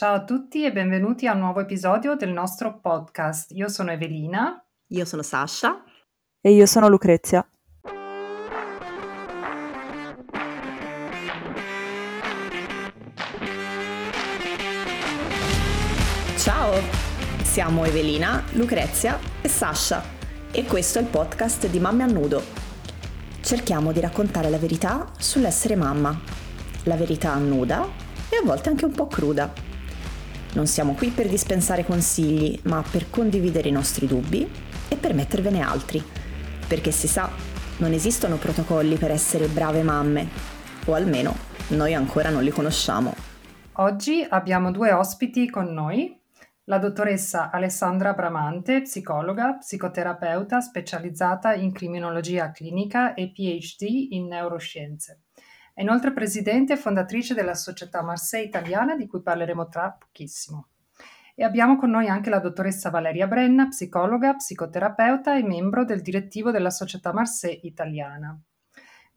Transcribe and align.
Ciao 0.00 0.14
a 0.14 0.24
tutti 0.24 0.64
e 0.64 0.72
benvenuti 0.72 1.26
a 1.26 1.34
un 1.34 1.40
nuovo 1.40 1.60
episodio 1.60 2.16
del 2.16 2.30
nostro 2.30 2.80
podcast. 2.80 3.50
Io 3.50 3.68
sono 3.68 3.90
Evelina. 3.90 4.58
Io 4.92 5.04
sono 5.04 5.20
Sasha. 5.20 5.84
E 6.40 6.52
io 6.52 6.64
sono 6.64 6.88
Lucrezia. 6.88 7.46
Ciao, 16.38 16.72
siamo 17.42 17.84
Evelina, 17.84 18.42
Lucrezia 18.52 19.18
e 19.42 19.48
Sasha 19.48 20.02
e 20.50 20.64
questo 20.64 20.98
è 20.98 21.02
il 21.02 21.08
podcast 21.08 21.68
di 21.68 21.78
Mamme 21.78 22.04
a 22.04 22.06
Nudo. 22.06 22.42
Cerchiamo 23.42 23.92
di 23.92 24.00
raccontare 24.00 24.48
la 24.48 24.56
verità 24.56 25.12
sull'essere 25.18 25.76
mamma, 25.76 26.18
la 26.84 26.96
verità 26.96 27.34
nuda 27.36 27.86
e 28.30 28.36
a 28.36 28.42
volte 28.42 28.70
anche 28.70 28.86
un 28.86 28.92
po' 28.92 29.06
cruda. 29.06 29.68
Non 30.52 30.66
siamo 30.66 30.94
qui 30.94 31.10
per 31.10 31.28
dispensare 31.28 31.84
consigli, 31.84 32.58
ma 32.64 32.82
per 32.88 33.08
condividere 33.08 33.68
i 33.68 33.72
nostri 33.72 34.06
dubbi 34.06 34.50
e 34.88 34.96
per 34.96 35.14
mettervene 35.14 35.60
altri, 35.60 36.02
perché 36.66 36.90
si 36.90 37.06
sa, 37.06 37.30
non 37.76 37.92
esistono 37.92 38.36
protocolli 38.36 38.96
per 38.96 39.12
essere 39.12 39.46
brave 39.46 39.82
mamme, 39.82 40.28
o 40.86 40.94
almeno 40.94 41.36
noi 41.68 41.94
ancora 41.94 42.30
non 42.30 42.42
li 42.42 42.50
conosciamo. 42.50 43.14
Oggi 43.74 44.26
abbiamo 44.28 44.72
due 44.72 44.92
ospiti 44.92 45.48
con 45.48 45.72
noi, 45.72 46.20
la 46.64 46.78
dottoressa 46.78 47.50
Alessandra 47.50 48.12
Bramante, 48.12 48.82
psicologa, 48.82 49.56
psicoterapeuta 49.58 50.60
specializzata 50.60 51.54
in 51.54 51.72
criminologia 51.72 52.50
clinica 52.50 53.14
e 53.14 53.30
PhD 53.32 54.08
in 54.10 54.26
neuroscienze. 54.26 55.22
È 55.80 55.82
inoltre 55.82 56.12
presidente 56.12 56.74
e 56.74 56.76
fondatrice 56.76 57.32
della 57.32 57.54
Società 57.54 58.02
Marseille 58.02 58.46
Italiana, 58.46 58.96
di 58.96 59.06
cui 59.06 59.22
parleremo 59.22 59.66
tra 59.68 59.96
pochissimo. 59.98 60.66
E 61.34 61.42
abbiamo 61.42 61.78
con 61.78 61.88
noi 61.88 62.06
anche 62.06 62.28
la 62.28 62.38
dottoressa 62.38 62.90
Valeria 62.90 63.26
Brenna, 63.26 63.68
psicologa, 63.68 64.34
psicoterapeuta 64.34 65.38
e 65.38 65.42
membro 65.42 65.86
del 65.86 66.02
direttivo 66.02 66.50
della 66.50 66.68
Società 66.68 67.14
Marseille 67.14 67.60
Italiana. 67.62 68.38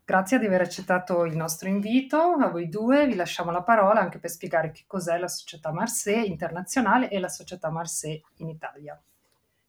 Grazie 0.05 0.39
di 0.39 0.45
aver 0.45 0.61
accettato 0.61 1.25
il 1.25 1.35
nostro 1.35 1.67
invito, 1.67 2.17
a 2.17 2.47
voi 2.47 2.69
due 2.69 3.07
vi 3.07 3.15
lasciamo 3.15 3.51
la 3.51 3.63
parola 3.63 3.99
anche 3.99 4.19
per 4.19 4.29
spiegare 4.29 4.71
che 4.71 4.85
cos'è 4.87 5.17
la 5.17 5.27
Società 5.27 5.73
Marseille 5.73 6.27
internazionale 6.27 7.09
e 7.09 7.19
la 7.19 7.27
Società 7.27 7.71
Marseille 7.71 8.21
in 8.37 8.47
Italia. 8.47 8.97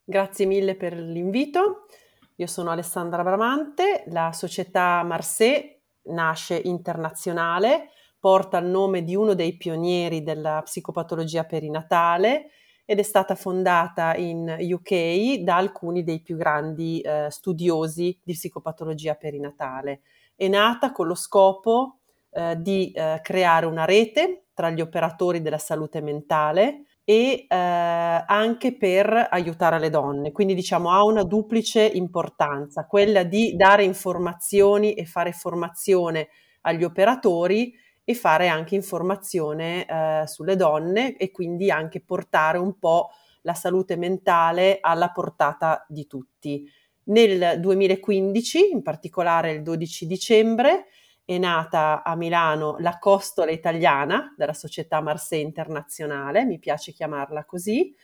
Grazie 0.05 0.47
mille 0.47 0.77
per 0.77 0.97
l'invito. 0.97 1.89
Io 2.37 2.47
sono 2.47 2.71
Alessandra 2.71 3.25
Bramante, 3.25 4.05
la 4.11 4.31
Società 4.33 5.03
Marseille 5.03 5.74
nasce 6.07 6.61
internazionale, 6.65 7.91
porta 8.19 8.59
il 8.59 8.67
nome 8.67 9.05
di 9.05 9.15
uno 9.15 9.35
dei 9.35 9.57
pionieri 9.57 10.23
della 10.23 10.63
psicopatologia 10.63 11.45
perinatale 11.45 12.51
ed 12.87 12.99
è 12.99 13.03
stata 13.03 13.35
fondata 13.35 14.15
in 14.17 14.57
UK 14.59 15.37
da 15.41 15.57
alcuni 15.57 16.03
dei 16.03 16.21
più 16.21 16.37
grandi 16.37 17.01
eh, 17.01 17.29
studiosi 17.31 18.19
di 18.23 18.33
psicopatologia 18.33 19.15
perinatale. 19.15 20.03
È 20.35 20.49
nata 20.49 20.93
con 20.93 21.07
lo 21.07 21.15
scopo 21.15 22.01
eh, 22.31 22.57
di 22.59 22.91
eh, 22.93 23.21
creare 23.23 23.67
una 23.67 23.85
rete 23.85 24.47
tra 24.55 24.71
gli 24.71 24.81
operatori 24.81 25.41
della 25.41 25.59
salute 25.59 26.01
mentale 26.01 26.85
e 27.05 27.47
eh, 27.47 27.55
anche 27.57 28.77
per 28.77 29.29
aiutare 29.31 29.79
le 29.79 29.91
donne. 29.91 30.33
Quindi 30.33 30.55
diciamo 30.55 30.91
ha 30.91 31.05
una 31.05 31.23
duplice 31.23 31.85
importanza, 31.85 32.87
quella 32.87 33.23
di 33.23 33.55
dare 33.57 33.85
informazioni 33.85 34.95
e 34.95 35.05
fare 35.05 35.33
formazione 35.33 36.29
agli 36.63 36.83
operatori 36.83 37.75
e 38.05 38.15
fare 38.15 38.49
anche 38.49 38.75
informazione 38.75 39.87
eh, 39.87 40.27
sulle 40.27 40.57
donne 40.57 41.17
e 41.17 41.31
quindi 41.31 41.71
anche 41.71 42.01
portare 42.01 42.59
un 42.59 42.79
po' 42.79 43.11
la 43.43 43.55
salute 43.55 43.97
mentale 43.97 44.79
alla 44.81 45.11
portata 45.11 45.85
di 45.89 46.07
tutti. 46.07 46.67
Nel 47.05 47.61
2015, 47.61 48.71
in 48.73 48.83
particolare 48.83 49.53
il 49.53 49.63
12 49.63 50.07
dicembre, 50.07 50.87
è 51.25 51.39
nata 51.39 52.03
a 52.03 52.15
Milano 52.17 52.77
la 52.81 52.99
Costola 52.99 53.51
Italiana 53.51 54.35
della 54.37 54.53
società 54.53 55.01
Marseille 55.01 55.45
Internazionale, 55.47 56.45
mi 56.45 56.59
piace 56.59 56.93
chiamarla 56.93 57.45
così, 57.45 57.95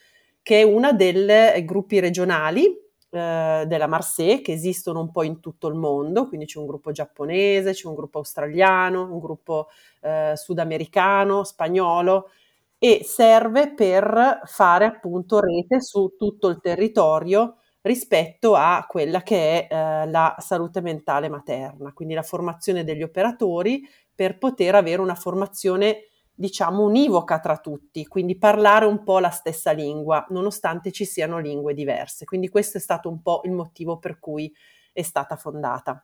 che 0.42 0.60
è 0.60 0.62
una 0.62 0.92
dei 0.92 1.64
gruppi 1.64 2.00
regionali 2.00 2.64
eh, 3.10 3.64
della 3.66 3.86
Marseille 3.86 4.40
che 4.40 4.52
esistono 4.52 5.00
un 5.00 5.10
po' 5.10 5.22
in 5.22 5.40
tutto 5.40 5.68
il 5.68 5.74
mondo, 5.74 6.28
quindi 6.28 6.46
c'è 6.46 6.58
un 6.58 6.66
gruppo 6.66 6.92
giapponese, 6.92 7.72
c'è 7.72 7.86
un 7.88 7.94
gruppo 7.94 8.18
australiano, 8.18 9.02
un 9.12 9.18
gruppo 9.20 9.68
eh, 10.00 10.32
sudamericano, 10.36 11.44
spagnolo 11.44 12.30
e 12.78 13.02
serve 13.04 13.74
per 13.74 14.40
fare 14.46 14.86
appunto 14.86 15.40
rete 15.40 15.82
su 15.82 16.14
tutto 16.18 16.48
il 16.48 16.60
territorio 16.60 17.56
rispetto 17.82 18.54
a 18.54 18.84
quella 18.88 19.22
che 19.22 19.66
è 19.66 19.74
eh, 19.74 20.10
la 20.10 20.34
salute 20.38 20.80
mentale 20.80 21.28
materna, 21.28 21.92
quindi 21.92 22.14
la 22.14 22.22
formazione 22.22 22.84
degli 22.84 23.02
operatori 23.02 23.86
per 24.14 24.38
poter 24.38 24.74
avere 24.74 25.00
una 25.00 25.14
formazione 25.14 26.04
diciamo 26.40 26.84
univoca 26.84 27.38
tra 27.38 27.58
tutti, 27.58 28.06
quindi 28.06 28.38
parlare 28.38 28.86
un 28.86 29.02
po' 29.02 29.18
la 29.18 29.28
stessa 29.28 29.72
lingua, 29.72 30.24
nonostante 30.30 30.90
ci 30.90 31.04
siano 31.04 31.38
lingue 31.38 31.74
diverse. 31.74 32.24
Quindi 32.24 32.48
questo 32.48 32.78
è 32.78 32.80
stato 32.80 33.10
un 33.10 33.20
po' 33.20 33.42
il 33.44 33.52
motivo 33.52 33.98
per 33.98 34.18
cui 34.18 34.50
è 34.92 35.02
stata 35.02 35.36
fondata. 35.36 36.02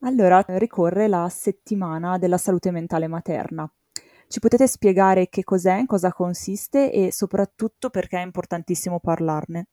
Allora, 0.00 0.44
ricorre 0.46 1.06
la 1.06 1.28
settimana 1.28 2.18
della 2.18 2.36
salute 2.36 2.72
mentale 2.72 3.06
materna. 3.06 3.72
Ci 4.28 4.40
potete 4.40 4.66
spiegare 4.66 5.28
che 5.28 5.44
cos'è, 5.44 5.78
in 5.78 5.86
cosa 5.86 6.12
consiste 6.12 6.92
e 6.92 7.12
soprattutto 7.12 7.88
perché 7.88 8.18
è 8.18 8.24
importantissimo 8.24 8.98
parlarne? 8.98 9.68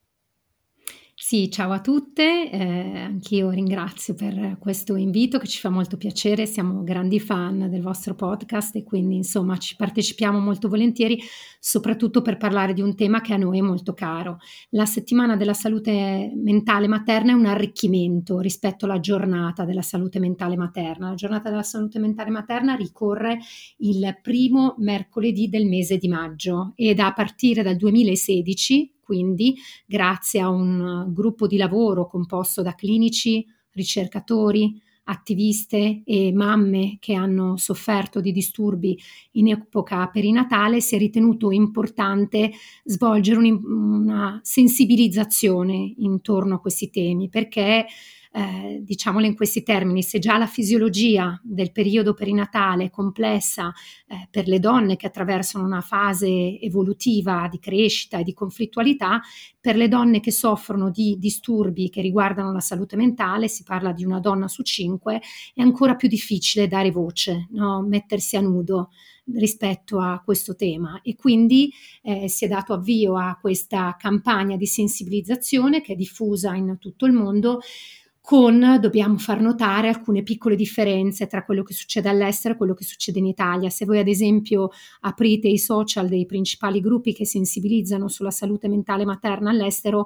Sì, 1.26 1.50
ciao 1.50 1.72
a 1.72 1.80
tutte, 1.80 2.52
eh, 2.52 2.98
anch'io 3.00 3.50
ringrazio 3.50 4.14
per 4.14 4.58
questo 4.60 4.98
invito 4.98 5.40
che 5.40 5.48
ci 5.48 5.58
fa 5.58 5.70
molto 5.70 5.96
piacere, 5.96 6.46
siamo 6.46 6.84
grandi 6.84 7.18
fan 7.22 7.70
del 7.70 7.82
vostro 7.82 8.14
podcast 8.14 8.76
e 8.76 8.84
quindi 8.84 9.16
insomma 9.16 9.56
ci 9.56 9.78
partecipiamo 9.78 10.38
molto 10.38 10.68
volentieri, 10.68 11.18
soprattutto 11.62 12.22
per 12.22 12.36
parlare 12.36 12.74
di 12.74 12.82
un 12.82 12.94
tema 12.98 13.22
che 13.22 13.34
a 13.34 13.38
noi 13.38 13.60
è 13.60 13.62
molto 13.62 13.94
caro. 13.94 14.40
La 14.72 14.86
settimana 14.86 15.38
della 15.38 15.54
salute 15.54 16.30
mentale 16.36 16.90
materna 16.90 17.32
è 17.32 17.36
un 17.36 17.46
arricchimento 17.46 18.40
rispetto 18.40 18.84
alla 18.84 19.00
giornata 19.00 19.64
della 19.64 19.82
salute 19.82 20.20
mentale 20.20 20.58
materna. 20.58 21.08
La 21.08 21.16
giornata 21.16 21.50
della 21.50 21.64
salute 21.64 22.00
mentale 22.00 22.32
materna 22.32 22.76
ricorre 22.76 23.40
il 23.78 24.20
primo 24.22 24.76
mercoledì 24.80 25.48
del 25.48 25.68
mese 25.68 25.98
di 25.98 26.10
maggio 26.10 26.74
ed 26.76 27.00
a 27.00 27.14
partire 27.14 27.64
dal 27.64 27.78
2016 27.78 28.93
quindi 29.04 29.56
grazie 29.86 30.40
a 30.40 30.50
un 30.50 31.12
gruppo 31.14 31.48
di 31.48 31.58
lavoro 31.58 32.08
composto 32.08 32.62
da 32.62 32.74
clinici, 32.74 33.46
ricercatori, 33.72 34.82
attiviste 35.06 36.02
e 36.06 36.32
mamme 36.34 36.98
che 37.00 37.14
hanno 37.14 37.58
sofferto 37.58 38.22
di 38.22 38.32
disturbi 38.32 38.98
in 39.32 39.50
epoca 39.50 40.08
perinatale, 40.08 40.80
si 40.80 40.96
è 40.96 40.98
ritenuto 40.98 41.52
importante 41.52 42.52
svolgere 42.86 43.38
un, 43.40 43.62
una 43.66 44.40
sensibilizzazione 44.44 45.94
intorno 45.98 46.56
a 46.56 46.60
questi 46.60 46.90
temi 46.90 47.28
perché 47.28 47.86
eh, 48.36 48.82
diciamolo 48.84 49.28
in 49.28 49.36
questi 49.36 49.62
termini, 49.62 50.02
se 50.02 50.18
già 50.18 50.40
la 50.40 50.48
fisiologia 50.48 51.40
del 51.44 51.72
periodo 51.72 52.16
perinatale 52.16 52.86
è 52.86 52.90
complessa 52.90 53.72
eh, 54.08 54.28
per 54.32 54.48
le 54.48 54.60
donne 54.60 54.96
che 54.96 55.06
attraversano 55.06 55.64
una 55.64 55.82
fase 55.82 56.60
evolutiva 56.60 57.48
di 57.48 57.60
crescita 57.60 58.18
e 58.18 58.24
di 58.24 58.34
conflittualità, 58.34 59.22
per 59.62 59.76
le 59.76 59.88
donne 59.88 60.20
che 60.20 60.32
soffrono 60.32 60.90
di 60.90 61.16
disturbi 61.20 61.92
che 61.92 62.02
riguardano 62.02 62.52
la 62.52 62.60
salute 62.60 62.96
mentale, 62.96 63.48
si 63.48 63.62
parla 63.62 63.92
di 63.92 64.04
una 64.04 64.20
donna 64.20 64.48
su 64.48 64.64
cinque, 64.64 65.22
è 65.54 65.62
ancora 65.62 65.96
più 65.96 66.08
difficile 66.08 66.68
dare 66.68 66.90
voce, 66.90 67.48
no? 67.52 67.84
mettersi 67.84 68.36
a 68.36 68.42
nudo 68.42 68.90
rispetto 69.36 70.00
a 70.00 70.22
questo 70.26 70.56
tema 70.56 71.00
e 71.02 71.16
quindi 71.16 71.72
eh, 72.02 72.28
si 72.28 72.46
è 72.46 72.48
dato 72.48 72.74
avvio 72.74 73.16
a 73.16 73.38
questa 73.40 73.96
campagna 73.98 74.58
di 74.58 74.66
sensibilizzazione 74.66 75.82
che 75.82 75.94
è 75.94 75.96
diffusa 75.96 76.56
in 76.56 76.78
tutto 76.80 77.06
il 77.06 77.14
mondo 77.14 77.62
con, 78.26 78.78
dobbiamo 78.80 79.18
far 79.18 79.42
notare, 79.42 79.90
alcune 79.90 80.24
piccole 80.24 80.56
differenze 80.56 81.28
tra 81.28 81.44
quello 81.44 81.62
che 81.62 81.74
succede 81.74 82.08
all'estero 82.08 82.54
e 82.54 82.58
quello 82.58 82.74
che 82.74 82.86
succede 82.86 83.20
in 83.20 83.26
Italia. 83.26 83.70
Se 83.70 83.84
voi 83.84 84.00
ad 84.00 84.08
esempio 84.08 84.70
aprite 85.02 85.50
i 85.50 85.58
social 85.58 86.08
dei 86.08 86.26
principali 86.26 86.80
gruppi 86.80 87.14
che 87.14 87.26
sensibilizzano 87.26 88.08
sulla 88.08 88.32
salute 88.32 88.70
mentale 88.70 89.04
materna 89.04 89.50
all'estero, 89.50 90.06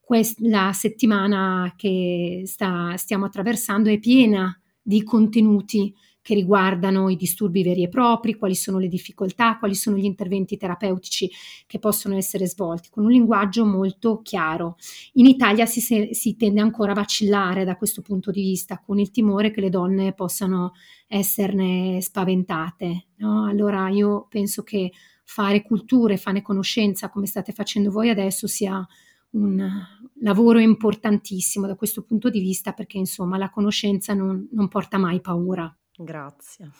quest- 0.00 0.40
la 0.40 0.72
settimana 0.72 1.74
che 1.76 2.40
sta, 2.46 2.96
stiamo 2.96 3.26
attraversando 3.26 3.90
è 3.90 3.98
piena 3.98 4.58
di 4.80 5.02
contenuti 5.02 5.94
che 6.28 6.34
riguardano 6.34 7.08
i 7.08 7.16
disturbi 7.16 7.62
veri 7.62 7.84
e 7.84 7.88
propri, 7.88 8.34
quali 8.34 8.54
sono 8.54 8.76
le 8.76 8.88
difficoltà, 8.88 9.56
quali 9.56 9.74
sono 9.74 9.96
gli 9.96 10.04
interventi 10.04 10.58
terapeutici 10.58 11.30
che 11.66 11.78
possono 11.78 12.16
essere 12.16 12.46
svolti, 12.46 12.90
con 12.90 13.04
un 13.04 13.10
linguaggio 13.10 13.64
molto 13.64 14.20
chiaro. 14.20 14.76
In 15.14 15.24
Italia 15.24 15.64
si, 15.64 15.80
si 15.80 16.36
tende 16.36 16.60
ancora 16.60 16.92
a 16.92 16.96
vacillare 16.96 17.64
da 17.64 17.76
questo 17.76 18.02
punto 18.02 18.30
di 18.30 18.42
vista, 18.42 18.78
con 18.78 18.98
il 18.98 19.10
timore 19.10 19.50
che 19.50 19.62
le 19.62 19.70
donne 19.70 20.12
possano 20.12 20.74
esserne 21.06 21.98
spaventate. 22.02 23.06
No? 23.16 23.46
Allora 23.46 23.88
io 23.88 24.26
penso 24.28 24.62
che 24.62 24.92
fare 25.24 25.62
cultura 25.62 26.12
e 26.12 26.18
fare 26.18 26.42
conoscenza 26.42 27.08
come 27.08 27.24
state 27.24 27.52
facendo 27.52 27.90
voi 27.90 28.10
adesso 28.10 28.46
sia 28.46 28.86
un 29.30 29.66
lavoro 30.20 30.58
importantissimo 30.58 31.66
da 31.66 31.74
questo 31.74 32.02
punto 32.02 32.28
di 32.28 32.40
vista 32.40 32.72
perché 32.72 32.98
insomma 32.98 33.38
la 33.38 33.48
conoscenza 33.48 34.12
non, 34.12 34.46
non 34.52 34.68
porta 34.68 34.98
mai 34.98 35.22
paura. 35.22 35.74
Grazie. 35.98 36.70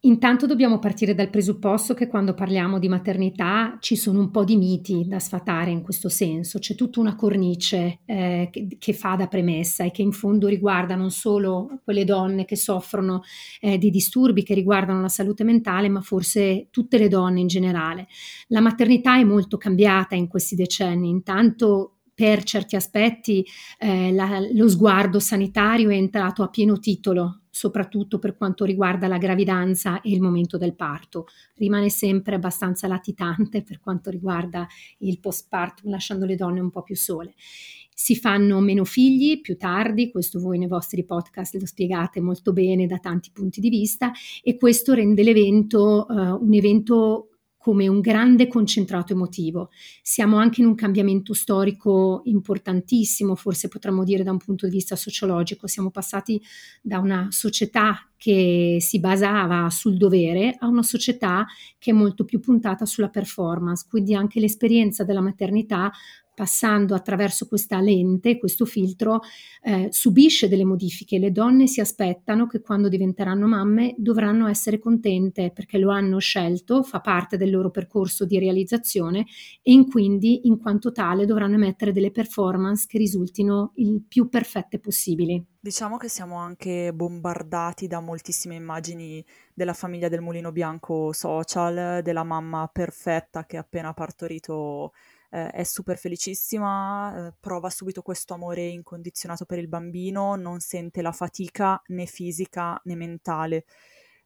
Intanto 0.00 0.46
dobbiamo 0.46 0.78
partire 0.78 1.14
dal 1.14 1.30
presupposto 1.30 1.94
che 1.94 2.06
quando 2.06 2.34
parliamo 2.34 2.78
di 2.78 2.88
maternità 2.88 3.76
ci 3.80 3.96
sono 3.96 4.20
un 4.20 4.30
po' 4.30 4.44
di 4.44 4.56
miti 4.56 5.06
da 5.06 5.18
sfatare 5.18 5.70
in 5.70 5.82
questo 5.82 6.08
senso, 6.08 6.58
c'è 6.58 6.74
tutta 6.74 7.00
una 7.00 7.16
cornice 7.16 8.00
eh, 8.04 8.48
che, 8.52 8.76
che, 8.78 8.92
fa 8.92 9.16
da 9.16 9.26
premessa 9.26 9.84
e 9.84 9.90
che 9.90 10.02
in 10.02 10.12
fondo 10.12 10.48
riguarda 10.48 10.94
non 10.94 11.10
solo 11.10 11.80
quelle 11.82 12.04
donne 12.04 12.44
che 12.44 12.56
soffrono 12.56 13.22
eh, 13.60 13.78
di 13.78 13.90
disturbi 13.90 14.42
che 14.42 14.54
riguardano 14.54 15.00
la 15.00 15.08
salute 15.08 15.44
mentale, 15.44 15.88
ma 15.88 16.02
forse 16.02 16.68
tutte 16.70 16.98
le 16.98 17.08
donne 17.08 17.40
in 17.40 17.48
generale. 17.48 18.06
La 18.48 18.60
maternità 18.60 19.16
è 19.16 19.24
molto 19.24 19.56
cambiata 19.56 20.14
in 20.14 20.28
questi 20.28 20.54
decenni, 20.54 21.08
intanto 21.08 21.96
per 22.14 22.44
certi 22.44 22.76
aspetti 22.76 23.44
eh, 23.78 24.12
la, 24.12 24.40
lo 24.52 24.68
sguardo 24.68 25.18
sanitario 25.18 25.90
è 25.90 25.94
entrato 25.94 26.42
a 26.42 26.48
pieno 26.48 26.78
titolo 26.78 27.40
soprattutto 27.56 28.18
per 28.18 28.36
quanto 28.36 28.66
riguarda 28.66 29.08
la 29.08 29.16
gravidanza 29.16 30.02
e 30.02 30.10
il 30.10 30.20
momento 30.20 30.58
del 30.58 30.74
parto. 30.74 31.26
Rimane 31.54 31.88
sempre 31.88 32.34
abbastanza 32.34 32.86
latitante 32.86 33.62
per 33.62 33.80
quanto 33.80 34.10
riguarda 34.10 34.66
il 34.98 35.18
postpartum, 35.18 35.90
lasciando 35.90 36.26
le 36.26 36.36
donne 36.36 36.60
un 36.60 36.68
po' 36.68 36.82
più 36.82 36.94
sole. 36.94 37.32
Si 37.94 38.14
fanno 38.14 38.60
meno 38.60 38.84
figli 38.84 39.40
più 39.40 39.56
tardi, 39.56 40.10
questo 40.10 40.38
voi 40.38 40.58
nei 40.58 40.68
vostri 40.68 41.06
podcast 41.06 41.54
lo 41.54 41.64
spiegate 41.64 42.20
molto 42.20 42.52
bene 42.52 42.86
da 42.86 42.98
tanti 42.98 43.30
punti 43.32 43.58
di 43.60 43.70
vista 43.70 44.12
e 44.42 44.58
questo 44.58 44.92
rende 44.92 45.22
l'evento 45.22 46.04
uh, 46.06 46.44
un 46.44 46.52
evento 46.52 47.35
come 47.66 47.88
un 47.88 47.98
grande 47.98 48.46
concentrato 48.46 49.12
emotivo. 49.12 49.70
Siamo 50.00 50.36
anche 50.36 50.60
in 50.60 50.68
un 50.68 50.76
cambiamento 50.76 51.34
storico 51.34 52.20
importantissimo, 52.26 53.34
forse 53.34 53.66
potremmo 53.66 54.04
dire 54.04 54.22
da 54.22 54.30
un 54.30 54.38
punto 54.38 54.66
di 54.66 54.72
vista 54.76 54.94
sociologico. 54.94 55.66
Siamo 55.66 55.90
passati 55.90 56.40
da 56.80 57.00
una 57.00 57.26
società 57.30 58.08
che 58.16 58.76
si 58.78 59.00
basava 59.00 59.68
sul 59.68 59.96
dovere 59.96 60.54
a 60.60 60.68
una 60.68 60.84
società 60.84 61.44
che 61.76 61.90
è 61.90 61.92
molto 61.92 62.24
più 62.24 62.38
puntata 62.38 62.86
sulla 62.86 63.08
performance, 63.08 63.84
quindi 63.90 64.14
anche 64.14 64.38
l'esperienza 64.38 65.02
della 65.02 65.20
maternità 65.20 65.90
passando 66.36 66.94
attraverso 66.94 67.48
questa 67.48 67.80
lente, 67.80 68.36
questo 68.36 68.66
filtro, 68.66 69.20
eh, 69.62 69.88
subisce 69.90 70.48
delle 70.48 70.66
modifiche. 70.66 71.18
Le 71.18 71.32
donne 71.32 71.66
si 71.66 71.80
aspettano 71.80 72.46
che 72.46 72.60
quando 72.60 72.90
diventeranno 72.90 73.46
mamme 73.46 73.94
dovranno 73.96 74.46
essere 74.46 74.78
contente 74.78 75.50
perché 75.50 75.78
lo 75.78 75.90
hanno 75.90 76.18
scelto, 76.18 76.82
fa 76.82 77.00
parte 77.00 77.38
del 77.38 77.50
loro 77.50 77.70
percorso 77.70 78.26
di 78.26 78.38
realizzazione 78.38 79.24
e 79.62 79.72
in 79.72 79.88
quindi 79.88 80.46
in 80.46 80.58
quanto 80.58 80.92
tale 80.92 81.24
dovranno 81.24 81.54
emettere 81.54 81.90
delle 81.90 82.10
performance 82.10 82.84
che 82.86 82.98
risultino 82.98 83.72
il 83.76 84.04
più 84.06 84.28
perfette 84.28 84.78
possibili. 84.78 85.42
Diciamo 85.58 85.96
che 85.96 86.08
siamo 86.08 86.36
anche 86.36 86.92
bombardati 86.92 87.86
da 87.86 88.00
moltissime 88.00 88.56
immagini 88.56 89.24
della 89.54 89.72
famiglia 89.72 90.08
del 90.08 90.20
mulino 90.20 90.52
bianco 90.52 91.12
social, 91.12 92.02
della 92.02 92.24
mamma 92.24 92.68
perfetta 92.70 93.46
che 93.46 93.56
ha 93.56 93.60
appena 93.60 93.94
partorito 93.94 94.92
eh, 95.36 95.50
è 95.50 95.64
super 95.64 95.98
felicissima, 95.98 97.28
eh, 97.28 97.34
prova 97.38 97.68
subito 97.68 98.00
questo 98.00 98.32
amore 98.32 98.62
incondizionato 98.62 99.44
per 99.44 99.58
il 99.58 99.68
bambino, 99.68 100.34
non 100.34 100.60
sente 100.60 101.02
la 101.02 101.12
fatica 101.12 101.80
né 101.88 102.06
fisica 102.06 102.80
né 102.84 102.94
mentale. 102.94 103.64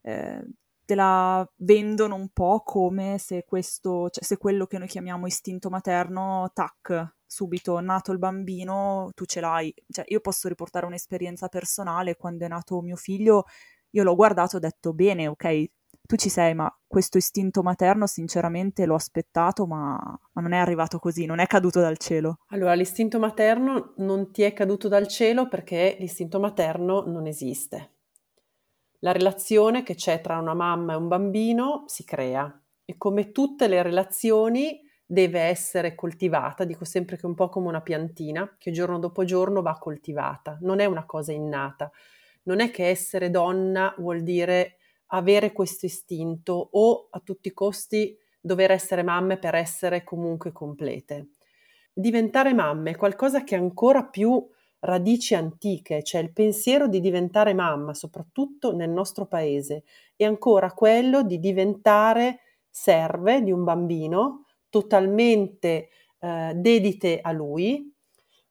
Eh, 0.03 0.41
te 0.85 0.95
la 0.95 1.49
vendono 1.57 2.15
un 2.15 2.29
po' 2.31 2.63
come 2.65 3.19
se 3.19 3.45
questo, 3.45 4.09
cioè 4.11 4.23
se 4.23 4.37
quello 4.39 4.67
che 4.67 4.79
noi 4.79 4.87
chiamiamo 4.89 5.27
istinto 5.27 5.69
materno, 5.69 6.51
tac, 6.55 7.17
subito 7.27 7.81
nato 7.81 8.13
il 8.13 8.19
bambino, 8.19 9.11
tu 9.15 9.25
ce 9.25 9.41
l'hai. 9.41 9.75
Cioè, 9.89 10.05
io 10.09 10.21
posso 10.21 10.49
riportare 10.49 10.87
un'esperienza 10.87 11.49
personale, 11.49 12.17
quando 12.17 12.45
è 12.45 12.49
nato 12.49 12.81
mio 12.83 12.97
figlio, 12.97 13.47
io 13.91 14.03
l'ho 14.05 14.15
guardato 14.15 14.55
e 14.55 14.59
ho 14.59 14.61
detto, 14.61 14.93
bene, 14.93 15.29
ok, 15.29 15.71
tu 16.11 16.17
ci 16.17 16.29
sei, 16.29 16.55
ma 16.55 16.77
questo 16.89 17.19
istinto 17.19 17.63
materno 17.63 18.05
sinceramente 18.09 18.85
l'ho 18.85 18.97
aspettato, 18.97 19.65
ma, 19.65 19.97
ma, 20.33 20.43
non 20.43 20.51
è 20.51 20.57
arrivato 20.57 20.99
così, 20.99 21.25
non 21.25 21.39
è 21.39 21.47
caduto 21.47 21.79
dal 21.79 21.99
cielo. 21.99 22.39
Allora, 22.49 22.75
l'istinto 22.75 23.21
materno 23.21 23.93
non 23.99 24.33
ti 24.33 24.43
è 24.43 24.53
caduto 24.53 24.89
dal 24.89 25.07
cielo 25.07 25.47
perché 25.47 25.95
l'istinto 26.01 26.41
materno 26.41 27.05
non 27.07 27.29
esiste. 27.29 27.93
La 28.99 29.13
relazione 29.13 29.85
che 29.85 29.95
c'è 29.95 30.21
tra 30.21 30.39
una 30.39 30.53
mamma 30.53 30.95
e 30.95 30.97
un 30.97 31.07
bambino 31.07 31.85
si 31.87 32.03
crea 32.03 32.61
e 32.85 32.97
come 32.97 33.31
tutte 33.31 33.69
le 33.69 33.81
relazioni 33.81 34.81
deve 35.07 35.43
essere 35.43 35.95
coltivata, 35.95 36.65
dico 36.65 36.85
sempre 36.85 37.15
che 37.15 37.23
è 37.23 37.27
un 37.27 37.37
po' 37.37 37.49
come 37.49 37.69
una 37.69 37.83
piantina 37.83 38.57
che 38.59 38.73
giorno 38.73 38.99
dopo 38.99 39.23
giorno 39.23 39.63
va 39.63 39.79
coltivata, 39.79 40.59
non 40.63 40.81
è 40.81 40.87
una 40.87 41.07
cosa 41.07 41.31
innata. 41.31 41.89
Non 42.43 42.59
è 42.59 42.73
che 42.73 42.89
essere 42.89 43.31
donna 43.31 43.95
vuol 43.97 44.23
dire 44.23 44.79
avere 45.11 45.53
questo 45.53 45.87
istinto 45.87 46.69
o 46.73 47.09
a 47.11 47.21
tutti 47.21 47.49
i 47.49 47.53
costi 47.53 48.17
dover 48.41 48.71
essere 48.71 49.03
mamme 49.03 49.39
per 49.39 49.55
essere 49.55 50.03
comunque 50.05 50.53
complete. 50.53 51.31
Diventare 51.93 52.55
mamme 52.55 52.91
è 52.91 52.97
qualcosa 52.97 53.45
che 53.45 53.55
ancora 53.55 54.05
più 54.05 54.47
radici 54.81 55.35
antiche, 55.35 56.03
cioè 56.03 56.23
il 56.23 56.33
pensiero 56.33 56.89
di 56.89 57.01
diventare 57.01 57.53
mamma, 57.53 57.93
soprattutto 57.93 58.75
nel 58.75 58.91
nostro 58.91 59.27
paese, 59.27 59.85
è 60.17 60.25
ancora 60.25 60.73
quello 60.73 61.23
di 61.23 61.39
diventare 61.39 62.41
serve 62.71 63.43
di 63.43 63.51
un 63.51 63.65
bambino 63.65 64.47
totalmente 64.71 65.89
eh, 66.21 66.53
dedite 66.55 67.21
a 67.21 67.33
lui, 67.33 67.93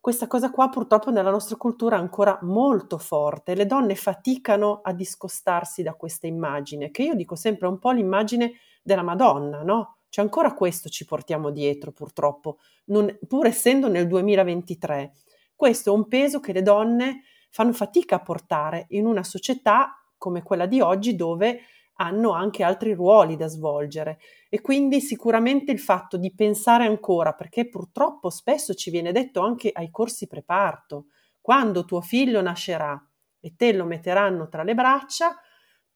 questa 0.01 0.27
cosa 0.27 0.49
qua 0.49 0.69
purtroppo 0.69 1.11
nella 1.11 1.29
nostra 1.29 1.57
cultura 1.57 1.97
è 1.97 1.99
ancora 1.99 2.39
molto 2.43 2.97
forte. 2.97 3.53
Le 3.53 3.65
donne 3.65 3.95
faticano 3.95 4.79
a 4.81 4.93
discostarsi 4.93 5.83
da 5.83 5.93
questa 5.93 6.25
immagine, 6.25 6.89
che 6.89 7.03
io 7.03 7.15
dico 7.15 7.35
sempre 7.35 7.67
un 7.67 7.79
po' 7.79 7.91
l'immagine 7.91 8.53
della 8.81 9.03
Madonna, 9.03 9.61
no? 9.61 9.97
Cioè 10.09 10.23
ancora 10.23 10.53
questo 10.53 10.89
ci 10.89 11.05
portiamo 11.05 11.51
dietro 11.51 11.91
purtroppo, 11.91 12.57
non, 12.85 13.15
pur 13.27 13.45
essendo 13.45 13.89
nel 13.89 14.07
2023. 14.07 15.13
Questo 15.55 15.91
è 15.91 15.95
un 15.95 16.07
peso 16.07 16.39
che 16.39 16.53
le 16.53 16.61
donne 16.61 17.23
fanno 17.49 17.73
fatica 17.73 18.15
a 18.15 18.21
portare 18.21 18.85
in 18.89 19.05
una 19.05 19.23
società 19.23 20.01
come 20.17 20.43
quella 20.43 20.65
di 20.65 20.81
oggi 20.81 21.15
dove 21.15 21.59
hanno 22.01 22.31
anche 22.31 22.63
altri 22.63 22.93
ruoli 22.93 23.35
da 23.35 23.47
svolgere 23.47 24.19
e 24.49 24.61
quindi 24.61 25.01
sicuramente 25.01 25.71
il 25.71 25.79
fatto 25.79 26.17
di 26.17 26.33
pensare 26.33 26.85
ancora, 26.85 27.33
perché 27.33 27.67
purtroppo 27.67 28.29
spesso 28.29 28.73
ci 28.73 28.89
viene 28.89 29.11
detto 29.11 29.41
anche 29.41 29.69
ai 29.73 29.89
corsi 29.89 30.27
preparto, 30.27 31.07
quando 31.41 31.85
tuo 31.85 32.01
figlio 32.01 32.41
nascerà 32.41 33.01
e 33.41 33.55
te 33.55 33.73
lo 33.73 33.85
metteranno 33.85 34.47
tra 34.47 34.63
le 34.63 34.75
braccia, 34.75 35.35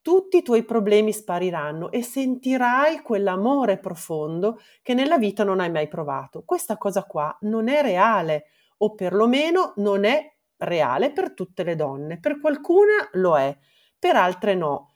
tutti 0.01 0.37
i 0.37 0.41
tuoi 0.41 0.63
problemi 0.65 1.13
spariranno 1.13 1.89
e 1.89 2.03
sentirai 2.03 3.01
quell'amore 3.01 3.79
profondo 3.79 4.59
che 4.81 4.93
nella 4.93 5.17
vita 5.17 5.45
non 5.45 5.61
hai 5.61 5.71
mai 5.71 5.87
provato. 5.87 6.43
Questa 6.45 6.77
cosa 6.77 7.05
qua 7.05 7.35
non 7.41 7.69
è 7.69 7.81
reale 7.81 8.47
o 8.79 8.93
perlomeno 8.93 9.73
non 9.77 10.03
è 10.03 10.35
reale 10.57 11.13
per 11.13 11.33
tutte 11.33 11.63
le 11.63 11.75
donne. 11.75 12.19
Per 12.19 12.41
qualcuna 12.41 13.07
lo 13.13 13.37
è, 13.37 13.57
per 13.97 14.17
altre 14.17 14.55
no 14.55 14.92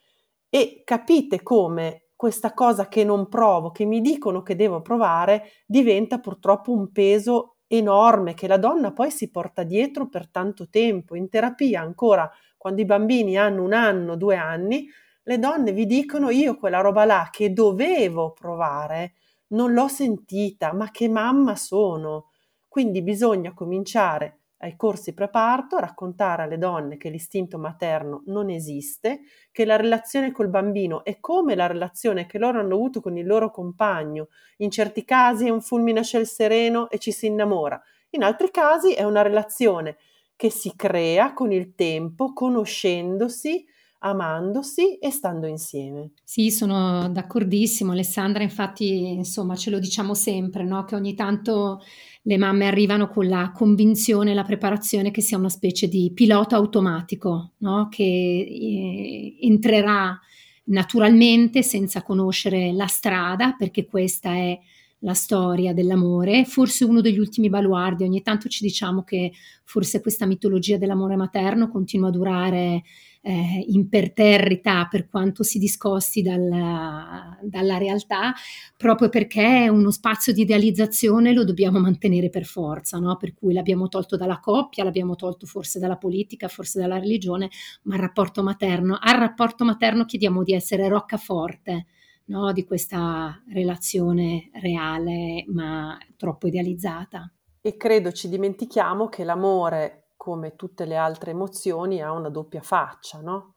e 0.57 0.81
capite 0.83 1.43
come 1.43 2.07
questa 2.15 2.55
cosa 2.55 2.87
che 2.87 3.03
non 3.03 3.29
provo, 3.29 3.69
che 3.69 3.85
mi 3.85 4.01
dicono 4.01 4.41
che 4.41 4.55
devo 4.55 4.81
provare, 4.81 5.51
diventa 5.67 6.17
purtroppo 6.17 6.71
un 6.71 6.91
peso 6.91 7.57
enorme 7.67 8.33
che 8.33 8.47
la 8.47 8.57
donna 8.57 8.91
poi 8.91 9.11
si 9.11 9.29
porta 9.29 9.61
dietro 9.61 10.09
per 10.09 10.27
tanto 10.31 10.67
tempo. 10.67 11.15
In 11.15 11.29
terapia 11.29 11.81
ancora, 11.81 12.27
quando 12.57 12.81
i 12.81 12.85
bambini 12.85 13.37
hanno 13.37 13.61
un 13.61 13.71
anno, 13.71 14.15
due 14.15 14.35
anni, 14.35 14.87
le 15.21 15.37
donne 15.37 15.73
vi 15.73 15.85
dicono 15.85 16.31
io 16.31 16.57
quella 16.57 16.81
roba 16.81 17.05
là 17.05 17.27
che 17.31 17.53
dovevo 17.53 18.31
provare, 18.31 19.13
non 19.49 19.73
l'ho 19.73 19.87
sentita, 19.87 20.73
ma 20.73 20.89
che 20.89 21.07
mamma 21.07 21.55
sono. 21.55 22.31
Quindi 22.67 23.03
bisogna 23.03 23.53
cominciare 23.53 24.39
ai 24.59 24.75
corsi 24.75 25.13
preparto, 25.13 25.77
raccontare 25.77 26.43
alle 26.43 26.57
donne 26.57 26.97
che 26.97 27.09
l'istinto 27.09 27.57
materno 27.57 28.23
non 28.25 28.49
esiste, 28.49 29.21
che 29.51 29.65
la 29.65 29.75
relazione 29.75 30.31
col 30.31 30.49
bambino 30.49 31.03
è 31.03 31.19
come 31.19 31.55
la 31.55 31.67
relazione 31.67 32.25
che 32.25 32.37
loro 32.37 32.59
hanno 32.59 32.75
avuto 32.75 33.01
con 33.01 33.17
il 33.17 33.25
loro 33.25 33.51
compagno. 33.51 34.29
In 34.57 34.71
certi 34.71 35.05
casi 35.05 35.47
è 35.47 35.49
un 35.49 35.61
fulmine 35.61 35.99
a 35.99 36.03
ciel 36.03 36.25
sereno 36.25 36.89
e 36.89 36.97
ci 36.97 37.11
si 37.11 37.27
innamora, 37.27 37.81
in 38.11 38.23
altri 38.23 38.49
casi 38.51 38.93
è 38.93 39.03
una 39.03 39.21
relazione 39.21 39.97
che 40.35 40.49
si 40.49 40.73
crea 40.75 41.33
con 41.33 41.51
il 41.51 41.73
tempo, 41.75 42.31
conoscendosi, 42.31 43.65
amandosi 43.99 44.97
e 44.97 45.09
stando 45.09 45.47
insieme. 45.47 46.11
Sì, 46.23 46.51
sono 46.51 47.09
d'accordissimo 47.09 47.91
Alessandra, 47.91 48.43
infatti 48.43 49.11
insomma 49.11 49.55
ce 49.55 49.71
lo 49.71 49.79
diciamo 49.79 50.13
sempre, 50.13 50.63
no? 50.63 50.85
che 50.85 50.95
ogni 50.95 51.15
tanto 51.15 51.81
le 52.27 52.37
mamme 52.37 52.67
arrivano 52.67 53.07
con 53.07 53.25
la 53.29 53.51
convinzione, 53.53 54.33
la 54.33 54.43
preparazione 54.43 55.11
che 55.11 55.21
sia 55.21 55.37
una 55.37 55.47
specie 55.47 55.87
di 55.87 56.11
pilota 56.13 56.57
automatico 56.57 57.53
no? 57.59 57.87
che 57.89 58.03
eh, 58.03 59.37
entrerà 59.39 60.19
naturalmente 60.65 61.63
senza 61.63 62.01
conoscere 62.01 62.73
la 62.73 62.87
strada, 62.87 63.53
perché 63.57 63.85
questa 63.85 64.33
è 64.33 64.59
la 65.01 65.13
storia 65.13 65.73
dell'amore, 65.73 66.43
forse 66.43 66.83
uno 66.83 66.99
degli 66.99 67.19
ultimi 67.19 67.47
baluardi. 67.47 68.03
Ogni 68.03 68.21
tanto 68.21 68.49
ci 68.49 68.61
diciamo 68.61 69.03
che 69.03 69.31
forse 69.63 70.01
questa 70.01 70.25
mitologia 70.25 70.75
dell'amore 70.75 71.15
materno 71.15 71.69
continua 71.69 72.09
a 72.09 72.11
durare 72.11 72.83
eh, 73.27 73.65
imperterrita 73.67 74.87
per 74.89 75.09
quanto 75.09 75.43
si 75.43 75.59
discosti 75.59 76.21
dalla, 76.21 77.37
dalla 77.41 77.77
realtà, 77.77 78.33
proprio 78.77 79.09
perché 79.09 79.67
uno 79.69 79.91
spazio 79.91 80.31
di 80.31 80.43
idealizzazione 80.43 81.33
lo 81.33 81.43
dobbiamo 81.43 81.77
mantenere 81.79 82.29
per 82.29 82.45
forza, 82.45 82.99
no? 82.99 83.17
per 83.17 83.33
cui 83.33 83.51
l'abbiamo 83.51 83.89
tolto 83.89 84.15
dalla 84.15 84.39
coppia, 84.39 84.85
l'abbiamo 84.85 85.15
tolto 85.15 85.45
forse 85.45 85.77
dalla 85.77 85.97
politica, 85.97 86.47
forse 86.47 86.79
dalla 86.79 86.99
religione, 86.99 87.49
ma 87.83 87.95
il 87.95 88.01
rapporto 88.01 88.43
materno, 88.43 88.97
al 88.97 89.17
rapporto 89.17 89.65
materno 89.65 90.05
chiediamo 90.05 90.41
di 90.43 90.53
essere 90.53 90.87
roccaforte 90.87 91.87
no, 92.27 92.53
di 92.53 92.63
questa 92.63 93.43
relazione 93.51 94.51
reale 94.61 95.43
ma 95.49 95.97
troppo 96.15 96.47
idealizzata. 96.47 97.29
E 97.59 97.75
credo 97.75 98.13
ci 98.13 98.29
dimentichiamo 98.29 99.09
che 99.09 99.25
l'amore, 99.25 100.06
come 100.17 100.55
tutte 100.55 100.85
le 100.85 100.97
altre 100.97 101.31
emozioni, 101.31 102.01
ha 102.01 102.11
una 102.11 102.29
doppia 102.29 102.61
faccia, 102.61 103.21
no? 103.21 103.55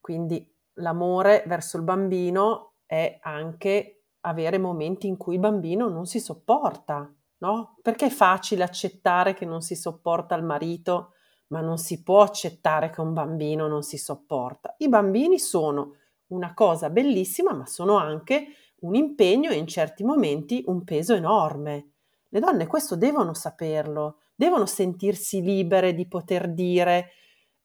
Quindi 0.00 0.56
l'amore 0.74 1.44
verso 1.46 1.76
il 1.76 1.82
bambino 1.82 2.76
è 2.86 3.18
anche 3.20 4.04
avere 4.20 4.58
momenti 4.58 5.06
in 5.06 5.16
cui 5.16 5.34
il 5.34 5.40
bambino 5.40 5.88
non 5.88 6.06
si 6.06 6.20
sopporta, 6.20 7.12
no? 7.38 7.76
Perché 7.82 8.06
è 8.06 8.10
facile 8.10 8.62
accettare 8.62 9.34
che 9.34 9.44
non 9.44 9.60
si 9.60 9.74
sopporta 9.74 10.34
il 10.34 10.44
marito, 10.44 11.12
ma 11.48 11.60
non 11.60 11.78
si 11.78 12.02
può 12.02 12.22
accettare 12.22 12.90
che 12.90 13.00
un 13.00 13.12
bambino 13.12 13.66
non 13.68 13.82
si 13.82 13.98
sopporta. 13.98 14.74
I 14.78 14.88
bambini 14.88 15.38
sono 15.38 15.96
una 16.28 16.54
cosa 16.54 16.90
bellissima, 16.90 17.52
ma 17.52 17.66
sono 17.66 17.96
anche 17.96 18.46
un 18.80 18.94
impegno 18.94 19.50
e 19.50 19.56
in 19.56 19.66
certi 19.66 20.04
momenti 20.04 20.62
un 20.66 20.84
peso 20.84 21.14
enorme. 21.14 21.92
Le 22.28 22.40
donne 22.40 22.66
questo 22.66 22.96
devono 22.96 23.34
saperlo, 23.34 24.20
devono 24.38 24.66
sentirsi 24.66 25.42
libere 25.42 25.94
di 25.94 26.06
poter 26.06 26.52
dire 26.52 27.10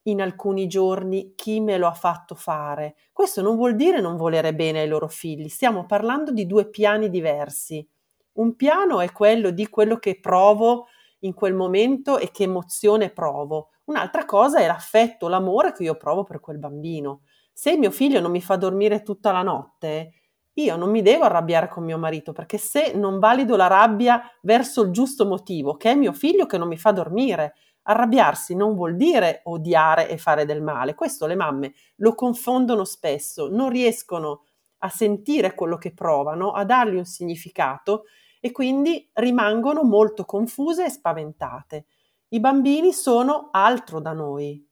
in 0.07 0.21
alcuni 0.21 0.65
giorni 0.65 1.33
chi 1.35 1.59
me 1.59 1.77
lo 1.77 1.85
ha 1.85 1.93
fatto 1.93 2.33
fare. 2.33 2.95
Questo 3.11 3.43
non 3.43 3.55
vuol 3.55 3.75
dire 3.75 4.01
non 4.01 4.17
volere 4.17 4.55
bene 4.55 4.81
ai 4.81 4.87
loro 4.87 5.07
figli, 5.07 5.49
stiamo 5.49 5.85
parlando 5.85 6.31
di 6.31 6.47
due 6.47 6.67
piani 6.67 7.11
diversi. 7.11 7.87
Un 8.33 8.55
piano 8.55 9.01
è 9.01 9.11
quello 9.11 9.51
di 9.51 9.69
quello 9.69 9.97
che 9.97 10.19
provo 10.19 10.87
in 11.19 11.35
quel 11.35 11.53
momento 11.53 12.17
e 12.17 12.31
che 12.31 12.43
emozione 12.43 13.11
provo. 13.11 13.69
Un'altra 13.85 14.25
cosa 14.25 14.57
è 14.59 14.65
l'affetto, 14.65 15.27
l'amore 15.27 15.73
che 15.73 15.83
io 15.83 15.95
provo 15.95 16.23
per 16.23 16.39
quel 16.39 16.57
bambino 16.57 17.21
se 17.53 17.77
mio 17.77 17.91
figlio 17.91 18.19
non 18.19 18.31
mi 18.31 18.41
fa 18.41 18.55
dormire 18.55 19.03
tutta 19.03 19.31
la 19.31 19.43
notte, 19.43 20.22
io 20.55 20.75
non 20.75 20.91
mi 20.91 21.01
devo 21.01 21.23
arrabbiare 21.23 21.67
con 21.67 21.83
mio 21.83 21.97
marito 21.97 22.31
perché 22.31 22.57
se 22.57 22.93
non 22.93 23.19
valido 23.19 23.55
la 23.55 23.67
rabbia 23.67 24.21
verso 24.41 24.83
il 24.83 24.91
giusto 24.91 25.25
motivo, 25.25 25.75
che 25.77 25.91
è 25.91 25.95
mio 25.95 26.13
figlio 26.13 26.45
che 26.45 26.57
non 26.57 26.67
mi 26.67 26.77
fa 26.77 26.91
dormire, 26.91 27.55
arrabbiarsi 27.83 28.55
non 28.55 28.75
vuol 28.75 28.95
dire 28.95 29.41
odiare 29.45 30.07
e 30.09 30.17
fare 30.17 30.45
del 30.45 30.61
male. 30.61 30.93
Questo 30.93 31.25
le 31.25 31.35
mamme 31.35 31.73
lo 31.97 32.13
confondono 32.15 32.85
spesso, 32.85 33.49
non 33.49 33.69
riescono 33.69 34.43
a 34.79 34.89
sentire 34.89 35.55
quello 35.55 35.77
che 35.77 35.93
provano, 35.93 36.51
a 36.51 36.65
dargli 36.65 36.95
un 36.95 37.05
significato 37.05 38.03
e 38.39 38.51
quindi 38.51 39.09
rimangono 39.13 39.83
molto 39.83 40.25
confuse 40.25 40.85
e 40.85 40.89
spaventate. 40.89 41.85
I 42.29 42.39
bambini 42.39 42.91
sono 42.91 43.49
altro 43.51 44.01
da 44.01 44.11
noi, 44.11 44.65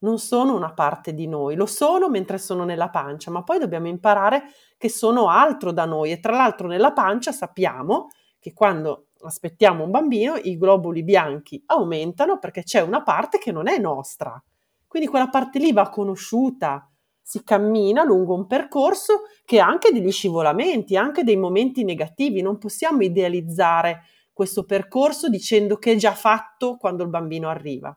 non 0.00 0.18
sono 0.18 0.54
una 0.54 0.72
parte 0.72 1.12
di 1.14 1.26
noi, 1.26 1.56
lo 1.56 1.66
sono 1.66 2.08
mentre 2.08 2.38
sono 2.38 2.64
nella 2.64 2.90
pancia, 2.90 3.30
ma 3.30 3.42
poi 3.42 3.58
dobbiamo 3.58 3.88
imparare 3.88 4.44
che 4.76 4.88
sono 4.88 5.28
altro 5.28 5.72
da 5.72 5.84
noi. 5.84 6.12
E 6.12 6.20
tra 6.20 6.36
l'altro 6.36 6.68
nella 6.68 6.92
pancia 6.92 7.32
sappiamo 7.32 8.08
che 8.38 8.52
quando 8.52 9.06
aspettiamo 9.22 9.82
un 9.82 9.90
bambino 9.90 10.36
i 10.36 10.56
globuli 10.56 11.02
bianchi 11.02 11.60
aumentano 11.66 12.38
perché 12.38 12.62
c'è 12.62 12.80
una 12.80 13.02
parte 13.02 13.38
che 13.38 13.50
non 13.50 13.66
è 13.66 13.78
nostra. 13.78 14.40
Quindi 14.86 15.08
quella 15.08 15.28
parte 15.28 15.58
lì 15.58 15.72
va 15.72 15.88
conosciuta, 15.88 16.88
si 17.20 17.42
cammina 17.42 18.04
lungo 18.04 18.34
un 18.34 18.46
percorso 18.46 19.22
che 19.44 19.60
ha 19.60 19.66
anche 19.66 19.92
degli 19.92 20.12
scivolamenti, 20.12 20.96
anche 20.96 21.24
dei 21.24 21.36
momenti 21.36 21.84
negativi, 21.84 22.40
non 22.40 22.56
possiamo 22.58 23.02
idealizzare 23.02 24.02
questo 24.32 24.64
percorso 24.64 25.28
dicendo 25.28 25.76
che 25.76 25.92
è 25.92 25.96
già 25.96 26.14
fatto 26.14 26.76
quando 26.76 27.02
il 27.02 27.10
bambino 27.10 27.48
arriva 27.48 27.94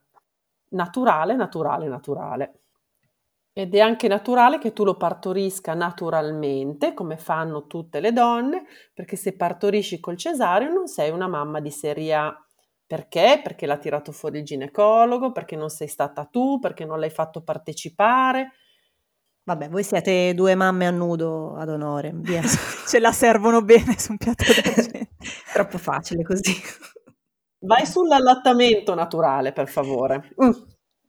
naturale, 0.72 1.36
naturale, 1.36 1.88
naturale. 1.88 2.62
Ed 3.54 3.76
è 3.76 3.80
anche 3.80 4.08
naturale 4.08 4.60
che 4.60 4.72
tu 4.72 4.86
lo 4.86 4.96
partorisca 4.96 5.74
naturalmente, 5.74 6.94
come 6.94 7.18
fanno 7.18 7.68
tutte 7.68 8.00
le 8.00 8.14
donne, 8.14 8.64
perché 8.94 9.18
se 9.18 9.36
partorisci 9.36 10.00
col 10.00 10.16
cesareo 10.18 10.72
non 10.72 10.88
sei 10.88 11.12
una 11.12 11.28
mamma 11.28 11.60
di 11.60 11.72
serie 11.72 12.14
A. 12.14 12.46
Perché? 12.86 13.42
Perché 13.44 13.66
l'ha 13.66 13.78
tirato 13.78 14.12
fuori 14.12 14.40
il 14.40 14.46
ginecologo, 14.46 15.32
perché 15.32 15.56
non 15.56 15.70
sei 15.70 15.88
stata 15.88 16.26
tu, 16.26 16.60
perché 16.60 16.86
non 16.86 17.00
l'hai 17.00 17.10
fatto 17.10 17.42
partecipare. 17.42 18.52
Vabbè, 19.44 19.70
voi 19.70 19.84
siete 19.84 20.34
due 20.34 20.56
mamme 20.56 20.86
a 20.88 20.92
nudo 20.92 21.56
ad 21.56 21.70
onore, 21.70 22.12
via. 22.14 22.42
Ce 22.88 23.00
la 23.00 23.12
servono 23.12 23.62
bene 23.62 23.98
su 23.98 24.12
un 24.12 24.18
piatto 24.18 24.44
d'argento. 24.46 25.10
Troppo 25.54 25.78
facile 25.78 26.24
così. 26.24 26.54
Vai 27.64 27.86
sull'allattamento 27.86 28.96
naturale, 28.96 29.54
per 29.54 29.68
favore. 29.68 30.34
Mm, 30.44 30.50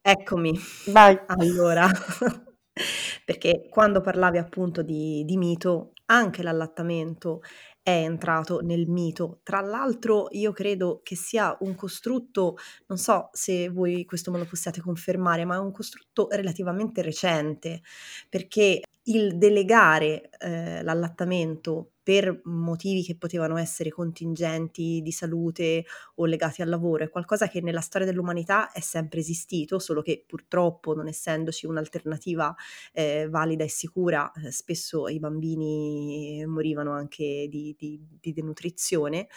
eccomi. 0.03 0.53
Vai. 0.89 1.19
Allora, 1.27 1.89
perché 3.25 3.69
quando 3.71 4.03
parlavi 4.03 4.37
appunto 4.37 4.83
di, 4.83 5.25
di 5.25 5.39
mito, 5.39 5.93
anche 6.07 6.43
l'allattamento 6.43 7.41
è 7.83 7.91
entrato 7.91 8.61
nel 8.61 8.87
mito. 8.87 9.41
Tra 9.43 9.61
l'altro 9.61 10.29
io 10.33 10.53
credo 10.53 11.01
che 11.03 11.17
sia 11.17 11.57
un 11.61 11.75
costrutto, 11.75 12.57
non 12.87 12.99
so 12.99 13.31
se 13.33 13.71
voi 13.71 14.05
questo 14.05 14.31
me 14.31 14.39
lo 14.39 14.45
possiate 14.45 14.83
confermare, 14.83 15.47
ma 15.47 15.55
è 15.55 15.59
un 15.59 15.73
costrutto 15.73 16.29
relativamente 16.31 17.01
recente, 17.01 17.81
perché 18.29 18.83
il 19.05 19.37
delegare 19.37 20.31
eh, 20.39 20.83
l'allattamento 20.83 21.93
per 22.03 22.41
motivi 22.45 23.05
che 23.05 23.17
potevano 23.17 23.57
essere 23.57 23.91
contingenti 23.91 25.01
di 25.03 25.13
salute 25.13 25.85
o 26.17 26.25
legati 26.27 26.61
al 26.61 26.69
lavoro, 26.69 27.05
è 27.05 27.11
qualcosa 27.11 27.49
che 27.49 27.61
nella 27.61 27.81
storia 27.81 28.07
dell'umanità 28.07 28.73
è 28.73 28.81
sempre 28.81 29.21
esistito, 29.21 29.79
solo 29.79 30.03
che 30.03 30.25
purtroppo 30.27 30.95
non 30.95 31.07
essendoci 31.07 31.67
un'alternativa 31.67 32.55
eh, 32.93 33.29
valida 33.29 33.63
e 33.65 33.69
sicura, 33.69 34.31
eh, 34.33 34.51
spesso 34.51 35.07
i 35.09 35.21
bambini 35.21 36.45
morivano 36.47 36.93
anche 36.93 37.47
di, 37.49 37.75
di, 37.79 38.01
di 38.21 38.33
denutrizione, 38.33 39.29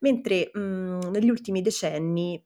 mentre 0.00 0.50
mh, 0.52 0.58
mhmm, 0.58 1.10
negli 1.10 1.28
ultimi 1.30 1.60
decenni 1.62 2.42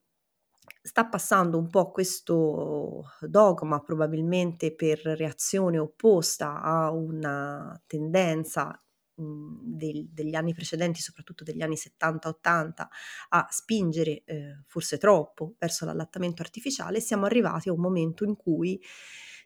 sta 0.83 1.07
passando 1.07 1.59
un 1.59 1.69
po' 1.69 1.91
questo 1.91 3.05
dogma, 3.21 3.81
probabilmente 3.81 4.75
per 4.75 4.99
reazione 5.01 5.79
opposta 5.79 6.63
a 6.63 6.91
una 6.91 7.81
tendenza 7.87 8.81
Mhmm, 9.21 9.59
degli 9.77 10.35
anni 10.35 10.55
precedenti, 10.55 11.01
soprattutto 11.03 11.45
degli 11.45 11.61
anni 11.61 11.77
70-80, 11.77 12.89
a 13.31 13.47
spingere 13.51 14.23
eh, 14.25 14.63
forse 14.67 14.97
troppo 14.97 15.57
verso 15.59 15.85
l'allattamento 15.85 16.41
artificiale, 16.41 17.01
siamo 17.01 17.27
arrivati 17.27 17.69
a 17.69 17.73
un 17.73 17.81
momento 17.81 18.25
in 18.25 18.35
cui 18.37 18.81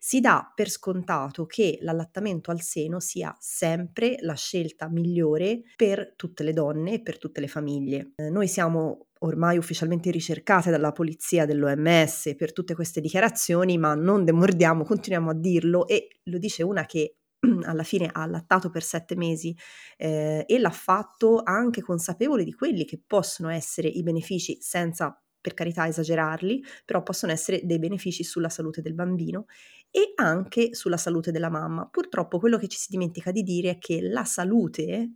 si 0.06 0.20
dà 0.20 0.52
per 0.54 0.68
scontato 0.68 1.46
che 1.46 1.78
l'allattamento 1.80 2.50
al 2.50 2.60
seno 2.60 3.00
sia 3.00 3.34
sempre 3.40 4.16
la 4.20 4.34
scelta 4.34 4.86
migliore 4.86 5.62
per 5.76 6.12
tutte 6.14 6.42
le 6.42 6.52
donne 6.52 6.92
e 6.92 7.00
per 7.00 7.16
tutte 7.16 7.40
le 7.40 7.48
famiglie. 7.48 8.12
Eh, 8.16 8.28
noi 8.28 8.46
siamo 8.46 9.06
ormai 9.20 9.56
ufficialmente 9.56 10.10
ricercate 10.10 10.70
dalla 10.70 10.92
polizia 10.92 11.46
dell'OMS 11.46 12.34
per 12.36 12.52
tutte 12.52 12.74
queste 12.74 13.00
dichiarazioni, 13.00 13.78
ma 13.78 13.94
non 13.94 14.26
demordiamo, 14.26 14.84
continuiamo 14.84 15.30
a 15.30 15.34
dirlo 15.34 15.86
e 15.88 16.20
lo 16.24 16.36
dice 16.36 16.62
una 16.62 16.84
che 16.84 17.16
alla 17.64 17.82
fine 17.82 18.10
ha 18.12 18.20
allattato 18.20 18.68
per 18.68 18.82
sette 18.82 19.16
mesi 19.16 19.56
eh, 19.96 20.44
e 20.46 20.58
l'ha 20.58 20.68
fatto 20.68 21.40
anche 21.42 21.80
consapevole 21.80 22.44
di 22.44 22.52
quelli 22.52 22.84
che 22.84 23.00
possono 23.06 23.48
essere 23.48 23.88
i 23.88 24.02
benefici 24.02 24.58
senza 24.60 25.18
per 25.44 25.52
carità 25.52 25.86
esagerarli, 25.86 26.64
però 26.86 27.02
possono 27.02 27.30
essere 27.32 27.60
dei 27.64 27.78
benefici 27.78 28.24
sulla 28.24 28.48
salute 28.48 28.80
del 28.80 28.94
bambino 28.94 29.44
e 29.90 30.14
anche 30.14 30.74
sulla 30.74 30.96
salute 30.96 31.30
della 31.32 31.50
mamma. 31.50 31.86
Purtroppo 31.86 32.38
quello 32.38 32.56
che 32.56 32.66
ci 32.66 32.78
si 32.78 32.86
dimentica 32.88 33.30
di 33.30 33.42
dire 33.42 33.72
è 33.72 33.78
che 33.78 34.00
la 34.00 34.24
salute 34.24 35.10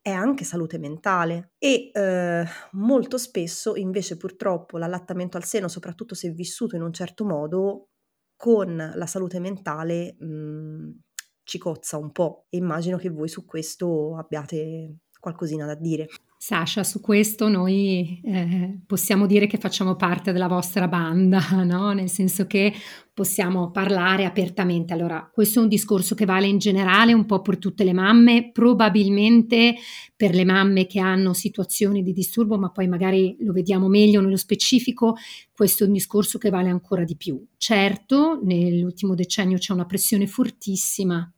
è 0.00 0.10
anche 0.10 0.44
salute 0.44 0.78
mentale 0.78 1.54
e 1.58 1.90
eh, 1.92 2.44
molto 2.72 3.18
spesso 3.18 3.74
invece 3.74 4.16
purtroppo 4.16 4.78
l'allattamento 4.78 5.36
al 5.36 5.44
seno, 5.44 5.66
soprattutto 5.66 6.14
se 6.14 6.30
vissuto 6.30 6.76
in 6.76 6.82
un 6.82 6.92
certo 6.92 7.24
modo, 7.24 7.88
con 8.36 8.76
la 8.76 9.06
salute 9.06 9.40
mentale 9.40 10.14
mh, 10.16 10.26
mhmm, 10.26 11.00
ci 11.42 11.58
cozza 11.58 11.98
un 11.98 12.12
po' 12.12 12.46
e 12.50 12.58
immagino 12.58 12.98
che 12.98 13.10
voi 13.10 13.28
su 13.28 13.44
questo 13.44 14.16
abbiate 14.16 14.98
qualcosina 15.18 15.66
da 15.66 15.74
dire. 15.74 16.06
Sasha, 16.44 16.82
su 16.82 17.00
questo 17.00 17.46
noi 17.46 18.20
eh, 18.24 18.80
possiamo 18.84 19.26
dire 19.26 19.46
che 19.46 19.58
facciamo 19.58 19.94
parte 19.94 20.32
della 20.32 20.48
vostra 20.48 20.88
banda, 20.88 21.38
no? 21.62 21.92
Nel 21.92 22.10
senso 22.10 22.48
che 22.48 22.74
possiamo 23.14 23.70
parlare 23.70 24.24
apertamente. 24.24 24.92
Allora, 24.92 25.30
questo 25.32 25.60
è 25.60 25.62
un 25.62 25.68
discorso 25.68 26.16
che 26.16 26.24
vale 26.24 26.48
in 26.48 26.58
generale 26.58 27.12
un 27.12 27.26
po' 27.26 27.42
per 27.42 27.58
tutte 27.58 27.84
le 27.84 27.92
mamme, 27.92 28.50
probabilmente 28.50 29.76
per 30.16 30.34
le 30.34 30.44
mamme 30.44 30.88
che 30.88 30.98
hanno 30.98 31.32
situazioni 31.32 32.02
di 32.02 32.12
disturbo, 32.12 32.58
ma 32.58 32.70
poi 32.72 32.88
magari 32.88 33.36
lo 33.38 33.52
vediamo 33.52 33.86
meglio 33.86 34.20
nello 34.20 34.36
specifico, 34.36 35.14
questo 35.52 35.84
è 35.84 35.86
un 35.86 35.92
discorso 35.92 36.38
che 36.38 36.50
vale 36.50 36.70
ancora 36.70 37.04
di 37.04 37.14
più. 37.14 37.40
Certo, 37.56 38.40
nell'ultimo 38.42 39.14
decennio 39.14 39.58
c'è 39.58 39.72
una 39.72 39.86
pressione 39.86 40.26
fortissima 40.26 41.32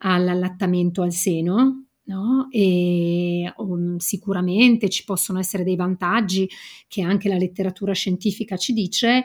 all'allattamento 0.00 1.00
al 1.00 1.12
seno, 1.12 1.86
No? 2.12 2.48
E 2.50 3.50
um, 3.56 3.96
sicuramente 3.96 4.90
ci 4.90 5.04
possono 5.04 5.38
essere 5.38 5.64
dei 5.64 5.76
vantaggi 5.76 6.46
che 6.86 7.00
anche 7.00 7.30
la 7.30 7.38
letteratura 7.38 7.94
scientifica 7.94 8.58
ci 8.58 8.74
dice 8.74 9.24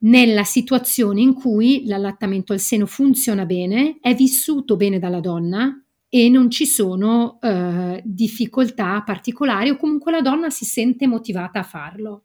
nella 0.00 0.44
situazione 0.44 1.20
in 1.20 1.34
cui 1.34 1.84
l'allattamento 1.84 2.52
al 2.52 2.60
seno 2.60 2.86
funziona 2.86 3.44
bene, 3.44 3.98
è 4.00 4.14
vissuto 4.14 4.76
bene 4.76 4.98
dalla 4.98 5.20
donna 5.20 5.82
e 6.08 6.28
non 6.30 6.50
ci 6.50 6.66
sono 6.66 7.38
eh, 7.42 8.00
difficoltà 8.04 9.02
particolari 9.02 9.70
o 9.70 9.76
comunque 9.76 10.12
la 10.12 10.22
donna 10.22 10.48
si 10.48 10.64
sente 10.64 11.06
motivata 11.06 11.58
a 11.58 11.64
farlo. 11.64 12.24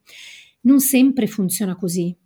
Non 0.62 0.80
sempre 0.80 1.26
funziona 1.26 1.74
così. 1.74 2.16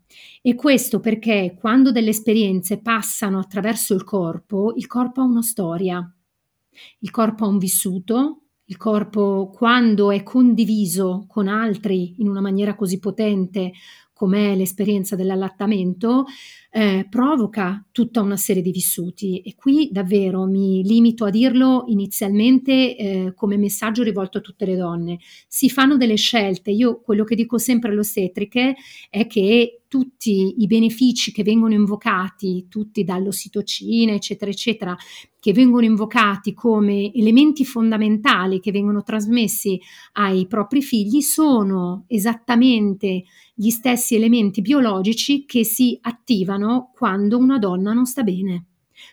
E 0.43 0.55
questo 0.55 1.01
perché 1.01 1.57
quando 1.59 1.91
delle 1.91 2.11
esperienze 2.11 2.79
passano 2.79 3.39
attraverso 3.39 3.95
il 3.95 4.05
corpo, 4.05 4.75
il 4.77 4.87
corpo 4.87 5.23
ha 5.23 5.25
una 5.25 5.43
storia 5.43 6.13
il 7.01 7.11
corpo 7.11 7.45
ha 7.45 7.49
un 7.49 7.59
vissuto, 7.59 8.43
il 8.65 8.77
corpo 8.77 9.51
quando 9.53 10.11
è 10.11 10.23
condiviso 10.23 11.25
con 11.27 11.49
altri 11.49 12.21
in 12.21 12.29
una 12.29 12.41
maniera 12.41 12.75
così 12.75 12.99
potente 12.99 13.73
come 14.13 14.57
l'esperienza 14.57 15.15
dell'allattamento, 15.15 16.27
eh, 16.71 17.07
provoca 17.09 17.85
tutta 17.93 18.21
una 18.21 18.37
serie 18.37 18.63
di 18.63 18.71
vissuti 18.71 19.41
e 19.41 19.55
qui 19.55 19.89
davvero 19.91 20.45
mi 20.45 20.83
limito 20.83 21.25
a 21.25 21.31
dirlo 21.31 21.85
inizialmente 21.87 22.97
eh, 22.97 23.33
come 23.35 23.57
messaggio 23.57 24.03
rivolto 24.03 24.39
a 24.39 24.41
tutte 24.43 24.67
le 24.67 24.77
donne. 24.77 25.19
Si 25.49 25.71
fanno 25.71 25.97
delle 25.97 26.17
scelte, 26.17 26.71
io 26.71 27.01
quello 27.01 27.25
che 27.25 27.35
dico 27.35 27.59
sempre 27.59 27.91
alle 27.91 28.01
ostetriche 28.01 28.77
è 29.09 29.27
che 29.27 29.81
tutti 29.89 30.57
i 30.59 30.67
benefici 30.67 31.33
che 31.33 31.43
vengono 31.43 31.73
invocati, 31.73 32.67
tutti 32.69 33.05
dall'ossitocina, 33.05 34.13
eccetera, 34.13 34.51
eccetera, 34.51 34.97
che 35.41 35.53
vengono 35.53 35.87
invocati 35.87 36.53
come 36.53 37.11
elementi 37.15 37.65
fondamentali 37.65 38.61
che 38.61 38.71
vengono 38.71 39.03
trasmessi 39.03 39.81
ai 40.13 40.47
propri 40.47 40.83
figli, 40.83 41.23
sono 41.23 42.05
esattamente 42.07 43.25
gli 43.55 43.71
stessi 43.71 44.15
elementi 44.15 44.61
biologici 44.61 45.45
che 45.47 45.65
si 45.65 45.99
attivano 46.03 46.68
quando 46.95 47.39
una 47.39 47.59
donna 47.59 47.93
non 47.93 48.07
sta 48.07 48.23
bene. 48.23 48.65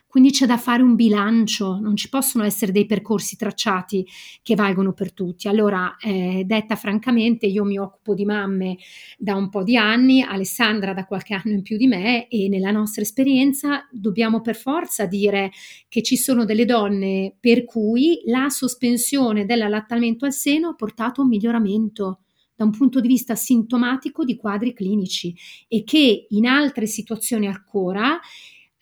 Quindi 0.08 0.32
c'è 0.32 0.46
da 0.46 0.58
fare 0.58 0.82
un 0.82 0.96
bilancio, 0.96 1.78
non 1.80 1.96
ci 1.96 2.10
possono 2.10 2.44
essere 2.44 2.72
dei 2.72 2.86
percorsi 2.86 3.36
tracciati 3.36 4.08
che 4.42 4.56
valgono 4.56 4.94
per 4.94 5.14
tutti. 5.14 5.48
Allora, 5.48 5.98
eh, 5.98 6.44
detta 6.46 6.76
francamente, 6.76 7.46
io 7.46 7.64
mi 7.66 7.78
occupo 7.78 8.14
di 8.14 8.26
mamme 8.26 8.78
da 9.18 9.36
un 9.36 9.50
po' 9.50 9.64
di 9.64 9.76
anni, 9.76 10.22
Alessandra 10.22 10.94
da 10.94 11.06
qualche 11.06 11.34
anno 11.34 11.54
in 11.54 11.62
più 11.62 11.78
di 11.78 11.88
me 11.88 12.28
e 12.30 12.48
nella 12.48 12.72
nostra 12.72 13.02
esperienza 13.02 13.88
dobbiamo 13.92 14.42
per 14.42 14.56
forza 14.56 15.06
dire 15.06 15.52
che 15.90 16.02
ci 16.02 16.18
sono 16.18 16.46
delle 16.46 16.66
donne 16.66 17.36
per 17.40 17.66
cui 17.66 18.22
la 18.26 18.50
sospensione 18.50 19.46
dell'allattamento 19.46 20.26
al 20.26 20.34
seno 20.34 20.70
ha 20.70 20.76
portato 20.76 21.22
a 21.22 21.24
un 21.26 21.30
miglioramento 21.30 22.22
da 22.56 22.64
un 22.64 22.72
punto 22.72 23.00
di 23.00 23.08
vista 23.08 23.36
sintomatico 23.36 24.24
di 24.24 24.36
quadri 24.36 24.74
clinici 24.74 25.36
e 25.68 25.84
che 25.84 26.28
in 26.30 26.46
altre 26.46 26.86
situazioni 26.86 27.48
ancora 27.48 28.20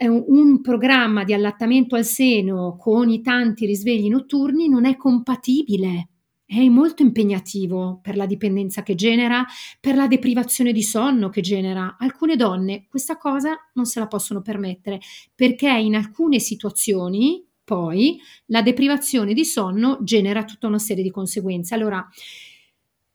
un 0.05 0.61
programma 0.61 1.23
di 1.23 1.33
allattamento 1.33 1.95
al 1.95 2.03
seno 2.03 2.75
con 2.77 3.09
i 3.09 3.21
tanti 3.21 3.65
risvegli 3.65 4.09
notturni 4.09 4.67
non 4.67 4.85
è 4.85 4.97
compatibile. 4.97 6.09
È 6.45 6.61
molto 6.67 7.03
impegnativo 7.03 7.99
per 8.01 8.15
la 8.15 8.25
dipendenza 8.25 8.83
che 8.83 8.95
genera, 8.95 9.45
per 9.79 9.95
la 9.95 10.07
deprivazione 10.07 10.71
di 10.71 10.83
sonno 10.83 11.29
che 11.29 11.41
genera. 11.41 11.95
Alcune 11.97 12.35
donne 12.35 12.85
questa 12.89 13.17
cosa 13.17 13.57
non 13.73 13.85
se 13.85 13.99
la 13.99 14.07
possono 14.07 14.41
permettere 14.41 14.99
perché 15.33 15.69
in 15.69 15.95
alcune 15.95 16.39
situazioni 16.39 17.43
poi 17.63 18.19
la 18.47 18.61
deprivazione 18.61 19.33
di 19.33 19.45
sonno 19.45 19.99
genera 20.01 20.43
tutta 20.43 20.67
una 20.67 20.79
serie 20.79 21.01
di 21.01 21.11
conseguenze. 21.11 21.73
Allora, 21.73 22.05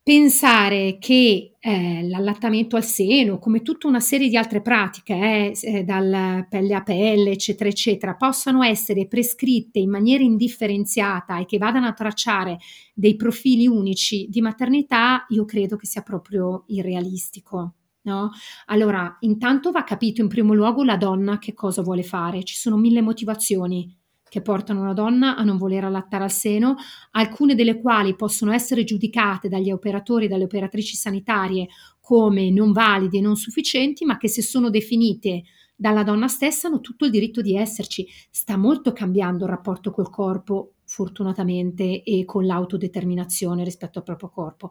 pensare 0.09 0.97
che 0.99 1.57
eh, 1.61 2.09
l'allattamento 2.09 2.77
al 2.77 2.83
seno, 2.83 3.39
come 3.39 3.61
tutta 3.61 3.89
una 3.89 4.01
serie 4.01 4.31
di 4.31 4.39
altre 4.39 4.63
pratiche, 4.63 5.13
eh, 5.13 5.59
eh, 5.61 5.85
dal 5.85 6.47
pelle 6.49 6.75
a 6.75 6.83
pelle, 6.83 7.33
eccetera, 7.33 7.69
eccetera, 7.69 8.15
possano 8.15 8.63
essere 8.63 9.07
prescritte 9.07 9.81
in 9.81 9.91
maniera 9.91 10.25
indifferenziata 10.25 11.39
e 11.39 11.45
che 11.45 11.59
vadano 11.59 11.89
a 11.89 11.93
tracciare 11.93 12.57
dei 12.95 13.17
profili 13.17 13.67
unici 13.67 14.29
di 14.31 14.41
maternità, 14.41 15.27
io 15.29 15.45
credo 15.45 15.77
che 15.77 15.85
sia 15.85 16.01
proprio 16.01 16.65
irrealistico. 16.69 17.75
No? 18.05 18.31
Allora, 18.69 19.15
intanto 19.21 19.73
va 19.73 19.85
capito 19.85 20.23
in 20.23 20.29
primo 20.29 20.55
luogo 20.55 20.85
la 20.85 20.97
donna 20.97 21.39
che 21.39 21.53
cosa 21.53 21.83
vuole 21.83 22.03
fare. 22.03 22.45
Ci 22.45 22.55
sono 22.55 22.79
mille 22.79 23.03
motivazioni 23.03 23.95
che 24.29 24.43
portano 24.43 24.81
una 24.83 24.93
donna 24.93 25.37
a 25.37 25.43
non 25.43 25.57
voler 25.57 25.85
allattare 25.85 26.25
al 26.25 26.31
seno, 26.31 26.77
alcune 27.13 27.55
delle 27.55 27.81
quali 27.81 28.15
possono 28.15 28.53
essere 28.53 28.85
giudicate 28.85 29.49
dagli 29.49 29.71
operatori 29.71 30.27
e 30.27 30.29
dalle 30.29 30.45
operatrici 30.45 30.97
sanitarie 30.97 31.69
come 32.01 32.51
non 32.51 32.73
valide 32.73 33.19
e 33.19 33.21
non 33.21 33.37
sufficienti, 33.37 34.05
ma 34.05 34.17
che 34.17 34.29
se 34.29 34.43
sono 34.43 34.71
definite 34.71 35.43
dalla 35.77 36.03
donna 36.03 36.27
stessa 36.27 36.67
hanno 36.67 36.81
tutto 36.81 37.05
il 37.05 37.11
diritto 37.11 37.41
di 37.41 37.55
esserci. 37.57 38.07
Sta 38.31 38.57
molto 38.57 38.93
cambiando 38.93 39.45
il 39.45 39.51
rapporto 39.51 39.91
col 39.91 40.11
corpo, 40.11 40.75
fortunatamente, 40.85 42.03
e 42.03 42.25
con 42.25 42.47
l'autodeterminazione 42.47 43.63
rispetto 43.63 43.99
al 43.99 44.05
proprio 44.05 44.31
corpo. 44.31 44.71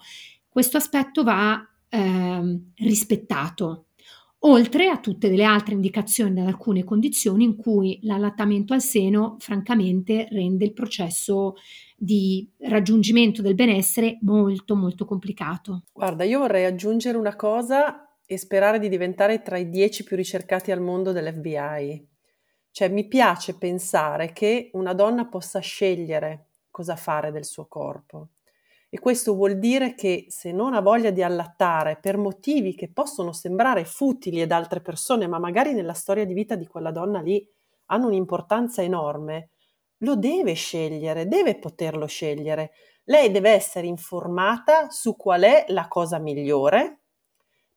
Questo 0.50 0.78
aspetto 0.78 1.24
va 1.24 1.63
eh, 1.89 2.62
rispettato 2.76 3.87
oltre 4.48 4.88
a 4.88 4.98
tutte 4.98 5.30
le 5.30 5.44
altre 5.44 5.74
indicazioni 5.74 6.34
da 6.34 6.46
alcune 6.46 6.84
condizioni 6.84 7.44
in 7.44 7.58
cui 7.58 8.00
l'allattamento 8.04 8.74
al 8.74 8.82
seno 8.82 9.36
francamente 9.40 10.28
rende 10.32 10.66
il 10.66 10.74
processo 10.74 11.56
di 11.96 12.50
raggiungimento 12.60 13.42
del 13.42 13.56
benessere 13.56 14.18
molto 14.22 14.76
molto 14.76 15.06
complicato. 15.06 15.84
Guarda, 15.92 16.24
io 16.24 16.40
vorrei 16.40 16.66
aggiungere 16.66 17.18
una 17.18 17.36
cosa 17.36 18.18
e 18.26 18.38
sperare 18.38 18.80
di 18.80 18.90
diventare 18.90 19.42
tra 19.42 19.58
i 19.58 19.70
dieci 19.70 20.04
più 20.04 20.16
ricercati 20.16 20.72
al 20.72 20.82
mondo 20.82 21.12
dell'FBI. 21.12 22.08
Cioè 22.72 22.90
mi 22.90 23.08
piace 23.08 23.58
pensare 23.58 24.32
che 24.32 24.70
una 24.74 24.94
donna 24.94 25.26
possa 25.26 25.60
scegliere 25.60 26.48
cosa 26.70 26.96
fare 26.96 27.32
del 27.32 27.46
suo 27.46 27.66
corpo 27.68 28.30
e 28.89 29.00
questo 29.00 29.34
vuol 29.34 29.60
dire 29.60 29.95
che 29.95 30.26
se 30.30 30.52
non 30.52 30.73
ha 30.73 30.80
voglia 30.80 31.12
di 31.12 31.21
allattare 31.21 31.97
per 31.97 32.17
motivi 32.17 32.73
che 32.73 32.89
possono 32.89 33.34
sembrare 33.34 33.84
futili 33.84 34.41
ad 34.41 34.52
altre 34.52 34.80
persone, 34.80 35.28
ma 35.28 35.39
magari 35.39 35.73
nella 35.73 35.93
storia 35.93 36.26
di 36.26 36.34
vita 36.34 36.56
di 36.56 36.67
quella 36.67 36.91
donna 36.91 37.19
lì 37.19 37.45
hanno 37.88 38.08
un'importanza 38.08 38.82
enorme, 38.82 39.50
lo 40.02 40.15
deve 40.15 40.54
scegliere, 40.54 41.28
deve 41.28 41.58
poterlo 41.58 42.06
scegliere. 42.06 42.71
Lei 43.06 43.32
deve 43.32 43.52
essere 43.52 43.88
informata 43.88 44.89
su 44.89 45.15
qual 45.15 45.41
è 45.41 45.65
la 45.69 45.88
cosa 45.88 46.17
migliore 46.19 47.00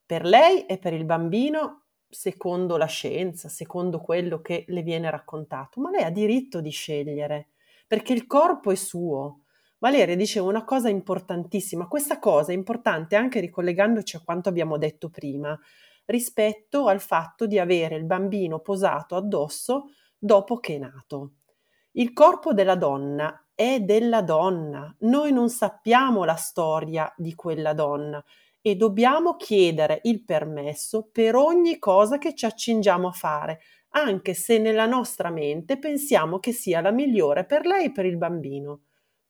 per 0.05 0.23
lei 0.23 0.65
e 0.65 0.77
per 0.77 0.93
il 0.93 1.05
bambino 1.05 1.83
secondo 2.07 2.77
la 2.77 2.85
scienza, 2.85 3.47
secondo 3.49 3.99
quello 3.99 4.41
che 4.41 4.65
le 4.67 4.81
viene 4.81 5.09
raccontato, 5.09 5.79
ma 5.79 5.89
lei 5.89 6.03
ha 6.03 6.09
diritto 6.09 6.61
di 6.61 6.69
scegliere 6.69 7.49
perché 7.87 8.13
il 8.13 8.27
corpo 8.27 8.71
è 8.71 8.75
suo 8.75 9.41
Valeria 9.81 10.15
diceva 10.15 10.45
una 10.47 10.63
cosa 10.63 10.89
importantissima, 10.89 11.87
questa 11.87 12.19
cosa 12.19 12.51
è 12.51 12.55
importante 12.55 13.15
anche 13.15 13.39
ricollegandoci 13.39 14.15
a 14.15 14.21
quanto 14.23 14.47
abbiamo 14.47 14.77
detto 14.77 15.09
prima, 15.09 15.59
rispetto 16.05 16.85
al 16.85 17.01
fatto 17.01 17.47
di 17.47 17.57
avere 17.57 17.95
il 17.95 18.05
bambino 18.05 18.59
posato 18.59 19.15
addosso 19.15 19.85
dopo 20.19 20.57
che 20.57 20.75
è 20.75 20.77
nato. 20.77 21.31
Il 21.93 22.13
corpo 22.13 22.53
della 22.53 22.75
donna 22.75 23.47
è 23.55 23.79
della 23.79 24.21
donna, 24.21 24.95
noi 24.99 25.31
non 25.31 25.49
sappiamo 25.49 26.25
la 26.25 26.35
storia 26.35 27.11
di 27.17 27.33
quella 27.33 27.73
donna 27.73 28.23
e 28.61 28.75
dobbiamo 28.75 29.35
chiedere 29.35 30.01
il 30.03 30.23
permesso 30.23 31.09
per 31.11 31.35
ogni 31.35 31.79
cosa 31.79 32.19
che 32.19 32.35
ci 32.35 32.45
accingiamo 32.45 33.07
a 33.07 33.13
fare, 33.13 33.61
anche 33.93 34.35
se 34.35 34.59
nella 34.59 34.85
nostra 34.85 35.31
mente 35.31 35.79
pensiamo 35.79 36.37
che 36.37 36.51
sia 36.51 36.81
la 36.81 36.91
migliore 36.91 37.47
per 37.47 37.65
lei 37.65 37.85
e 37.85 37.91
per 37.91 38.05
il 38.05 38.17
bambino 38.17 38.81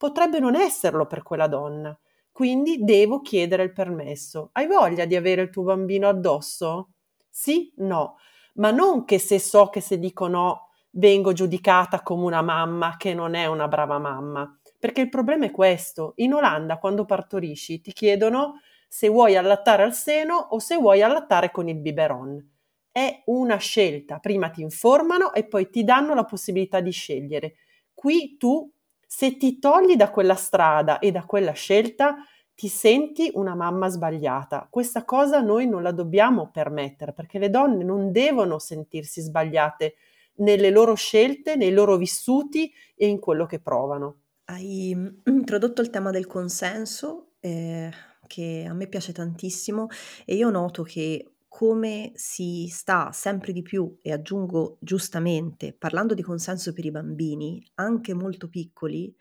potrebbe 0.02 0.40
non 0.40 0.56
esserlo 0.56 1.06
per 1.06 1.22
quella 1.22 1.46
donna. 1.46 1.96
Quindi 2.32 2.84
devo 2.84 3.22
chiedere 3.22 3.62
il 3.62 3.72
permesso. 3.72 4.50
Hai 4.54 4.66
voglia 4.66 5.06
di 5.06 5.16
avere 5.16 5.44
il 5.44 5.52
tuo 5.52 5.62
bambino 5.62 6.10
addosso? 6.10 6.94
Sì? 7.30 7.72
No. 7.78 8.16
Ma 8.56 8.72
non 8.72 9.06
che 9.06 9.20
se 9.20 9.38
so 9.38 9.68
che 9.68 9.80
se 9.80 10.00
dico 10.00 10.26
no 10.26 10.70
vengo 10.94 11.34
giudicata 11.34 12.02
come 12.02 12.24
una 12.24 12.42
mamma 12.42 12.98
che 12.98 13.14
non 13.14 13.36
è 13.36 13.46
una 13.46 13.68
brava 13.68 14.00
mamma, 14.00 14.60
Perché 14.80 15.02
il 15.02 15.10
problema 15.10 15.46
è 15.46 15.52
questo. 15.52 16.14
In 16.16 16.34
Olanda, 16.34 16.80
quando 16.80 17.06
partorisci, 17.06 17.80
ti 17.82 17.94
chiedono 17.94 18.62
se 18.88 19.08
vuoi 19.08 19.36
allattare 19.38 19.84
al 19.84 19.94
seno 19.94 20.36
o 20.36 20.58
se 20.58 20.78
vuoi 20.78 21.04
allattare 21.04 21.52
con 21.52 21.70
il 21.70 21.78
biberon. 21.78 22.44
È 22.92 23.22
una 23.26 23.58
scelta. 23.58 24.18
Prima 24.18 24.50
ti 24.50 24.64
informano 24.64 25.32
e 25.34 25.46
poi 25.46 25.70
ti 25.70 25.84
danno 25.84 26.16
la 26.16 26.26
possibilità 26.26 26.80
di 26.80 26.90
scegliere. 26.90 27.54
Qui 27.94 28.38
tu, 28.38 28.68
se 29.14 29.36
ti 29.36 29.60
togli 29.60 29.98
da 29.98 30.10
quella 30.10 30.36
strada 30.36 31.00
e 31.00 31.12
da 31.12 31.26
quella 31.26 31.52
scelta, 31.52 32.16
ti 32.56 32.70
senti 32.70 33.30
una 33.34 33.56
mamma 33.56 33.90
sbagliata. 33.90 34.70
Questa 34.72 35.04
cosa 35.04 35.42
noi 35.42 35.68
non 35.68 35.84
la 35.84 35.92
dobbiamo 35.92 36.50
permettere 36.50 37.12
perché 37.12 37.38
le 37.38 37.50
donne 37.50 37.84
non 37.84 38.14
devono 38.14 38.58
sentirsi 38.58 39.20
sbagliate 39.20 39.96
nelle 40.36 40.70
loro 40.70 40.96
scelte, 40.96 41.58
nei 41.58 41.74
loro 41.74 41.98
vissuti 41.98 42.72
e 42.96 43.08
in 43.08 43.20
quello 43.20 43.46
che 43.46 43.60
provano. 43.60 44.22
Hai 44.46 44.94
mm, 44.96 45.08
introdotto 45.26 45.82
il 45.82 45.90
tema 45.90 46.10
del 46.12 46.26
consenso, 46.26 47.34
eh, 47.42 47.92
che 48.28 48.66
a 48.66 48.74
me 48.74 48.88
piace 48.88 49.12
tantissimo 49.12 49.88
e 50.24 50.36
io 50.36 50.50
noto 50.50 50.84
che 50.84 51.31
come 51.54 52.14
si 52.16 52.68
sta 52.72 53.12
sempre 53.12 53.52
di 53.52 53.62
più, 53.62 53.98
e 54.02 54.14
aggiungo 54.14 54.78
giustamente, 54.80 55.74
parlando 55.78 56.14
di 56.14 56.22
consenso 56.22 56.72
per 56.72 56.86
i 56.86 56.92
bambini, 56.92 57.62
anche 57.76 58.14
molto 58.14 58.48
piccoli, 58.48 59.14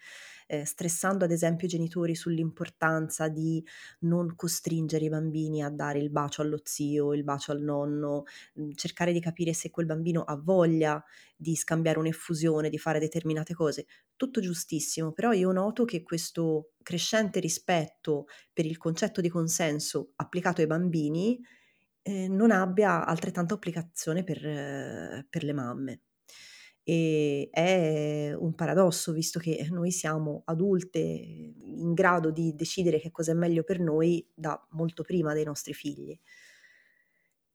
eh, 0.46 0.64
stressando 0.64 1.24
ad 1.24 1.32
esempio 1.32 1.66
i 1.66 1.70
genitori 1.70 2.14
sull'importanza 2.14 3.28
di 3.28 3.64
non 4.00 4.34
costringere 4.36 5.04
i 5.06 5.08
bambini 5.08 5.62
a 5.62 5.70
dare 5.70 5.98
il 5.98 6.10
bacio 6.10 6.42
allo 6.42 6.60
zio, 6.62 7.14
il 7.14 7.24
bacio 7.24 7.50
al 7.50 7.62
nonno, 7.62 8.22
mh, 8.54 8.70
cercare 8.74 9.12
di 9.12 9.20
capire 9.20 9.52
se 9.52 9.70
quel 9.70 9.86
bambino 9.86 10.22
ha 10.22 10.36
voglia 10.40 11.02
di 11.36 11.56
scambiare 11.56 11.98
un'effusione, 11.98 12.68
di 12.70 12.78
fare 12.78 13.00
determinate 13.00 13.54
cose. 13.54 13.86
Tutto 14.16 14.40
giustissimo, 14.40 15.12
però 15.12 15.32
io 15.32 15.50
noto 15.50 15.84
che 15.84 16.02
questo 16.02 16.72
crescente 16.82 17.40
rispetto 17.40 18.26
per 18.52 18.66
il 18.66 18.76
concetto 18.76 19.20
di 19.20 19.28
consenso 19.28 20.12
applicato 20.16 20.60
ai 20.60 20.66
bambini 20.68 21.40
eh, 22.02 22.28
non 22.28 22.50
abbia 22.50 23.04
altrettanta 23.04 23.54
applicazione 23.54 24.24
per, 24.24 24.44
eh, 24.44 25.26
per 25.28 25.44
le 25.44 25.52
mamme. 25.52 26.02
E 26.82 27.48
è 27.52 28.34
un 28.34 28.54
paradosso, 28.54 29.12
visto 29.12 29.38
che 29.38 29.66
noi 29.70 29.90
siamo 29.90 30.42
adulte 30.46 30.98
in 30.98 31.92
grado 31.92 32.30
di 32.30 32.54
decidere 32.54 32.98
che 32.98 33.10
cosa 33.10 33.32
è 33.32 33.34
meglio 33.34 33.62
per 33.62 33.78
noi 33.80 34.26
da 34.34 34.60
molto 34.70 35.02
prima 35.02 35.34
dei 35.34 35.44
nostri 35.44 35.74
figli. 35.74 36.18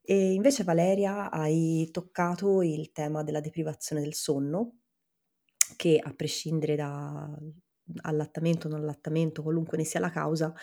E 0.08 0.34
invece 0.34 0.64
Valeria 0.64 1.32
hai 1.32 1.90
toccato 1.92 2.62
il 2.62 2.92
tema 2.92 3.24
della 3.24 3.42
deprivazione 3.42 4.02
del 4.04 4.14
sonno, 4.14 4.82
che 5.76 6.00
a 6.02 6.14
prescindere 6.14 6.76
da 6.76 7.36
allattamento 8.02 8.68
o 8.68 8.70
non 8.70 8.82
allattamento, 8.82 9.42
qualunque 9.42 9.78
ne 9.78 9.84
sia 9.84 10.00
la 10.00 10.12
causa, 10.12 10.54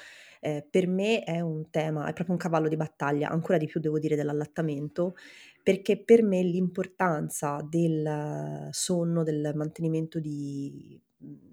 eh, 0.42 0.66
per 0.68 0.88
me 0.88 1.22
è 1.22 1.40
un 1.40 1.70
tema, 1.70 2.02
è 2.09 2.12
proprio 2.12 2.35
un 2.35 2.40
cavallo 2.40 2.68
di 2.68 2.76
battaglia, 2.76 3.28
ancora 3.31 3.59
di 3.59 3.66
più 3.66 3.81
devo 3.81 3.98
dire 4.00 4.16
dell'allattamento, 4.16 5.14
perché 5.62 6.02
per 6.02 6.22
me 6.24 6.42
l'importanza 6.42 7.64
del 7.68 8.68
sonno, 8.72 9.22
del 9.22 9.52
mantenimento 9.55 10.18
di 10.18 11.00
mhmm, 11.18 11.50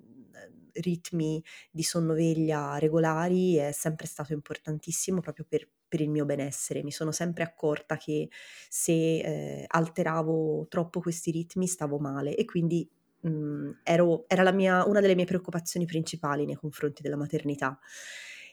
ritmi 0.74 1.44
di 1.72 1.84
sonnoveglia 1.84 2.78
regolari 2.78 3.56
è 3.56 3.72
sempre 3.72 4.08
stato 4.08 4.34
importantissimo 4.34 5.20
proprio 5.20 5.46
per, 5.48 5.68
per 5.88 6.02
il 6.02 6.10
mio 6.10 6.26
benessere. 6.26 6.84
Mi 6.84 6.92
sono 6.92 7.12
sempre 7.12 7.44
accorta 7.44 7.98
che 7.98 8.30
se 8.70 8.94
eh, 9.20 9.66
alteravo 9.68 10.68
troppo 10.70 11.02
questi 11.02 11.32
ritmi 11.32 11.68
stavo 11.68 12.00
male 12.00 12.36
e 12.36 12.46
quindi 12.46 12.90
mh, 13.22 13.30
mhmm, 13.30 13.80
ero, 13.84 14.26
era 14.28 14.52
mia, 14.52 14.86
una 14.86 15.02
delle 15.02 15.16
mie 15.16 15.26
preoccupazioni 15.26 15.86
principali 15.86 16.46
nei 16.46 16.56
confronti 16.56 17.02
della 17.02 17.18
maternità. 17.18 17.78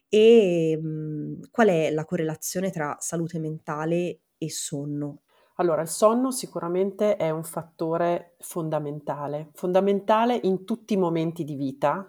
E 0.09 0.79
mh, 0.81 0.87
mhmm, 0.88 1.40
qual 1.51 1.69
è 1.69 1.90
la 1.90 2.05
correlazione 2.05 2.71
tra 2.71 2.97
salute 2.99 3.38
mentale 3.38 4.21
e 4.38 4.51
sonno? 4.51 5.23
Allora, 5.57 5.83
il 5.83 5.88
sonno 5.88 6.31
sicuramente 6.31 7.16
è 7.16 7.31
un 7.31 7.42
fattore 7.45 8.37
fondamentale, 8.40 9.51
fondamentale 9.55 10.38
in 10.42 10.64
tutti 10.64 10.95
i 10.95 10.99
momenti 10.99 11.45
di 11.45 11.55
vita, 11.55 12.07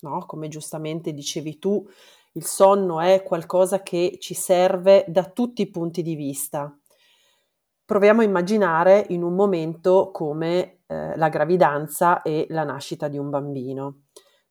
no? 0.00 0.26
Come 0.26 0.48
giustamente 0.48 1.12
dicevi 1.12 1.58
tu, 1.58 1.84
il 2.32 2.44
sonno 2.44 3.00
è 3.00 3.22
qualcosa 3.24 3.82
che 3.82 4.16
ci 4.20 4.34
serve 4.34 5.04
da 5.08 5.24
tutti 5.24 5.62
i 5.62 5.70
punti 5.70 6.02
di 6.02 6.14
vista. 6.14 6.76
Proviamo 7.86 8.22
a 8.22 8.24
immaginare 8.24 9.04
in 9.10 9.22
un 9.22 9.34
momento 9.34 10.10
come 10.10 10.80
eh, 10.86 11.16
la 11.16 11.28
gravidanza 11.28 12.22
e 12.22 12.46
la 12.48 12.64
nascita 12.64 13.08
di 13.08 13.18
un 13.18 13.28
bambino. 13.28 14.04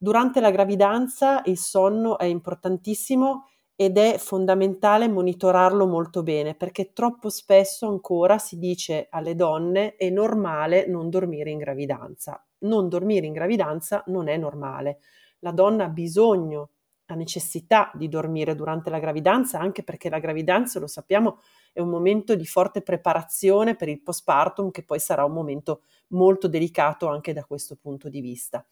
Durante 0.04 0.42
la 0.42 0.52
gravidanza 0.52 1.44
il 1.46 1.58
sonno 1.58 2.18
è 2.18 2.26
importantissimo 2.26 3.48
ed 3.74 3.98
è 3.98 4.18
fondamentale 4.18 5.08
monitorarlo 5.08 5.88
molto 5.88 6.24
bene 6.24 6.56
perché 6.56 6.92
troppo 6.92 7.30
spesso 7.30 7.88
ancora 7.88 8.38
si 8.38 8.60
dice 8.60 9.08
alle 9.10 9.34
donne 9.34 9.96
è 9.96 10.10
normale 10.10 10.88
non 10.88 11.10
dormire 11.10 11.52
in 11.52 11.58
gravidanza. 11.58 12.46
Non 12.64 12.90
dormire 12.90 13.28
in 13.28 13.32
gravidanza 13.32 14.04
non 14.08 14.28
è 14.28 14.36
normale. 14.36 15.00
La 15.40 15.52
donna 15.52 15.86
ha 15.86 15.90
bisogno, 15.90 16.72
ha 17.06 17.16
necessità 17.16 17.90
di 17.94 18.10
dormire 18.10 18.56
durante 18.56 18.90
la 18.90 19.00
gravidanza 19.00 19.58
anche 19.58 19.84
perché 19.84 20.10
la 20.10 20.20
gravidanza, 20.20 20.82
lo 20.82 20.88
sappiamo, 20.88 21.40
è 21.72 21.80
un 21.80 21.88
momento 21.88 22.36
di 22.36 22.46
forte 22.46 22.82
preparazione 22.82 23.78
per 23.78 23.88
il 23.88 24.02
postpartum 24.02 24.70
che 24.70 24.84
poi 24.84 25.00
sarà 25.00 25.24
un 25.24 25.32
momento 25.32 25.84
molto 26.10 26.50
delicato 26.50 27.08
anche 27.08 27.32
da 27.32 27.46
questo 27.46 27.78
punto 27.78 28.10
di 28.10 28.20
vista. 28.20 28.66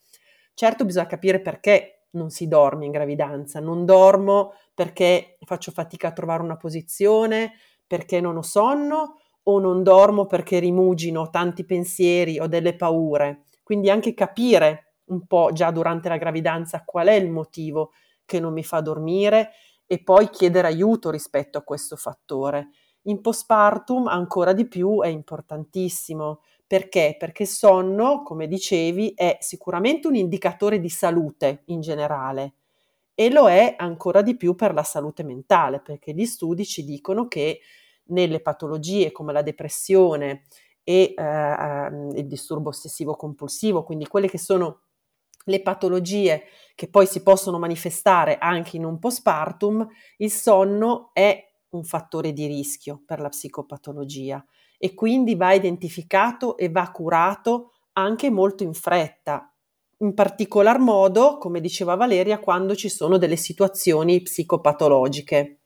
Certo 0.58 0.84
bisogna 0.84 1.06
capire 1.06 1.40
perché 1.40 2.06
non 2.12 2.30
si 2.30 2.46
dorme 2.46 2.84
in 2.84 2.90
gravidanza, 2.92 3.58
non 3.60 3.84
dormo 3.86 4.52
perché 4.74 5.38
faccio 5.44 5.72
fatica 5.72 6.08
a 6.08 6.12
trovare 6.12 6.42
una 6.42 6.56
posizione, 6.56 7.52
perché 7.86 8.20
non 8.20 8.36
ho 8.36 8.42
sonno 8.42 9.16
o 9.44 9.58
non 9.58 9.82
dormo 9.82 10.26
perché 10.26 10.58
rimugino 10.58 11.30
tanti 11.30 11.64
pensieri 11.64 12.38
o 12.38 12.46
delle 12.46 12.76
paure. 12.76 13.44
Quindi 13.62 13.90
anche 13.90 14.14
capire 14.14 14.96
un 15.06 15.26
po' 15.26 15.50
già 15.52 15.70
durante 15.70 16.08
la 16.08 16.16
gravidanza 16.18 16.84
qual 16.84 17.08
è 17.08 17.14
il 17.14 17.30
motivo 17.30 17.92
che 18.24 18.38
non 18.38 18.52
mi 18.52 18.62
fa 18.62 18.80
dormire 18.80 19.50
e 19.86 20.02
poi 20.02 20.28
chiedere 20.30 20.68
aiuto 20.68 21.10
rispetto 21.10 21.58
a 21.58 21.62
questo 21.62 21.96
fattore. 21.96 22.68
In 23.06 23.20
postpartum 23.20 24.06
ancora 24.06 24.52
di 24.52 24.68
più 24.68 25.00
è 25.02 25.08
importantissimo 25.08 26.40
perché? 26.72 27.16
Perché 27.18 27.44
sonno, 27.44 28.22
come 28.22 28.46
dicevi, 28.46 29.12
è 29.14 29.36
sicuramente 29.42 30.06
un 30.06 30.14
indicatore 30.14 30.80
di 30.80 30.88
salute 30.88 31.64
in 31.66 31.82
generale 31.82 32.54
e 33.12 33.30
lo 33.30 33.46
è 33.46 33.74
ancora 33.76 34.22
di 34.22 34.38
più 34.38 34.54
per 34.54 34.72
la 34.72 34.82
salute 34.82 35.22
mentale, 35.22 35.80
perché 35.80 36.14
gli 36.14 36.24
studi 36.24 36.64
ci 36.64 36.82
dicono 36.82 37.28
che 37.28 37.60
nelle 38.04 38.40
patologie 38.40 39.12
come 39.12 39.34
la 39.34 39.42
depressione 39.42 40.44
e 40.82 41.12
eh, 41.14 41.22
ehm, 41.22 42.12
il 42.16 42.26
disturbo 42.26 42.70
ossessivo 42.70 43.16
compulsivo, 43.16 43.82
quindi 43.82 44.06
quelle 44.06 44.30
che 44.30 44.38
sono 44.38 44.80
le 45.44 45.60
patologie 45.60 46.44
che 46.74 46.88
poi 46.88 47.06
si 47.06 47.22
possono 47.22 47.58
manifestare 47.58 48.38
anche 48.38 48.78
in 48.78 48.86
un 48.86 48.98
postpartum, 48.98 49.86
il 50.16 50.30
sonno 50.30 51.10
è 51.12 51.52
un 51.72 51.84
fattore 51.84 52.32
di 52.32 52.46
rischio 52.46 53.02
per 53.04 53.20
la 53.20 53.28
psicopatologia 53.28 54.42
e 54.84 54.94
quindi 54.94 55.36
va 55.36 55.52
identificato 55.52 56.56
e 56.56 56.68
va 56.68 56.90
curato 56.90 57.70
anche 57.92 58.30
molto 58.30 58.64
in 58.64 58.74
fretta, 58.74 59.48
in 59.98 60.12
particolar 60.12 60.80
modo, 60.80 61.38
come 61.38 61.60
diceva 61.60 61.94
Valeria, 61.94 62.40
quando 62.40 62.74
ci 62.74 62.88
sono 62.88 63.16
delle 63.16 63.36
situazioni 63.36 64.20
psicopatologiche. 64.22 65.61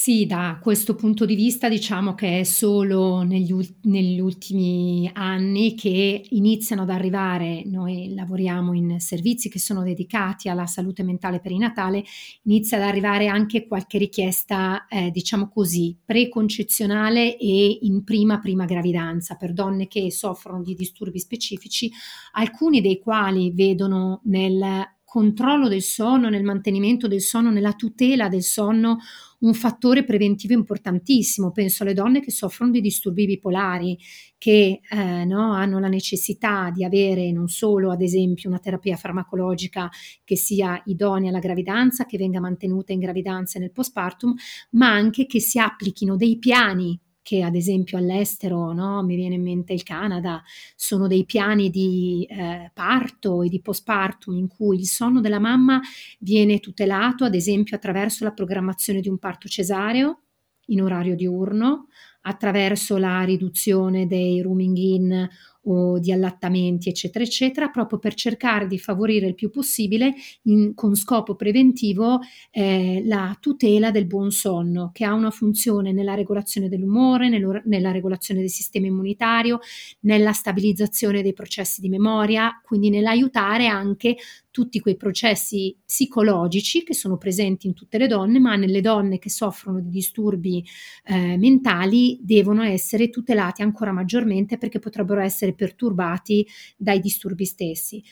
Sì, 0.00 0.26
da 0.26 0.60
questo 0.62 0.94
punto 0.94 1.24
di 1.24 1.34
vista 1.34 1.68
diciamo 1.68 2.14
che 2.14 2.38
è 2.38 2.44
solo 2.44 3.22
negli, 3.22 3.52
negli, 3.82 4.20
ultimi 4.20 5.10
anni 5.12 5.74
che 5.74 6.24
iniziano 6.30 6.82
ad 6.82 6.90
arrivare, 6.90 7.64
noi 7.66 8.14
lavoriamo 8.14 8.74
in 8.74 9.00
servizi 9.00 9.48
che 9.48 9.58
sono 9.58 9.82
dedicati 9.82 10.48
alla 10.48 10.66
salute 10.66 11.02
mentale 11.02 11.40
perinatale, 11.40 12.04
inizia 12.44 12.76
ad 12.76 12.84
arrivare 12.84 13.26
anche 13.26 13.66
qualche 13.66 13.98
richiesta, 13.98 14.86
eh, 14.86 15.10
diciamo 15.10 15.48
così, 15.48 15.98
preconcezionale 16.04 17.36
e 17.36 17.78
in 17.82 18.04
prima 18.04 18.38
prima 18.38 18.66
gravidanza 18.66 19.34
per 19.34 19.52
donne 19.52 19.88
che 19.88 20.12
soffrono 20.12 20.62
di 20.62 20.76
disturbi 20.76 21.18
specifici, 21.18 21.90
alcuni 22.34 22.80
dei 22.80 23.00
quali 23.00 23.50
vedono 23.50 24.20
nel 24.26 24.86
controllo 25.08 25.68
del 25.68 25.80
sonno, 25.80 26.28
nel 26.28 26.44
mantenimento 26.44 27.08
del 27.08 27.22
sonno, 27.22 27.50
nella 27.50 27.72
tutela 27.72 28.28
del 28.28 28.42
sonno 28.42 28.98
un 29.40 29.54
fattore 29.54 30.04
preventivo 30.04 30.54
importantissimo. 30.54 31.52
Penso 31.52 31.82
alle 31.82 31.94
donne 31.94 32.20
che 32.20 32.30
soffrono 32.30 32.70
di 32.70 32.80
disturbi 32.80 33.26
bipolari, 33.26 33.98
che 34.36 34.80
eh, 34.88 35.24
no, 35.24 35.52
hanno 35.52 35.78
la 35.78 35.88
necessità 35.88 36.70
di 36.70 36.84
avere 36.84 37.30
non 37.32 37.48
solo, 37.48 37.90
ad 37.90 38.02
esempio, 38.02 38.48
una 38.48 38.58
terapia 38.58 38.96
farmacologica 38.96 39.88
che 40.24 40.36
sia 40.36 40.80
idonea 40.86 41.30
alla 41.30 41.38
gravidanza, 41.38 42.06
che 42.06 42.18
venga 42.18 42.40
mantenuta 42.40 42.92
in 42.92 43.00
gravidanza 43.00 43.58
e 43.58 43.60
nel 43.60 43.72
postpartum, 43.72 44.34
ma 44.70 44.90
anche 44.90 45.26
che 45.26 45.40
si 45.40 45.58
applichino 45.58 46.16
dei 46.16 46.38
piani 46.38 46.98
che 47.28 47.42
ad 47.42 47.54
esempio 47.54 47.98
all'estero, 47.98 48.72
no, 48.72 49.02
mi 49.02 49.14
viene 49.14 49.34
in 49.34 49.42
mente 49.42 49.74
il 49.74 49.82
Canada, 49.82 50.42
sono 50.74 51.06
dei 51.06 51.26
piani 51.26 51.68
di 51.68 52.26
eh, 52.26 52.70
parto 52.72 53.42
e 53.42 53.50
di 53.50 53.60
postpartum 53.60 54.34
in 54.34 54.48
cui 54.48 54.78
il 54.78 54.86
sonno 54.86 55.20
della 55.20 55.38
mamma 55.38 55.78
viene 56.20 56.58
tutelato 56.58 57.24
ad 57.24 57.34
esempio 57.34 57.76
attraverso 57.76 58.24
la 58.24 58.32
programmazione 58.32 59.02
di 59.02 59.10
un 59.10 59.18
parto 59.18 59.46
cesareo 59.46 60.20
in 60.68 60.80
orario 60.80 61.14
diurno, 61.14 61.88
attraverso 62.22 62.96
la 62.96 63.22
riduzione 63.24 64.06
dei 64.06 64.40
rooming 64.40 64.76
in 64.78 65.28
o 65.70 65.98
di 65.98 66.12
allattamenti, 66.12 66.88
eccetera, 66.88 67.24
eccetera, 67.24 67.68
proprio 67.68 67.98
per 67.98 68.14
cercare 68.14 68.66
di 68.66 68.78
favorire 68.78 69.26
il 69.26 69.34
più 69.34 69.50
possibile, 69.50 70.14
in, 70.42 70.74
con 70.74 70.94
scopo 70.96 71.34
preventivo, 71.34 72.20
eh, 72.50 73.02
la 73.04 73.36
tutela 73.38 73.90
del 73.90 74.06
buon 74.06 74.30
sonno, 74.30 74.90
che 74.92 75.04
ha 75.04 75.12
una 75.12 75.30
funzione 75.30 75.92
nella 75.92 76.14
regolazione 76.14 76.68
dell'umore, 76.68 77.28
nella 77.64 77.90
regolazione 77.90 78.40
del 78.40 78.50
sistema 78.50 78.86
immunitario, 78.86 79.60
nella 80.00 80.32
stabilizzazione 80.32 81.22
dei 81.22 81.32
processi 81.32 81.80
di 81.80 81.88
memoria, 81.88 82.60
quindi 82.64 82.90
nell'aiutare 82.90 83.66
anche 83.66 84.16
tutti 84.58 84.80
quei 84.80 84.96
processi 84.96 85.76
psicologici 85.86 86.82
che 86.82 86.92
sono 86.92 87.16
presenti 87.16 87.68
in 87.68 87.74
tutte 87.74 87.96
le 87.96 88.08
donne, 88.08 88.40
ma 88.40 88.56
nelle 88.56 88.80
donne 88.80 89.20
che 89.20 89.30
soffrono 89.30 89.78
di 89.80 89.88
disturbi 89.88 90.64
eh, 91.04 91.36
mentali 91.36 92.18
devono 92.20 92.64
essere 92.64 93.08
tutelati 93.08 93.62
ancora 93.62 93.92
maggiormente 93.92 94.58
perché 94.58 94.80
potrebbero 94.80 95.20
essere 95.20 95.54
perturbati 95.54 96.44
dai 96.76 96.98
disturbi 96.98 97.44
stessi. 97.44 98.02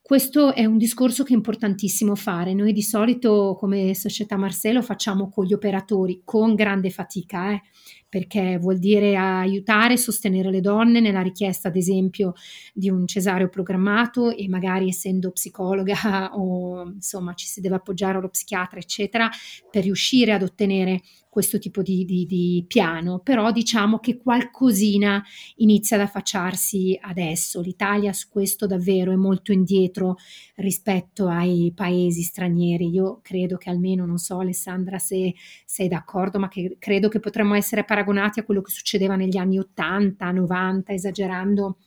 Questo 0.00 0.54
è 0.54 0.64
un 0.64 0.78
discorso 0.78 1.24
che 1.24 1.32
è 1.32 1.36
importantissimo 1.36 2.14
fare. 2.14 2.54
Noi 2.54 2.72
di 2.72 2.80
solito 2.80 3.56
come 3.58 3.92
Società 3.94 4.36
Marcello 4.36 4.82
facciamo 4.82 5.28
con 5.28 5.46
gli 5.46 5.52
operatori, 5.52 6.22
con 6.24 6.54
grande 6.54 6.90
fatica, 6.90 7.54
eh 7.54 7.62
perché 8.08 8.58
vuol 8.58 8.78
dire 8.78 9.16
aiutare 9.16 9.94
e 9.94 9.98
sostenere 9.98 10.50
le 10.50 10.60
donne 10.60 11.00
nella 11.00 11.20
richiesta, 11.20 11.68
ad 11.68 11.76
esempio, 11.76 12.32
di 12.72 12.88
un 12.88 13.06
cesareo 13.06 13.48
programmato 13.48 14.30
e 14.30 14.48
magari 14.48 14.88
essendo 14.88 15.30
psicologa 15.30 16.30
o 16.34 16.90
insomma 16.90 17.34
ci 17.34 17.46
si 17.46 17.60
deve 17.60 17.76
appoggiare 17.76 18.18
allo 18.18 18.28
psichiatra, 18.28 18.78
eccetera, 18.78 19.28
per 19.70 19.82
riuscire 19.82 20.32
ad 20.32 20.42
ottenere 20.42 21.02
questo 21.28 21.58
tipo 21.58 21.82
di, 21.82 22.04
di, 22.04 22.26
di, 22.26 22.64
piano, 22.66 23.20
però 23.20 23.52
diciamo 23.52 24.00
che 24.00 24.16
qualcosina 24.16 25.22
inizia 25.56 25.96
ad 25.96 26.02
affacciarsi 26.02 26.98
adesso. 27.00 27.60
L'Italia 27.60 28.12
su 28.12 28.28
questo 28.28 28.66
davvero 28.66 29.12
è 29.12 29.14
molto 29.14 29.52
indietro 29.52 30.16
rispetto 30.56 31.28
ai 31.28 31.72
paesi 31.76 32.22
stranieri. 32.22 32.88
Io 32.88 33.20
credo 33.22 33.56
che 33.56 33.70
almeno, 33.70 34.04
non 34.04 34.18
so 34.18 34.38
Alessandra 34.40 34.98
se 34.98 35.34
sei 35.64 35.86
d'accordo, 35.86 36.40
ma 36.40 36.48
che 36.48 36.76
credo 36.80 37.08
che 37.08 37.20
potremmo 37.20 37.54
essere 37.54 37.84
paragonati 37.84 37.97
a 38.00 38.44
quello 38.44 38.62
che 38.62 38.70
succedeva 38.70 39.16
negli 39.16 39.36
anni 39.36 39.58
80, 39.58 40.30
90, 40.30 40.92
esagerando 40.92 41.78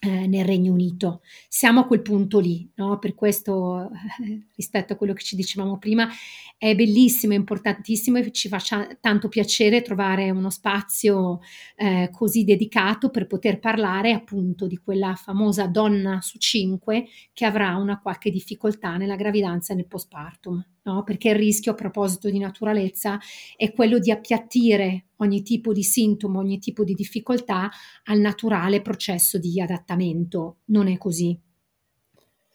eh, 0.00 0.26
nel 0.26 0.44
Regno 0.44 0.72
Unito. 0.72 1.20
Siamo 1.48 1.80
a 1.80 1.86
quel 1.86 2.00
punto 2.00 2.38
lì, 2.38 2.68
no? 2.76 2.98
per 2.98 3.14
questo 3.14 3.82
eh, 3.82 4.46
rispetto 4.56 4.94
a 4.94 4.96
quello 4.96 5.12
che 5.12 5.22
ci 5.22 5.36
dicevamo 5.36 5.78
prima 5.78 6.08
è 6.56 6.74
bellissimo, 6.74 7.34
è 7.34 7.36
importantissimo 7.36 8.18
e 8.18 8.32
ci 8.32 8.48
faccia 8.48 8.96
tanto 9.00 9.28
piacere 9.28 9.82
trovare 9.82 10.30
uno 10.30 10.50
spazio 10.50 11.40
eh, 11.76 12.08
così 12.12 12.44
dedicato 12.44 13.10
per 13.10 13.26
poter 13.26 13.58
parlare 13.58 14.12
appunto 14.12 14.66
di 14.66 14.78
quella 14.78 15.14
famosa 15.14 15.66
donna 15.66 16.20
su 16.20 16.38
cinque 16.38 17.06
che 17.32 17.44
avrà 17.44 17.76
una 17.76 18.00
qualche 18.00 18.30
difficoltà 18.30 18.96
nella 18.96 19.16
gravidanza 19.16 19.72
e 19.72 19.76
nel 19.76 19.86
postpartum 19.86 20.64
no? 20.82 21.02
perché 21.02 21.30
il 21.30 21.36
rischio 21.36 21.72
a 21.72 21.74
proposito 21.74 22.30
di 22.30 22.38
naturalezza 22.38 23.18
è 23.56 23.72
quello 23.72 23.98
di 23.98 24.10
appiattire 24.10 25.06
ogni 25.16 25.42
tipo 25.42 25.72
di 25.72 25.82
sintomo, 25.82 26.38
ogni 26.38 26.58
tipo 26.58 26.84
di 26.84 26.94
difficoltà 26.94 27.70
al 28.04 28.18
naturale 28.18 28.80
processo 28.80 29.38
di 29.38 29.60
adattamento. 29.60 30.58
Non 30.66 30.88
è 30.88 30.96
così. 30.98 31.38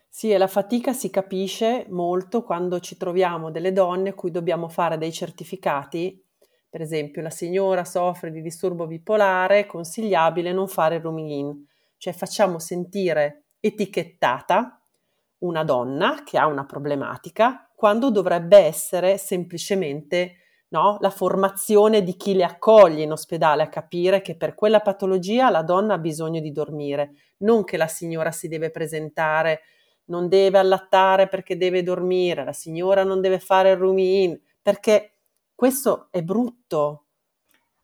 Sì, 0.10 0.32
e 0.32 0.38
la 0.38 0.48
fatica 0.48 0.94
si 0.94 1.10
capisce 1.10 1.86
molto 1.90 2.44
quando 2.44 2.80
ci 2.80 2.96
troviamo 2.96 3.52
delle 3.52 3.74
donne 3.74 4.10
a 4.10 4.14
cui 4.14 4.32
dobbiamo 4.32 4.70
fare 4.70 4.98
dei 4.98 5.12
certificati. 5.12 6.24
Per 6.70 6.80
esempio, 6.80 7.22
la 7.22 7.30
signora 7.30 7.84
soffre 7.84 8.32
di 8.32 8.42
disturbo 8.42 8.88
bipolare, 8.88 9.60
è 9.60 9.66
consigliabile 9.66 10.54
non 10.54 10.70
fare 10.70 11.00
rooming 11.00 11.30
in, 11.30 11.66
cioè 11.98 12.14
facciamo 12.14 12.60
sentire 12.60 13.44
etichettata 13.60 14.80
una 15.40 15.66
donna 15.66 16.24
che 16.24 16.38
ha 16.38 16.48
una 16.48 16.64
problematica 16.66 17.70
quando 17.76 18.10
dovrebbe 18.10 18.58
essere 18.58 19.18
semplicemente 19.18 20.38
no, 20.70 20.98
la 21.02 21.10
formazione 21.10 22.04
di 22.04 22.16
chi 22.16 22.34
le 22.34 22.44
accoglie 22.44 23.04
in 23.04 23.12
ospedale 23.12 23.64
a 23.64 23.70
capire 23.70 24.22
che 24.22 24.36
per 24.36 24.56
quella 24.56 24.80
patologia 24.80 25.50
la 25.50 25.62
donna 25.62 25.96
ha 25.96 26.00
bisogno 26.00 26.40
di 26.40 26.52
dormire, 26.52 27.12
non 27.38 27.64
che 27.64 27.78
la 27.78 27.88
signora 27.88 28.32
si 28.32 28.48
deve 28.48 28.72
presentare, 28.72 29.62
non 30.06 30.28
deve 30.28 30.58
allattare 30.58 31.28
perché 31.28 31.58
deve 31.58 31.84
dormire, 31.84 32.44
la 32.44 32.54
signora 32.54 33.04
non 33.04 33.22
deve 33.22 33.40
fare 33.40 33.72
il 33.72 33.78
room 33.78 33.98
in, 33.98 34.40
perché 34.62 35.14
questo 35.54 36.08
è 36.12 36.22
brutto, 36.22 37.06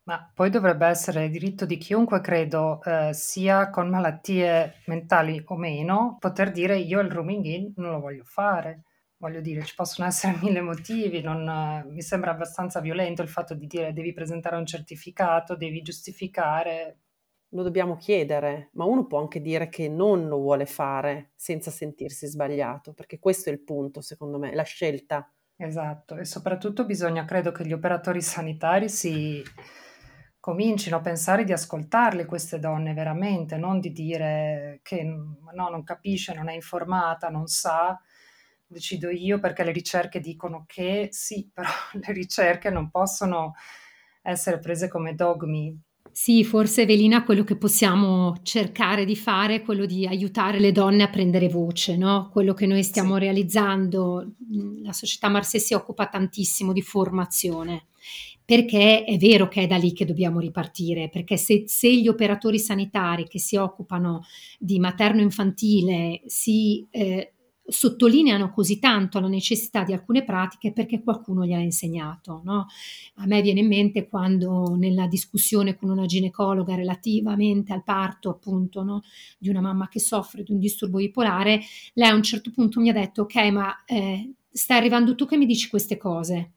ma 0.04 0.32
poi 0.34 0.50
dovrebbe 0.50 0.88
essere 0.88 1.30
diritto 1.30 1.66
di 1.66 1.78
chiunque, 1.78 2.22
credo, 2.22 2.82
eh, 2.84 3.14
sia 3.14 3.70
con 3.70 3.88
malattie 3.88 4.82
mentali 4.86 5.42
o 5.46 5.56
meno, 5.56 6.18
poter 6.20 6.52
dire 6.52 6.78
io 6.78 7.00
il 7.00 7.12
rooming 7.12 7.46
in 7.46 7.74
non 7.78 7.92
lo 7.92 8.00
voglio 8.00 8.24
fare. 8.26 8.84
Voglio 9.22 9.40
dire, 9.40 9.64
ci 9.64 9.76
possono 9.76 10.08
essere 10.08 10.36
mille 10.42 10.62
motivi, 10.62 11.22
non, 11.22 11.86
mi 11.88 12.02
sembra 12.02 12.32
abbastanza 12.32 12.80
violento 12.80 13.22
il 13.22 13.30
fatto 13.30 13.54
di 13.54 13.68
dire 13.68 13.94
devi 13.94 14.14
presentare 14.14 14.56
un 14.56 14.66
certificato, 14.66 15.56
devi 15.56 15.84
giustificare. 15.84 17.02
Lo 17.50 17.62
dobbiamo 17.62 17.98
chiedere, 17.98 18.70
ma 18.74 18.86
uno 18.86 19.06
può 19.06 19.20
anche 19.20 19.40
dire 19.40 19.70
che 19.70 19.90
non 19.90 20.28
lo 20.28 20.38
vuole 20.38 20.66
fare 20.66 21.34
senza 21.36 21.70
sentirsi 21.70 22.26
sbagliato, 22.26 22.94
perché 22.94 23.20
questo 23.20 23.50
è 23.50 23.54
il 23.54 23.62
punto, 23.62 24.02
secondo 24.02 24.40
me, 24.40 24.56
la 24.56 24.64
scelta. 24.64 25.32
Esatto, 25.56 26.18
e 26.18 26.26
soprattutto 26.26 26.86
bisogna, 26.86 27.24
credo 27.24 27.52
che 27.52 27.64
gli 27.64 27.74
operatori 27.74 28.22
sanitari 28.22 28.90
si 28.90 29.44
comincino 30.40 30.96
a 30.96 31.02
pensare 31.02 31.44
di 31.44 31.52
ascoltarle 31.52 32.26
queste 32.26 32.58
donne 32.58 32.96
veramente, 32.96 33.58
non 33.58 33.80
di 33.80 33.92
dire 33.92 34.80
che 34.82 35.04
no, 35.04 35.70
non 35.70 35.84
capisce, 35.84 36.34
non 36.34 36.50
è 36.50 36.54
informata, 36.54 37.30
non 37.30 37.46
sa, 37.46 37.96
decido 38.72 39.10
io 39.10 39.40
perché 39.40 39.64
le 39.64 39.72
ricerche 39.72 40.20
dicono 40.20 40.66
che 40.68 41.10
sì, 41.12 41.50
però 41.54 41.70
le 41.94 42.14
ricerche 42.14 42.70
non 42.70 42.90
possono 42.90 43.54
essere 44.22 44.60
prese 44.60 44.88
come 44.88 45.16
dogmi. 45.16 45.80
Sì, 46.14 46.44
forse 46.44 46.82
Evelina 46.82 47.24
quello 47.24 47.46
che 47.46 47.56
possiamo 47.56 48.36
cercare 48.44 49.06
di 49.06 49.16
fare 49.16 49.56
è 49.56 49.62
quello 49.62 49.86
di 49.86 50.06
aiutare 50.06 50.60
le 50.60 50.74
donne 50.74 51.04
a 51.04 51.10
prendere 51.10 51.48
voce, 51.48 51.96
no? 51.96 52.30
Quello 52.32 52.54
che 52.54 52.66
noi 52.66 52.84
stiamo 52.84 53.14
sì. 53.14 53.22
realizzando, 53.22 54.34
la 54.84 54.92
società 54.92 55.30
Marse 55.30 55.60
si 55.60 55.74
occupa 55.74 56.08
tantissimo 56.08 56.74
di 56.74 56.82
formazione 56.82 57.86
perché 58.44 59.06
è 59.06 59.16
vero 59.18 59.48
che 59.48 59.62
è 59.62 59.68
da 59.68 59.78
lì 59.78 59.94
che 59.94 60.04
dobbiamo 60.04 60.42
ripartire, 60.42 61.08
perché 61.08 61.38
se, 61.38 61.64
se 61.68 61.96
gli 61.96 62.10
operatori 62.10 62.60
sanitari 62.60 63.26
che 63.26 63.40
si 63.40 63.56
occupano 63.56 64.26
di 64.60 64.78
materno-infantile 64.78 66.22
si 66.26 66.86
eh, 66.92 67.32
sottolineano 67.72 68.52
così 68.52 68.80
tanto 68.80 69.20
la 69.20 69.28
necessità 69.28 69.84
di 69.84 69.94
alcune 69.94 70.24
pratiche 70.24 70.72
perché 70.72 71.02
qualcuno 71.02 71.46
gliel'ha 71.46 71.62
insegnato. 71.62 72.42
No? 72.44 72.68
A 73.16 73.26
me 73.26 73.42
viene 73.42 73.62
in 73.62 73.68
mente 73.68 74.08
quando 74.08 74.76
nella 74.76 75.08
discussione 75.08 75.76
con 75.76 75.90
una 75.90 76.06
ginecologa 76.06 76.76
relativamente 76.76 77.74
al 77.74 77.84
parto 77.84 78.30
appunto 78.30 78.84
no, 78.84 79.02
di 79.38 79.50
una 79.50 79.62
mamma 79.62 79.88
che 79.88 80.00
soffre 80.00 80.44
di 80.44 80.52
un 80.52 80.60
disturbo 80.60 80.98
bipolare, 80.98 81.62
lei 81.94 82.10
a 82.10 82.16
un 82.16 82.24
certo 82.24 82.52
punto 82.52 82.80
mi 82.80 82.90
ha 82.90 82.94
detto 82.94 83.24
ok 83.24 83.36
ma 83.52 83.84
eh, 83.86 84.34
stai 84.52 84.78
arrivando 84.78 85.16
tu 85.16 85.26
che 85.26 85.38
mi 85.38 85.46
dici 85.46 85.70
queste 85.70 85.98
cose 85.98 86.52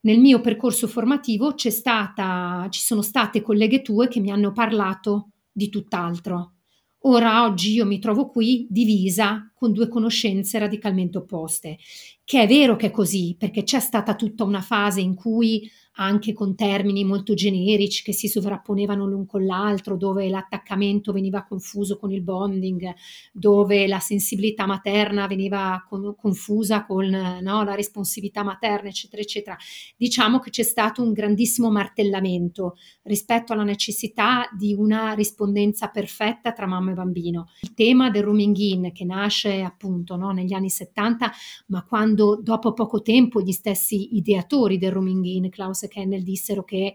nel 0.00 0.20
mio 0.20 0.40
percorso 0.40 0.86
formativo 0.86 1.54
stata, 1.56 2.66
ci 2.70 2.80
sono 2.80 3.02
state 3.02 3.42
colleghe 3.42 3.82
tue 3.82 4.08
che 4.08 4.20
mi 4.20 4.30
hanno 4.30 4.52
parlato 4.52 5.30
di 5.50 5.68
tutt'altro. 5.68 6.57
Ora 7.02 7.44
oggi 7.44 7.72
io 7.72 7.86
mi 7.86 8.00
trovo 8.00 8.28
qui 8.28 8.66
divisa 8.68 9.50
con 9.54 9.72
due 9.72 9.88
conoscenze 9.88 10.58
radicalmente 10.58 11.18
opposte, 11.18 11.78
che 12.24 12.42
è 12.42 12.46
vero 12.48 12.74
che 12.74 12.86
è 12.86 12.90
così, 12.90 13.36
perché 13.38 13.62
c'è 13.62 13.78
stata 13.78 14.14
tutta 14.16 14.42
una 14.42 14.60
fase 14.60 15.00
in 15.00 15.14
cui 15.14 15.70
anche 16.00 16.32
con 16.32 16.54
termini 16.54 17.04
molto 17.04 17.34
generici 17.34 18.02
che 18.02 18.12
si 18.12 18.28
sovrapponevano 18.28 19.06
l'un 19.06 19.26
con 19.26 19.44
l'altro, 19.44 19.96
dove 19.96 20.28
l'attaccamento 20.28 21.12
veniva 21.12 21.44
confuso 21.44 21.98
con 21.98 22.12
il 22.12 22.22
bonding, 22.22 22.94
dove 23.32 23.86
la 23.86 23.98
sensibilità 23.98 24.66
materna 24.66 25.26
veniva 25.26 25.84
con, 25.88 26.14
confusa 26.16 26.84
con 26.84 27.06
no, 27.06 27.64
la 27.64 27.74
responsività 27.74 28.44
materna, 28.44 28.88
eccetera, 28.88 29.22
eccetera. 29.22 29.56
Diciamo 29.96 30.38
che 30.38 30.50
c'è 30.50 30.62
stato 30.62 31.02
un 31.02 31.12
grandissimo 31.12 31.70
martellamento 31.70 32.76
rispetto 33.02 33.52
alla 33.52 33.64
necessità 33.64 34.48
di 34.56 34.74
una 34.74 35.14
rispondenza 35.14 35.88
perfetta 35.88 36.52
tra 36.52 36.66
mamma 36.66 36.92
e 36.92 36.94
bambino. 36.94 37.48
Il 37.62 37.74
tema 37.74 38.08
del 38.10 38.22
rooming 38.22 38.56
in 38.56 38.92
che 38.92 39.04
nasce 39.04 39.62
appunto 39.62 40.14
no, 40.14 40.30
negli 40.30 40.52
anni 40.52 40.70
70, 40.70 41.32
ma 41.66 41.84
quando 41.84 42.38
dopo 42.40 42.72
poco 42.72 43.02
tempo 43.02 43.40
gli 43.40 43.52
stessi 43.52 44.16
ideatori 44.16 44.78
del 44.78 44.92
rooming 44.92 45.24
in, 45.24 45.50
Klaus 45.50 45.86
Kennel 45.88 46.22
dissero 46.22 46.64
che 46.64 46.94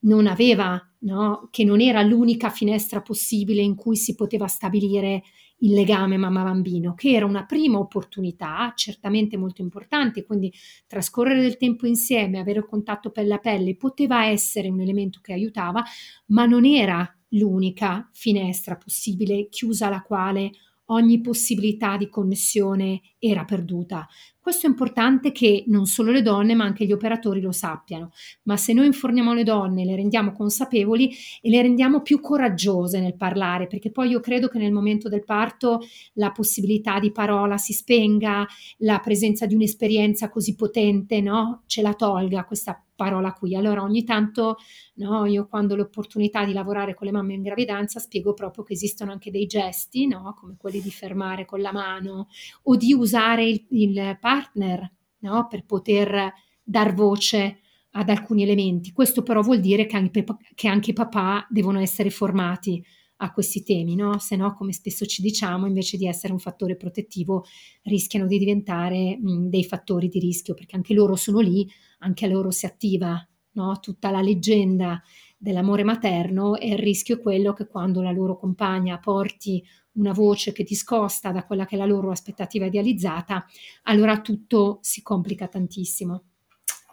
non 0.00 0.26
aveva, 0.26 0.80
no? 1.00 1.48
che 1.50 1.64
non 1.64 1.80
era 1.80 2.02
l'unica 2.02 2.50
finestra 2.50 3.00
possibile 3.00 3.62
in 3.62 3.74
cui 3.74 3.96
si 3.96 4.14
poteva 4.14 4.46
stabilire 4.46 5.22
il 5.58 5.72
legame 5.72 6.16
mamma-bambino, 6.16 6.94
che 6.94 7.12
era 7.12 7.24
una 7.24 7.46
prima 7.46 7.78
opportunità 7.78 8.72
certamente 8.76 9.36
molto 9.36 9.62
importante, 9.62 10.24
quindi 10.24 10.52
trascorrere 10.86 11.40
del 11.40 11.56
tempo 11.56 11.86
insieme, 11.86 12.38
avere 12.38 12.66
contatto 12.66 13.10
pelle 13.10 13.34
a 13.34 13.38
pelle 13.38 13.76
poteva 13.76 14.26
essere 14.26 14.68
un 14.68 14.80
elemento 14.80 15.20
che 15.22 15.32
aiutava, 15.32 15.82
ma 16.26 16.44
non 16.44 16.64
era 16.64 17.08
l'unica 17.30 18.08
finestra 18.12 18.76
possibile 18.76 19.48
chiusa 19.48 19.86
alla 19.86 20.02
quale 20.02 20.50
ogni 20.86 21.20
possibilità 21.20 21.96
di 21.96 22.08
connessione 22.08 23.00
era 23.30 23.44
perduta. 23.44 24.06
Questo 24.44 24.66
è 24.66 24.68
importante 24.68 25.32
che 25.32 25.64
non 25.68 25.86
solo 25.86 26.12
le 26.12 26.20
donne, 26.20 26.54
ma 26.54 26.64
anche 26.64 26.84
gli 26.84 26.92
operatori 26.92 27.40
lo 27.40 27.50
sappiano. 27.50 28.10
Ma 28.42 28.58
se 28.58 28.74
noi 28.74 28.84
informiamo 28.84 29.32
le 29.32 29.42
donne, 29.42 29.86
le 29.86 29.96
rendiamo 29.96 30.32
consapevoli 30.32 31.10
e 31.40 31.48
le 31.48 31.62
rendiamo 31.62 32.02
più 32.02 32.20
coraggiose 32.20 33.00
nel 33.00 33.16
parlare, 33.16 33.66
perché 33.66 33.90
poi 33.90 34.10
io 34.10 34.20
credo 34.20 34.48
che 34.48 34.58
nel 34.58 34.70
momento 34.70 35.08
del 35.08 35.24
parto 35.24 35.80
la 36.14 36.30
possibilità 36.30 36.98
di 36.98 37.10
parola 37.10 37.56
si 37.56 37.72
spenga, 37.72 38.46
la 38.78 38.98
presenza 38.98 39.46
di 39.46 39.54
un'esperienza 39.54 40.28
così 40.28 40.54
potente, 40.54 41.22
no? 41.22 41.62
Ce 41.64 41.80
la 41.80 41.94
tolga 41.94 42.44
questa 42.44 42.78
parola 42.94 43.32
qui. 43.32 43.56
Allora 43.56 43.82
ogni 43.82 44.04
tanto 44.04 44.56
no, 44.96 45.26
io 45.26 45.46
quando 45.48 45.74
ho 45.74 45.76
l'opportunità 45.76 46.44
di 46.44 46.52
lavorare 46.52 46.94
con 46.94 47.06
le 47.06 47.12
mamme 47.12 47.34
in 47.34 47.42
gravidanza 47.42 47.98
spiego 47.98 48.34
proprio 48.34 48.62
che 48.62 48.74
esistono 48.74 49.10
anche 49.10 49.30
dei 49.30 49.46
gesti, 49.46 50.06
no, 50.06 50.36
come 50.38 50.54
quelli 50.56 50.80
di 50.80 50.90
fermare 50.90 51.44
con 51.44 51.60
la 51.60 51.72
mano 51.72 52.28
o 52.64 52.76
di 52.76 52.92
usare 52.92 53.13
il, 53.18 53.66
il 53.70 54.18
partner 54.20 54.90
no, 55.18 55.46
per 55.48 55.64
poter 55.64 56.32
dar 56.62 56.94
voce 56.94 57.60
ad 57.92 58.08
alcuni 58.08 58.42
elementi. 58.42 58.92
Questo 58.92 59.22
però 59.22 59.40
vuol 59.40 59.60
dire 59.60 59.86
che 59.86 59.96
anche, 59.96 60.24
che 60.54 60.68
anche 60.68 60.90
i 60.90 60.94
papà 60.94 61.46
devono 61.48 61.80
essere 61.80 62.10
formati 62.10 62.82
a 63.18 63.32
questi 63.32 63.62
temi, 63.62 63.94
no? 63.94 64.18
Se 64.18 64.36
no, 64.36 64.54
come 64.54 64.72
spesso 64.72 65.06
ci 65.06 65.22
diciamo, 65.22 65.66
invece 65.66 65.96
di 65.96 66.06
essere 66.06 66.32
un 66.32 66.40
fattore 66.40 66.76
protettivo, 66.76 67.44
rischiano 67.82 68.26
di 68.26 68.38
diventare 68.38 69.16
mh, 69.16 69.48
dei 69.48 69.64
fattori 69.64 70.08
di 70.08 70.18
rischio, 70.18 70.54
perché 70.54 70.74
anche 70.76 70.94
loro 70.94 71.14
sono 71.14 71.38
lì, 71.38 71.66
anche 72.00 72.24
a 72.24 72.28
loro 72.28 72.50
si 72.50 72.66
attiva 72.66 73.26
no? 73.52 73.78
tutta 73.80 74.10
la 74.10 74.20
leggenda 74.20 75.00
dell'amore 75.38 75.84
materno 75.84 76.56
e 76.56 76.68
il 76.68 76.78
rischio 76.78 77.16
è 77.16 77.20
quello 77.20 77.52
che 77.52 77.66
quando 77.66 78.02
la 78.02 78.10
loro 78.10 78.36
compagna 78.36 78.98
porti 78.98 79.62
una 79.94 80.12
voce 80.12 80.52
che 80.52 80.64
discosta 80.64 81.32
da 81.32 81.44
quella 81.44 81.66
che 81.66 81.74
è 81.74 81.78
la 81.78 81.86
loro 81.86 82.10
aspettativa 82.10 82.66
idealizzata, 82.66 83.44
allora 83.84 84.20
tutto 84.20 84.78
si 84.80 85.02
complica 85.02 85.48
tantissimo. 85.48 86.24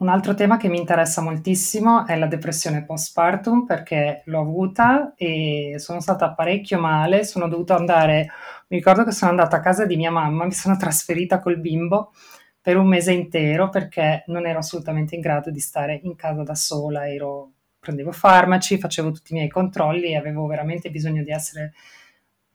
Un 0.01 0.09
altro 0.09 0.33
tema 0.33 0.57
che 0.57 0.67
mi 0.67 0.79
interessa 0.79 1.21
moltissimo 1.21 2.07
è 2.07 2.17
la 2.17 2.25
depressione 2.25 2.83
postpartum 2.83 3.65
perché 3.65 4.23
l'ho 4.25 4.39
avuta 4.39 5.13
e 5.15 5.75
sono 5.77 5.99
stata 5.99 6.33
parecchio 6.33 6.79
male, 6.79 7.23
sono 7.23 7.47
dovuta 7.47 7.75
andare, 7.75 8.31
mi 8.69 8.77
ricordo 8.77 9.03
che 9.03 9.11
sono 9.11 9.29
andata 9.29 9.57
a 9.57 9.59
casa 9.59 9.85
di 9.85 9.95
mia 9.95 10.09
mamma, 10.09 10.45
mi 10.45 10.53
sono 10.53 10.75
trasferita 10.75 11.39
col 11.39 11.59
bimbo 11.59 12.13
per 12.59 12.77
un 12.77 12.87
mese 12.87 13.11
intero 13.11 13.69
perché 13.69 14.23
non 14.27 14.47
ero 14.47 14.57
assolutamente 14.57 15.13
in 15.13 15.21
grado 15.21 15.51
di 15.51 15.59
stare 15.59 15.99
in 16.01 16.15
casa 16.15 16.41
da 16.41 16.55
sola, 16.55 17.07
ero, 17.07 17.51
prendevo 17.79 18.11
farmaci, 18.11 18.79
facevo 18.79 19.11
tutti 19.11 19.33
i 19.33 19.35
miei 19.35 19.49
controlli 19.49 20.13
e 20.13 20.15
avevo 20.15 20.47
veramente 20.47 20.89
bisogno 20.89 21.21
di 21.21 21.29
essere 21.29 21.73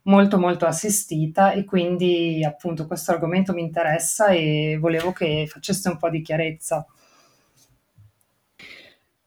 molto 0.07 0.39
molto 0.39 0.67
assistita 0.67 1.53
e 1.53 1.65
quindi 1.65 2.45
appunto 2.45 2.87
questo 2.87 3.13
argomento 3.13 3.53
mi 3.53 3.63
interessa 3.63 4.29
e 4.29 4.79
volevo 4.81 5.13
che 5.13 5.47
facesse 5.49 5.89
un 5.89 5.97
po' 5.97 6.11
di 6.11 6.23
chiarezza. 6.23 6.87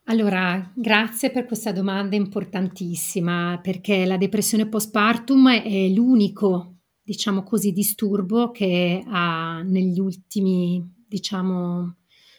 Allora, 0.04 0.72
grazie 0.74 1.30
per 1.30 1.46
questa 1.46 1.70
domanda 1.70 2.16
importantissima, 2.16 3.60
perché 3.62 4.04
la 4.04 4.16
depressione 4.16 4.68
postpartum 4.68 5.50
è 5.50 5.88
l'unico, 5.88 6.78
diciamo 7.00 7.44
così, 7.44 7.70
disturbo 7.70 8.50
che 8.50 9.04
ha 9.06 9.62
negli 9.62 10.00
ultimi, 10.00 10.84
diciamo, 11.06 11.98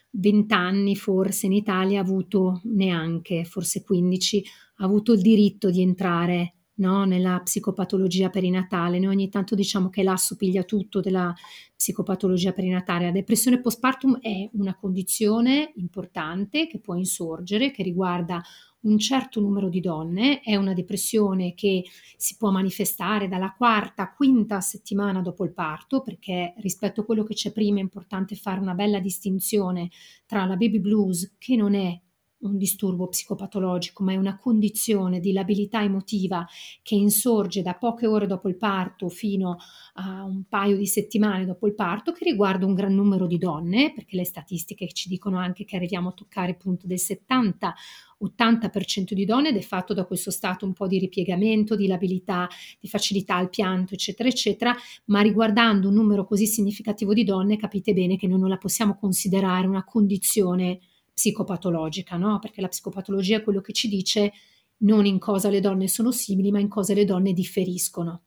vent'anni 0.09 0.97
forse 0.97 1.45
in 1.45 1.53
Italia 1.53 1.99
ha 1.99 2.03
avuto 2.03 2.59
neanche, 2.65 3.45
forse 3.45 3.83
15, 3.83 4.43
ha 4.77 4.83
avuto 4.83 5.13
il 5.13 5.21
diritto 5.21 5.69
di 5.69 5.81
entrare 5.81 6.55
no? 6.81 7.05
nella 7.05 7.39
psicopatologia 7.41 8.29
perinatale. 8.29 8.99
Noi 8.99 9.13
ogni 9.13 9.29
tanto 9.29 9.55
diciamo 9.55 9.89
che 9.89 10.03
l'asso 10.03 10.35
piglia 10.35 10.63
tutto 10.63 10.99
della 10.99 11.33
psicopatologia 11.75 12.51
perinatale. 12.51 13.05
La 13.05 13.11
depressione 13.11 13.61
postpartum 13.61 14.19
è 14.19 14.49
una 14.53 14.75
condizione 14.75 15.71
importante 15.75 16.67
che 16.67 16.79
può 16.79 16.95
insorgere, 16.95 17.71
che 17.71 17.83
riguarda 17.83 18.41
un 18.81 18.97
certo 18.97 19.39
numero 19.39 19.69
di 19.69 19.79
donne, 19.79 20.41
è 20.41 20.55
una 20.55 20.73
depressione 20.73 21.53
che 21.53 21.83
si 22.17 22.35
può 22.35 22.49
manifestare 22.49 23.27
dalla 23.27 23.53
quarta, 23.55 24.11
quinta 24.11 24.59
settimana 24.59 25.21
dopo 25.21 25.43
il 25.43 25.53
parto, 25.53 26.01
perché 26.01 26.53
rispetto 26.57 27.01
a 27.01 27.05
quello 27.05 27.23
che 27.23 27.35
c'è 27.35 27.51
prima 27.51 27.77
è 27.77 27.81
importante 27.81 28.35
fare 28.35 28.59
una 28.59 28.73
bella 28.73 28.99
distinzione 28.99 29.89
tra 30.25 30.45
la 30.45 30.55
baby 30.55 30.79
blues, 30.79 31.35
che 31.37 31.55
non 31.55 31.75
è 31.75 31.99
un 32.41 32.57
disturbo 32.57 33.07
psicopatologico, 33.07 34.03
ma 34.03 34.13
è 34.13 34.17
una 34.17 34.37
condizione 34.37 35.19
di 35.19 35.31
labilità 35.33 35.81
emotiva 35.83 36.45
che 36.81 36.95
insorge 36.95 37.61
da 37.61 37.73
poche 37.73 38.07
ore 38.07 38.27
dopo 38.27 38.49
il 38.49 38.57
parto 38.57 39.09
fino 39.09 39.57
a 39.93 40.23
un 40.23 40.43
paio 40.47 40.77
di 40.77 40.87
settimane 40.87 41.45
dopo 41.45 41.67
il 41.67 41.75
parto, 41.75 42.11
che 42.11 42.23
riguarda 42.23 42.65
un 42.65 42.73
gran 42.73 42.93
numero 42.93 43.27
di 43.27 43.37
donne, 43.37 43.93
perché 43.93 44.15
le 44.15 44.25
statistiche 44.25 44.87
ci 44.91 45.09
dicono 45.09 45.37
anche 45.37 45.65
che 45.65 45.75
arriviamo 45.75 46.09
a 46.09 46.13
toccare 46.13 46.51
il 46.51 46.57
punto 46.57 46.87
del 46.87 46.99
70 46.99 47.73
80% 48.21 49.13
di 49.13 49.25
donne 49.25 49.49
ed 49.49 49.57
è 49.57 49.61
fatto 49.61 49.93
da 49.93 50.05
questo 50.05 50.29
stato 50.31 50.65
un 50.65 50.73
po' 50.73 50.87
di 50.87 50.99
ripiegamento, 50.99 51.75
di 51.75 51.87
labilità, 51.87 52.47
di 52.79 52.87
facilità 52.87 53.35
al 53.35 53.49
pianto, 53.49 53.95
eccetera, 53.95 54.29
eccetera, 54.29 54.75
ma 55.05 55.21
riguardando 55.21 55.87
un 55.87 55.95
numero 55.95 56.25
così 56.25 56.45
significativo 56.45 57.13
di 57.13 57.23
donne 57.23 57.57
capite 57.57 57.93
bene 57.93 58.17
che 58.17 58.27
noi 58.27 58.39
non 58.39 58.49
la 58.49 58.57
possiamo 58.57 58.95
considerare 58.95 59.67
una 59.67 59.83
condizione 59.83 60.79
psicopatologica, 61.21 62.17
no? 62.17 62.39
Perché 62.39 62.61
la 62.61 62.67
psicopatologia 62.67 63.37
è 63.37 63.43
quello 63.43 63.61
che 63.61 63.73
ci 63.73 63.87
dice 63.87 64.33
non 64.77 65.05
in 65.05 65.19
cosa 65.19 65.51
le 65.51 65.59
donne 65.59 65.87
sono 65.87 66.11
simili, 66.11 66.49
ma 66.49 66.59
in 66.59 66.67
cosa 66.67 66.95
le 66.95 67.05
donne 67.05 67.31
differiscono. 67.33 68.23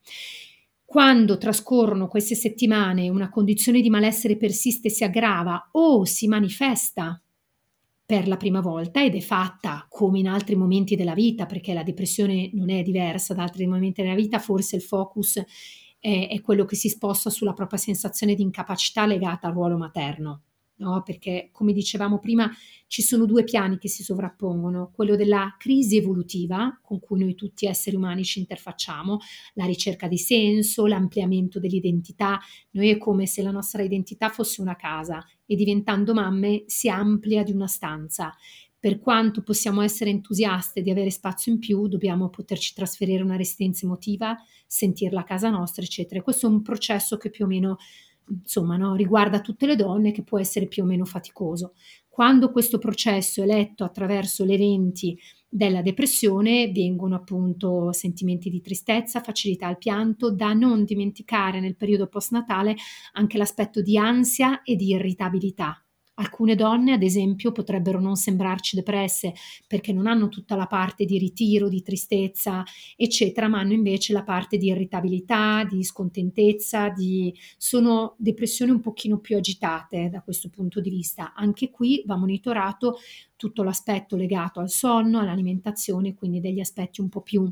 Quando 0.85 1.37
trascorrono 1.37 2.07
queste 2.07 2.35
settimane 2.35 3.09
una 3.09 3.29
condizione 3.29 3.81
di 3.81 3.89
malessere 3.89 4.37
persiste, 4.37 4.89
si 4.89 5.03
aggrava 5.03 5.71
o 5.73 6.05
si 6.05 6.27
manifesta 6.27 7.21
per 8.05 8.29
la 8.29 8.37
prima 8.37 8.61
volta 8.61 9.03
ed 9.03 9.15
è 9.15 9.19
fatta 9.19 9.85
come 9.89 10.19
in 10.19 10.29
altri 10.29 10.55
momenti 10.55 10.95
della 10.95 11.15
vita, 11.15 11.45
perché 11.45 11.73
la 11.73 11.83
depressione 11.83 12.49
non 12.53 12.69
è 12.69 12.81
diversa 12.81 13.33
da 13.33 13.43
altri 13.43 13.67
momenti 13.67 14.01
della 14.03 14.15
vita, 14.15 14.39
forse 14.39 14.77
il 14.77 14.83
focus 14.83 15.43
è, 15.99 16.27
è 16.29 16.39
quello 16.39 16.63
che 16.63 16.77
si 16.77 16.87
sposta 16.87 17.29
sulla 17.29 17.53
propria 17.53 17.79
sensazione 17.79 18.35
di 18.35 18.43
incapacità 18.43 19.05
legata 19.05 19.47
al 19.47 19.53
ruolo 19.53 19.75
materno 19.75 20.43
no? 20.77 21.01
perché 21.03 21.49
come 21.51 21.73
dicevamo 21.73 22.19
prima 22.19 22.51
ci 22.87 23.01
sono 23.01 23.25
due 23.25 23.43
piani 23.43 23.77
che 23.77 23.87
si 23.87 24.03
sovrappongono, 24.03 24.91
quello 24.93 25.15
della 25.15 25.55
crisi 25.57 25.97
evolutiva 25.97 26.79
con 26.81 26.99
cui 26.99 27.19
noi 27.19 27.35
tutti 27.35 27.65
esseri 27.65 27.95
umani 27.95 28.23
ci 28.23 28.39
interfacciamo, 28.39 29.17
la 29.55 29.65
ricerca 29.65 30.07
di 30.07 30.17
senso, 30.17 30.85
l'ampliamento 30.85 31.59
dell'identità, 31.59 32.39
noi 32.71 32.89
è 32.89 32.97
come 32.97 33.25
se 33.25 33.41
la 33.41 33.51
nostra 33.51 33.81
identità 33.81 34.29
fosse 34.29 34.61
una 34.61 34.75
casa 34.75 35.25
e 35.45 35.55
diventando 35.55 36.13
mamme 36.13 36.63
si 36.67 36.89
amplia 36.89 37.43
di 37.43 37.51
una 37.51 37.67
stanza. 37.67 38.33
Per 38.85 38.99
quanto 38.99 39.41
possiamo 39.41 39.81
essere 39.81 40.11
entusiaste 40.11 40.83
di 40.83 40.91
avere 40.91 41.09
spazio 41.09 41.51
in 41.51 41.57
più, 41.57 41.87
dobbiamo 41.87 42.29
poterci 42.29 42.75
trasferire 42.75 43.23
una 43.23 43.35
residenza 43.35 43.83
emotiva, 43.85 44.37
sentirla 44.67 45.21
a 45.21 45.23
casa 45.23 45.49
nostra, 45.49 45.81
eccetera. 45.81 46.21
Questo 46.21 46.45
è 46.45 46.49
un 46.49 46.61
processo 46.61 47.17
che 47.17 47.31
più 47.31 47.45
o 47.45 47.47
meno 47.47 47.77
insomma, 48.27 48.77
no, 48.77 48.95
riguarda 48.95 49.41
tutte 49.41 49.65
le 49.65 49.75
donne 49.75 50.11
che 50.11 50.23
può 50.23 50.39
essere 50.39 50.67
più 50.67 50.83
o 50.83 50.85
meno 50.85 51.05
faticoso. 51.05 51.73
Quando 52.07 52.51
questo 52.51 52.77
processo 52.77 53.43
è 53.43 53.45
letto 53.45 53.83
attraverso 53.83 54.45
le 54.45 54.57
lenti 54.57 55.17
della 55.47 55.81
depressione 55.81 56.71
vengono 56.71 57.15
appunto 57.15 57.91
sentimenti 57.91 58.49
di 58.49 58.61
tristezza, 58.61 59.21
facilità 59.21 59.67
al 59.67 59.77
pianto, 59.77 60.31
da 60.31 60.53
non 60.53 60.83
dimenticare 60.83 61.59
nel 61.59 61.75
periodo 61.75 62.07
postnatale 62.07 62.75
anche 63.13 63.37
l'aspetto 63.37 63.81
di 63.81 63.97
ansia 63.97 64.63
e 64.63 64.75
di 64.75 64.87
irritabilità. 64.87 65.84
Alcune 66.17 66.55
donne, 66.55 66.93
ad 66.93 67.03
esempio, 67.03 67.51
potrebbero 67.51 67.99
non 67.99 68.15
sembrarci 68.15 68.77
depresse 68.77 69.33
perché 69.67 69.91
non 69.91 70.07
hanno 70.07 70.29
tutta 70.29 70.55
la 70.55 70.65
parte 70.65 71.03
di 71.03 71.17
ritiro, 71.17 71.67
di 71.67 71.81
tristezza, 71.81 72.63
eccetera, 72.95 73.49
ma 73.49 73.59
hanno 73.59 73.73
invece 73.73 74.13
la 74.13 74.23
parte 74.23 74.57
di 74.57 74.67
irritabilità, 74.67 75.65
di 75.69 75.83
scontentezza, 75.83 76.89
di... 76.89 77.35
sono 77.57 78.15
depressioni 78.17 78.71
un 78.71 78.79
pochino 78.79 79.19
più 79.19 79.35
agitate 79.35 80.09
da 80.09 80.21
questo 80.21 80.49
punto 80.49 80.79
di 80.79 80.89
vista. 80.89 81.33
Anche 81.33 81.69
qui 81.69 82.01
va 82.05 82.15
monitorato 82.15 82.97
tutto 83.35 83.63
l'aspetto 83.63 84.15
legato 84.15 84.61
al 84.61 84.69
sonno, 84.69 85.19
all'alimentazione, 85.19 86.13
quindi 86.13 86.39
degli 86.39 86.61
aspetti 86.61 87.01
un 87.01 87.09
po' 87.09 87.21
più 87.21 87.43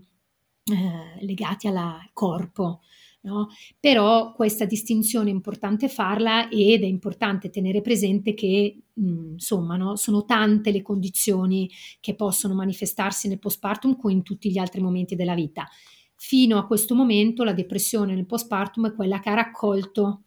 eh, 0.71 1.25
legati 1.25 1.67
al 1.67 2.09
corpo 2.13 2.79
No? 3.25 3.47
Però 3.79 4.33
questa 4.33 4.65
distinzione 4.65 5.29
è 5.29 5.33
importante 5.33 5.87
farla 5.87 6.49
ed 6.49 6.83
è 6.83 6.85
importante 6.85 7.49
tenere 7.49 7.79
presente 7.79 8.33
che 8.33 8.81
mh, 8.91 9.31
insomma 9.33 9.77
no? 9.77 9.95
sono 9.95 10.25
tante 10.25 10.71
le 10.71 10.81
condizioni 10.81 11.69
che 12.01 12.15
possono 12.15 12.53
manifestarsi 12.53 13.29
nel 13.29 13.39
postpartum 13.39 13.95
come 13.95 14.11
in 14.11 14.23
tutti 14.23 14.51
gli 14.51 14.57
altri 14.57 14.81
momenti 14.81 15.15
della 15.15 15.35
vita. 15.35 15.69
Fino 16.15 16.57
a 16.57 16.65
questo 16.65 16.95
momento 16.95 17.45
la 17.45 17.53
depressione 17.53 18.13
nel 18.13 18.25
postpartum 18.25 18.87
è 18.87 18.93
quella 18.93 19.21
che 19.21 19.29
ha 19.29 19.35
raccolto 19.35 20.23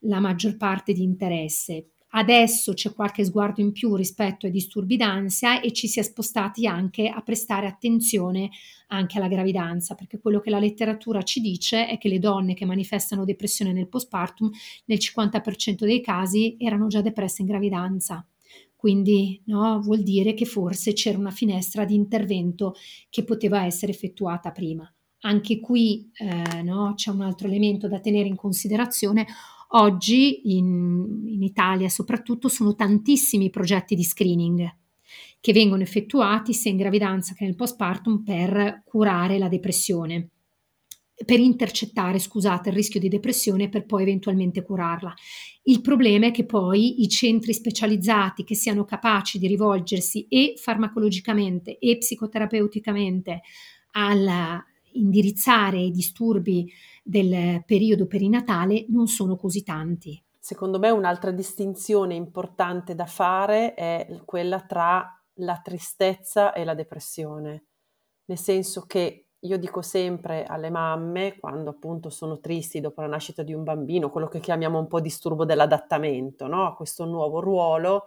la 0.00 0.20
maggior 0.20 0.58
parte 0.58 0.92
di 0.92 1.02
interesse. 1.02 1.93
Adesso 2.16 2.74
c'è 2.74 2.92
qualche 2.94 3.24
sguardo 3.24 3.60
in 3.60 3.72
più 3.72 3.96
rispetto 3.96 4.46
ai 4.46 4.52
disturbi 4.52 4.96
d'ansia 4.96 5.60
e 5.60 5.72
ci 5.72 5.88
si 5.88 5.98
è 5.98 6.02
spostati 6.02 6.64
anche 6.64 7.08
a 7.08 7.20
prestare 7.22 7.66
attenzione 7.66 8.50
anche 8.88 9.18
alla 9.18 9.26
gravidanza, 9.26 9.96
perché 9.96 10.20
quello 10.20 10.38
che 10.38 10.50
la 10.50 10.60
letteratura 10.60 11.22
ci 11.22 11.40
dice 11.40 11.88
è 11.88 11.98
che 11.98 12.08
le 12.08 12.20
donne 12.20 12.54
che 12.54 12.66
manifestano 12.66 13.24
depressione 13.24 13.72
nel 13.72 13.88
postpartum 13.88 14.48
nel 14.84 14.98
50% 14.98 15.84
dei 15.84 16.00
casi 16.00 16.56
erano 16.58 16.86
già 16.86 17.00
depresse 17.00 17.42
in 17.42 17.48
gravidanza. 17.48 18.24
Quindi 18.76 19.40
no, 19.46 19.80
vuol 19.80 20.02
dire 20.02 20.34
che 20.34 20.44
forse 20.44 20.92
c'era 20.92 21.18
una 21.18 21.30
finestra 21.32 21.84
di 21.84 21.96
intervento 21.96 22.76
che 23.10 23.24
poteva 23.24 23.64
essere 23.64 23.90
effettuata 23.90 24.52
prima. 24.52 24.88
Anche 25.22 25.58
qui 25.58 26.10
eh, 26.18 26.62
no, 26.62 26.92
c'è 26.94 27.10
un 27.10 27.22
altro 27.22 27.48
elemento 27.48 27.88
da 27.88 27.98
tenere 27.98 28.28
in 28.28 28.36
considerazione, 28.36 29.26
Oggi 29.76 30.56
in, 30.56 31.24
in 31.26 31.42
Italia 31.42 31.88
soprattutto 31.88 32.48
sono 32.48 32.74
tantissimi 32.74 33.50
progetti 33.50 33.94
di 33.94 34.04
screening 34.04 34.76
che 35.40 35.52
vengono 35.52 35.82
effettuati 35.82 36.54
sia 36.54 36.70
in 36.70 36.76
gravidanza 36.76 37.34
che 37.34 37.44
nel 37.44 37.56
postpartum 37.56 38.22
per 38.22 38.82
curare 38.84 39.36
la 39.38 39.48
depressione 39.48 40.28
per 41.24 41.38
intercettare, 41.38 42.18
scusate, 42.18 42.70
il 42.70 42.74
rischio 42.74 42.98
di 42.98 43.08
depressione 43.08 43.68
per 43.68 43.86
poi 43.86 44.02
eventualmente 44.02 44.62
curarla. 44.62 45.14
Il 45.62 45.80
problema 45.80 46.26
è 46.26 46.30
che 46.32 46.44
poi 46.44 47.02
i 47.02 47.08
centri 47.08 47.52
specializzati 47.52 48.42
che 48.42 48.56
siano 48.56 48.84
capaci 48.84 49.38
di 49.38 49.46
rivolgersi 49.46 50.26
e 50.28 50.54
farmacologicamente 50.56 51.78
e 51.78 51.98
psicoterapeuticamente 51.98 53.42
al 53.92 54.62
indirizzare 54.94 55.80
i 55.80 55.90
disturbi 55.90 56.70
del 57.06 57.62
periodo 57.66 58.06
perinatale 58.06 58.86
non 58.88 59.06
sono 59.06 59.36
così 59.36 59.62
tanti. 59.62 60.20
Secondo 60.38 60.78
me 60.78 60.88
un'altra 60.88 61.30
distinzione 61.30 62.14
importante 62.14 62.94
da 62.94 63.06
fare 63.06 63.74
è 63.74 64.20
quella 64.24 64.60
tra 64.62 65.06
la 65.38 65.60
tristezza 65.62 66.52
e 66.52 66.64
la 66.64 66.74
depressione, 66.74 67.64
nel 68.26 68.38
senso 68.38 68.86
che 68.86 69.26
io 69.38 69.58
dico 69.58 69.82
sempre 69.82 70.44
alle 70.44 70.70
mamme, 70.70 71.36
quando 71.38 71.70
appunto 71.70 72.08
sono 72.08 72.40
tristi 72.40 72.80
dopo 72.80 73.02
la 73.02 73.08
nascita 73.08 73.42
di 73.42 73.52
un 73.52 73.62
bambino, 73.62 74.10
quello 74.10 74.28
che 74.28 74.40
chiamiamo 74.40 74.78
un 74.78 74.86
po' 74.86 75.00
disturbo 75.00 75.44
dell'adattamento 75.44 76.46
no? 76.46 76.66
a 76.66 76.74
questo 76.74 77.04
nuovo 77.04 77.40
ruolo, 77.40 78.06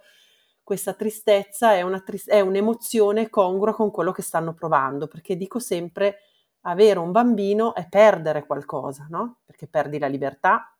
questa 0.63 0.93
tristezza 0.93 1.73
è, 1.73 1.81
una 1.81 2.03
è 2.25 2.39
un'emozione 2.39 3.29
congrua 3.29 3.73
con 3.73 3.91
quello 3.91 4.11
che 4.11 4.23
stanno 4.23 4.53
provando, 4.53 5.07
perché 5.07 5.37
dico 5.37 5.59
sempre 5.59 6.17
avere 6.69 6.99
un 6.99 7.11
bambino 7.11 7.73
è 7.73 7.87
perdere 7.87 8.45
qualcosa, 8.45 9.07
no? 9.09 9.39
Perché 9.45 9.67
perdi 9.67 9.99
la 9.99 10.07
libertà, 10.07 10.75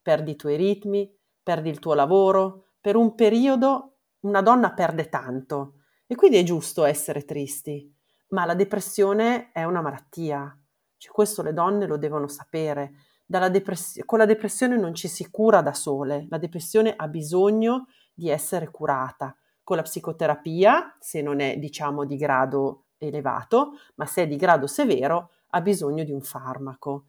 perdi 0.00 0.32
i 0.32 0.36
tuoi 0.36 0.56
ritmi, 0.56 1.12
perdi 1.42 1.68
il 1.68 1.78
tuo 1.78 1.94
lavoro. 1.94 2.68
Per 2.80 2.96
un 2.96 3.14
periodo 3.14 3.96
una 4.20 4.42
donna 4.42 4.72
perde 4.72 5.08
tanto 5.08 5.80
e 6.06 6.14
quindi 6.14 6.38
è 6.38 6.42
giusto 6.42 6.84
essere 6.84 7.24
tristi, 7.24 7.92
ma 8.28 8.44
la 8.44 8.54
depressione 8.54 9.50
è 9.52 9.64
una 9.64 9.80
malattia. 9.80 10.56
Cioè, 10.96 11.12
questo 11.12 11.42
le 11.42 11.52
donne 11.52 11.86
lo 11.86 11.96
devono 11.96 12.28
sapere. 12.28 12.92
Depress- 13.26 14.04
con 14.04 14.18
la 14.18 14.26
depressione 14.26 14.76
non 14.76 14.94
ci 14.94 15.08
si 15.08 15.30
cura 15.30 15.62
da 15.62 15.72
sole, 15.72 16.26
la 16.28 16.38
depressione 16.38 16.92
ha 16.94 17.08
bisogno 17.08 17.86
di 18.12 18.28
essere 18.28 18.70
curata 18.70 19.34
con 19.64 19.76
la 19.76 19.82
psicoterapia, 19.82 20.96
se 21.00 21.22
non 21.22 21.40
è 21.40 21.56
diciamo 21.56 22.04
di 22.04 22.16
grado 22.16 22.83
elevato, 22.98 23.72
ma 23.96 24.06
se 24.06 24.22
è 24.22 24.26
di 24.26 24.36
grado 24.36 24.66
severo 24.66 25.30
ha 25.50 25.60
bisogno 25.60 26.04
di 26.04 26.12
un 26.12 26.20
farmaco. 26.20 27.06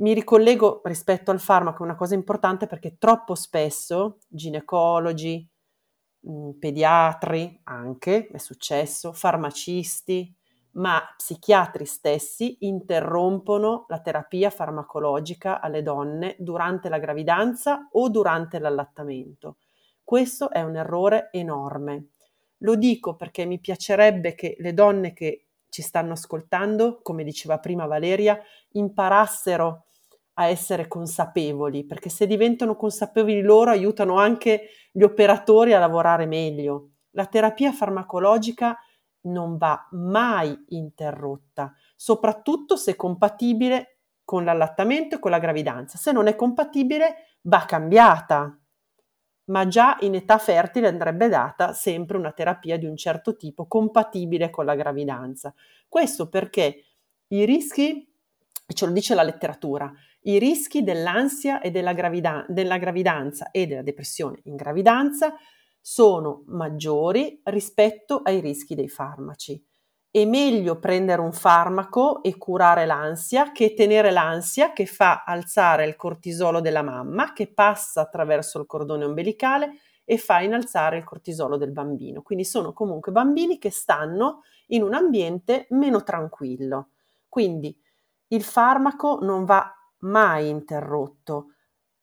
Mi 0.00 0.14
ricollego 0.14 0.80
rispetto 0.84 1.30
al 1.30 1.40
farmaco, 1.40 1.82
una 1.82 1.96
cosa 1.96 2.14
importante 2.14 2.66
perché 2.66 2.96
troppo 2.98 3.34
spesso 3.34 4.18
ginecologi, 4.28 5.46
mm, 6.28 6.50
pediatri 6.58 7.60
anche, 7.64 8.28
è 8.28 8.38
successo, 8.38 9.12
farmacisti, 9.12 10.34
ma 10.72 11.02
psichiatri 11.16 11.84
stessi 11.84 12.58
interrompono 12.60 13.86
la 13.88 14.00
terapia 14.00 14.50
farmacologica 14.50 15.60
alle 15.60 15.82
donne 15.82 16.36
durante 16.38 16.88
la 16.88 16.98
gravidanza 16.98 17.88
o 17.92 18.08
durante 18.08 18.58
l'allattamento. 18.58 19.56
Questo 20.04 20.50
è 20.50 20.62
un 20.62 20.76
errore 20.76 21.28
enorme. 21.32 22.10
Lo 22.62 22.74
dico 22.74 23.16
perché 23.16 23.44
mi 23.44 23.60
piacerebbe 23.60 24.34
che 24.34 24.56
le 24.58 24.74
donne 24.74 25.12
che 25.12 25.46
ci 25.68 25.82
stanno 25.82 26.12
ascoltando, 26.12 27.00
come 27.02 27.24
diceva 27.24 27.58
prima 27.58 27.86
Valeria, 27.86 28.38
imparassero 28.72 29.86
a 30.34 30.46
essere 30.46 30.88
consapevoli, 30.88 31.84
perché 31.84 32.08
se 32.08 32.26
diventano 32.26 32.76
consapevoli 32.76 33.40
loro 33.42 33.70
aiutano 33.70 34.16
anche 34.18 34.68
gli 34.90 35.02
operatori 35.02 35.72
a 35.72 35.78
lavorare 35.78 36.26
meglio. 36.26 36.90
La 37.10 37.26
terapia 37.26 37.72
farmacologica 37.72 38.76
non 39.22 39.56
va 39.56 39.86
mai 39.92 40.56
interrotta, 40.68 41.74
soprattutto 41.94 42.76
se 42.76 42.96
compatibile 42.96 43.98
con 44.24 44.44
l'allattamento 44.44 45.16
e 45.16 45.18
con 45.18 45.30
la 45.30 45.38
gravidanza. 45.38 45.98
Se 45.98 46.12
non 46.12 46.26
è 46.26 46.36
compatibile, 46.36 47.36
va 47.42 47.64
cambiata 47.66 48.56
ma 49.50 49.66
già 49.66 49.96
in 50.00 50.14
età 50.14 50.38
fertile 50.38 50.88
andrebbe 50.88 51.28
data 51.28 51.72
sempre 51.72 52.16
una 52.16 52.32
terapia 52.32 52.78
di 52.78 52.86
un 52.86 52.96
certo 52.96 53.36
tipo 53.36 53.66
compatibile 53.66 54.48
con 54.50 54.64
la 54.64 54.74
gravidanza. 54.74 55.52
Questo 55.88 56.28
perché 56.28 56.84
i 57.28 57.44
rischi, 57.44 58.08
ce 58.66 58.86
lo 58.86 58.92
dice 58.92 59.14
la 59.14 59.22
letteratura, 59.22 59.92
i 60.22 60.38
rischi 60.38 60.82
dell'ansia 60.82 61.60
e 61.60 61.70
della, 61.70 61.92
gravida- 61.92 62.44
della 62.48 62.78
gravidanza 62.78 63.50
e 63.50 63.66
della 63.66 63.82
depressione 63.82 64.40
in 64.44 64.56
gravidanza 64.56 65.34
sono 65.80 66.42
maggiori 66.46 67.40
rispetto 67.44 68.20
ai 68.22 68.40
rischi 68.40 68.74
dei 68.74 68.88
farmaci 68.88 69.62
è 70.12 70.24
meglio 70.24 70.78
prendere 70.78 71.20
un 71.20 71.32
farmaco 71.32 72.22
e 72.22 72.36
curare 72.36 72.84
l'ansia 72.84 73.52
che 73.52 73.74
tenere 73.74 74.10
l'ansia 74.10 74.72
che 74.72 74.86
fa 74.86 75.22
alzare 75.24 75.86
il 75.86 75.94
cortisolo 75.96 76.60
della 76.60 76.82
mamma, 76.82 77.32
che 77.32 77.52
passa 77.52 78.00
attraverso 78.00 78.58
il 78.58 78.66
cordone 78.66 79.04
ombelicale 79.04 79.78
e 80.04 80.18
fa 80.18 80.40
innalzare 80.40 80.96
il 80.96 81.04
cortisolo 81.04 81.56
del 81.56 81.70
bambino. 81.70 82.22
Quindi 82.22 82.44
sono 82.44 82.72
comunque 82.72 83.12
bambini 83.12 83.58
che 83.58 83.70
stanno 83.70 84.42
in 84.68 84.82
un 84.82 84.94
ambiente 84.94 85.66
meno 85.70 86.02
tranquillo. 86.02 86.88
Quindi 87.28 87.76
il 88.28 88.42
farmaco 88.42 89.18
non 89.22 89.44
va 89.44 89.72
mai 90.00 90.48
interrotto, 90.48 91.54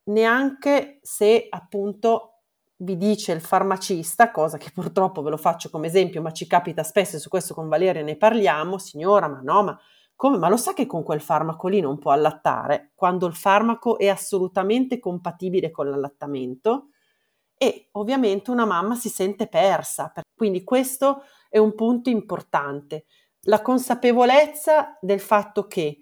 neanche 0.04 1.00
se 1.02 1.48
appunto 1.50 2.37
vi 2.78 2.98
dice 2.98 3.32
il 3.32 3.42
farmacista, 3.42 4.32
cosa 4.32 4.58
che 4.58 4.72
purtroppo 4.74 5.22
ve 5.22 5.30
lo 5.30 5.38
faccio 5.38 5.70
come 5.70 5.88
esempio, 5.88 6.22
ma 6.22 6.32
ci 6.32 6.48
capita 6.48 6.84
spesso 6.84 7.16
e 7.16 7.20
su 7.20 7.30
questo 7.30 7.54
con 7.54 7.68
Valeria 7.68 8.04
ne 8.04 8.18
parliamo, 8.18 8.78
signora, 8.78 9.28
ma 9.28 9.40
no, 9.42 9.64
ma 9.64 9.80
come? 10.16 10.38
Ma 10.38 10.50
lo 10.50 10.58
sa 10.58 10.74
che 10.74 10.88
con 10.88 11.04
quel 11.04 11.22
farmaco 11.22 11.68
lì 11.68 11.80
non 11.80 12.00
può 12.00 12.12
allattare, 12.12 12.92
quando 12.96 13.28
il 13.28 13.36
farmaco 13.36 14.00
è 14.00 14.08
assolutamente 14.08 15.00
compatibile 15.00 15.70
con 15.70 15.90
l'allattamento 15.90 16.90
e 17.56 17.90
ovviamente 17.94 18.50
una 18.50 18.66
mamma 18.66 18.96
si 18.96 19.10
sente 19.10 19.48
persa. 19.48 20.12
Quindi 20.36 20.64
questo 20.64 21.24
è 21.50 21.60
un 21.60 21.76
punto 21.76 22.10
importante, 22.10 23.06
la 23.42 23.62
consapevolezza 23.62 24.98
del 25.02 25.20
fatto 25.20 25.68
che 25.68 26.00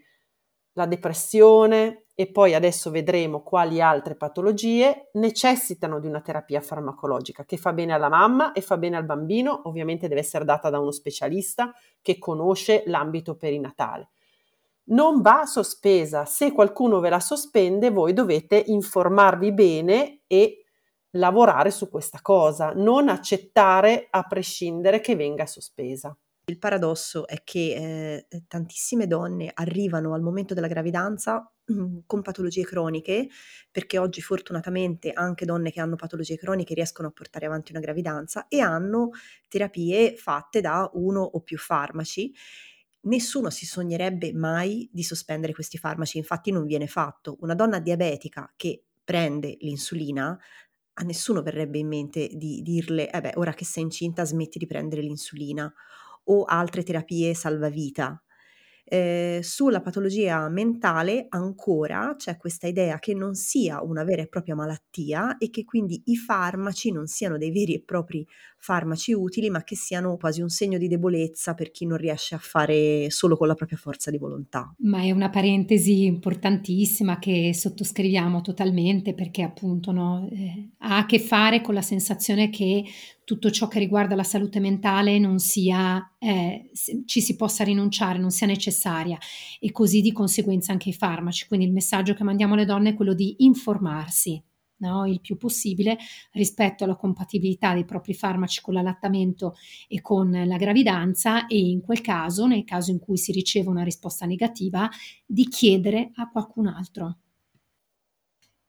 la 0.73 0.85
depressione, 0.85 2.04
e 2.17 2.31
poi 2.31 2.55
adesso 2.55 2.91
vedremo 2.91 3.43
quali 3.43 3.81
altre 3.81 4.15
patologie 4.15 5.09
necessitano 5.13 5.99
di 5.99 6.07
una 6.07 6.21
terapia 6.21 6.61
farmacologica 6.61 7.43
che 7.43 7.57
fa 7.57 7.73
bene 7.73 7.91
alla 7.91 8.07
mamma 8.07 8.53
e 8.53 8.61
fa 8.61 8.77
bene 8.77 8.95
al 8.95 9.03
bambino, 9.03 9.63
ovviamente 9.65 10.07
deve 10.07 10.21
essere 10.21 10.45
data 10.45 10.69
da 10.69 10.79
uno 10.79 10.91
specialista 10.91 11.73
che 12.01 12.17
conosce 12.17 12.83
l'ambito 12.85 13.35
perinatale. 13.35 14.11
Non 14.85 15.21
va 15.21 15.45
sospesa, 15.45 16.23
se 16.23 16.53
qualcuno 16.53 17.01
ve 17.01 17.09
la 17.09 17.19
sospende 17.19 17.89
voi 17.89 18.13
dovete 18.13 18.63
informarvi 18.65 19.51
bene 19.51 20.21
e 20.27 20.63
lavorare 21.11 21.69
su 21.69 21.89
questa 21.89 22.19
cosa, 22.21 22.71
non 22.73 23.09
accettare 23.09 24.07
a 24.09 24.23
prescindere 24.23 25.01
che 25.01 25.17
venga 25.17 25.45
sospesa. 25.45 26.15
Il 26.45 26.59
paradosso 26.59 27.27
è 27.27 27.43
che 27.43 28.25
eh, 28.29 28.43
tantissime 28.47 29.07
donne 29.07 29.51
arrivano 29.53 30.13
al 30.13 30.21
momento 30.21 30.53
della 30.53 30.67
gravidanza 30.67 31.49
con 32.05 32.21
patologie 32.21 32.63
croniche, 32.63 33.27
perché 33.71 33.97
oggi 33.97 34.21
fortunatamente 34.21 35.11
anche 35.11 35.45
donne 35.45 35.71
che 35.71 35.81
hanno 35.81 35.95
patologie 35.95 36.37
croniche 36.37 36.73
riescono 36.75 37.07
a 37.07 37.11
portare 37.11 37.45
avanti 37.47 37.71
una 37.71 37.81
gravidanza 37.81 38.47
e 38.47 38.59
hanno 38.59 39.09
terapie 39.47 40.15
fatte 40.15 40.61
da 40.61 40.89
uno 40.93 41.21
o 41.21 41.41
più 41.41 41.57
farmaci 41.57 42.33
nessuno 43.05 43.49
si 43.49 43.65
sognerebbe 43.65 44.33
mai 44.33 44.89
di 44.91 45.03
sospendere 45.03 45.53
questi 45.53 45.77
farmaci, 45.77 46.17
infatti 46.17 46.51
non 46.51 46.65
viene 46.65 46.87
fatto. 46.87 47.37
Una 47.41 47.53
donna 47.53 47.79
diabetica 47.79 48.51
che 48.55 48.83
prende 49.03 49.57
l'insulina, 49.59 50.37
a 50.97 51.03
nessuno 51.03 51.43
verrebbe 51.43 51.77
in 51.77 51.87
mente 51.87 52.29
di 52.33 52.61
dirle, 52.63 53.11
eh 53.11 53.21
beh, 53.21 53.33
ora 53.35 53.53
che 53.53 53.65
sei 53.65 53.83
incinta 53.83 54.23
smetti 54.25 54.57
di 54.57 54.65
prendere 54.65 55.01
l'insulina 55.01 55.71
o 56.25 56.43
altre 56.45 56.83
terapie 56.83 57.33
salvavita. 57.35 58.23
Eh, 58.87 59.39
sulla 59.41 59.81
patologia 59.81 60.47
mentale 60.47 61.25
ancora 61.29 62.13
c'è 62.15 62.37
questa 62.37 62.67
idea 62.67 62.99
che 62.99 63.15
non 63.15 63.33
sia 63.33 63.81
una 63.81 64.03
vera 64.03 64.21
e 64.21 64.27
propria 64.27 64.53
malattia 64.53 65.37
e 65.37 65.49
che 65.49 65.63
quindi 65.63 66.03
i 66.05 66.15
farmaci 66.15 66.91
non 66.91 67.07
siano 67.07 67.39
dei 67.39 67.51
veri 67.51 67.73
e 67.73 67.81
propri 67.83 68.25
farmaci 68.57 69.13
utili, 69.13 69.49
ma 69.49 69.63
che 69.63 69.75
siano 69.75 70.17
quasi 70.17 70.41
un 70.41 70.49
segno 70.49 70.77
di 70.77 70.87
debolezza 70.87 71.53
per 71.53 71.71
chi 71.71 71.85
non 71.85 71.97
riesce 71.97 72.35
a 72.35 72.39
fare 72.39 73.09
solo 73.09 73.37
con 73.37 73.47
la 73.47 73.53
propria 73.53 73.77
forza 73.77 74.09
di 74.11 74.17
volontà. 74.17 74.73
Ma 74.79 75.01
è 75.01 75.11
una 75.11 75.29
parentesi 75.29 76.05
importantissima 76.05 77.19
che 77.19 77.53
sottoscriviamo 77.53 78.41
totalmente 78.41 79.13
perché 79.13 79.43
appunto 79.43 79.91
no, 79.91 80.27
eh, 80.31 80.69
ha 80.79 80.97
a 80.97 81.05
che 81.05 81.19
fare 81.19 81.61
con 81.61 81.73
la 81.73 81.83
sensazione 81.83 82.49
che 82.49 82.83
tutto 83.25 83.49
ciò 83.49 83.67
che 83.67 83.79
riguarda 83.79 84.15
la 84.15 84.23
salute 84.23 84.59
mentale 84.59 85.17
non 85.19 85.39
sia, 85.39 86.15
eh, 86.19 86.69
ci 87.05 87.21
si 87.21 87.35
possa 87.35 87.63
rinunciare, 87.63 88.19
non 88.19 88.29
sia 88.29 88.47
necessaria 88.47 89.17
e 89.59 89.71
così 89.71 90.01
di 90.01 90.13
conseguenza 90.13 90.71
anche 90.71 90.89
i 90.89 90.93
farmaci. 90.93 91.47
Quindi 91.47 91.65
il 91.65 91.73
messaggio 91.73 92.13
che 92.13 92.23
mandiamo 92.23 92.53
alle 92.53 92.65
donne 92.65 92.89
è 92.89 92.93
quello 92.93 93.13
di 93.13 93.35
informarsi 93.39 94.41
no, 94.77 95.07
il 95.07 95.21
più 95.21 95.37
possibile 95.37 95.97
rispetto 96.33 96.83
alla 96.83 96.95
compatibilità 96.95 97.73
dei 97.73 97.85
propri 97.85 98.13
farmaci 98.13 98.61
con 98.61 98.73
l'allattamento 98.73 99.55
e 99.87 100.01
con 100.01 100.29
la 100.29 100.57
gravidanza 100.57 101.47
e 101.47 101.57
in 101.57 101.81
quel 101.81 102.01
caso, 102.01 102.45
nel 102.45 102.63
caso 102.63 102.91
in 102.91 102.99
cui 102.99 103.17
si 103.17 103.31
riceve 103.31 103.69
una 103.69 103.83
risposta 103.83 104.25
negativa, 104.25 104.89
di 105.25 105.47
chiedere 105.47 106.11
a 106.15 106.29
qualcun 106.29 106.67
altro. 106.67 107.17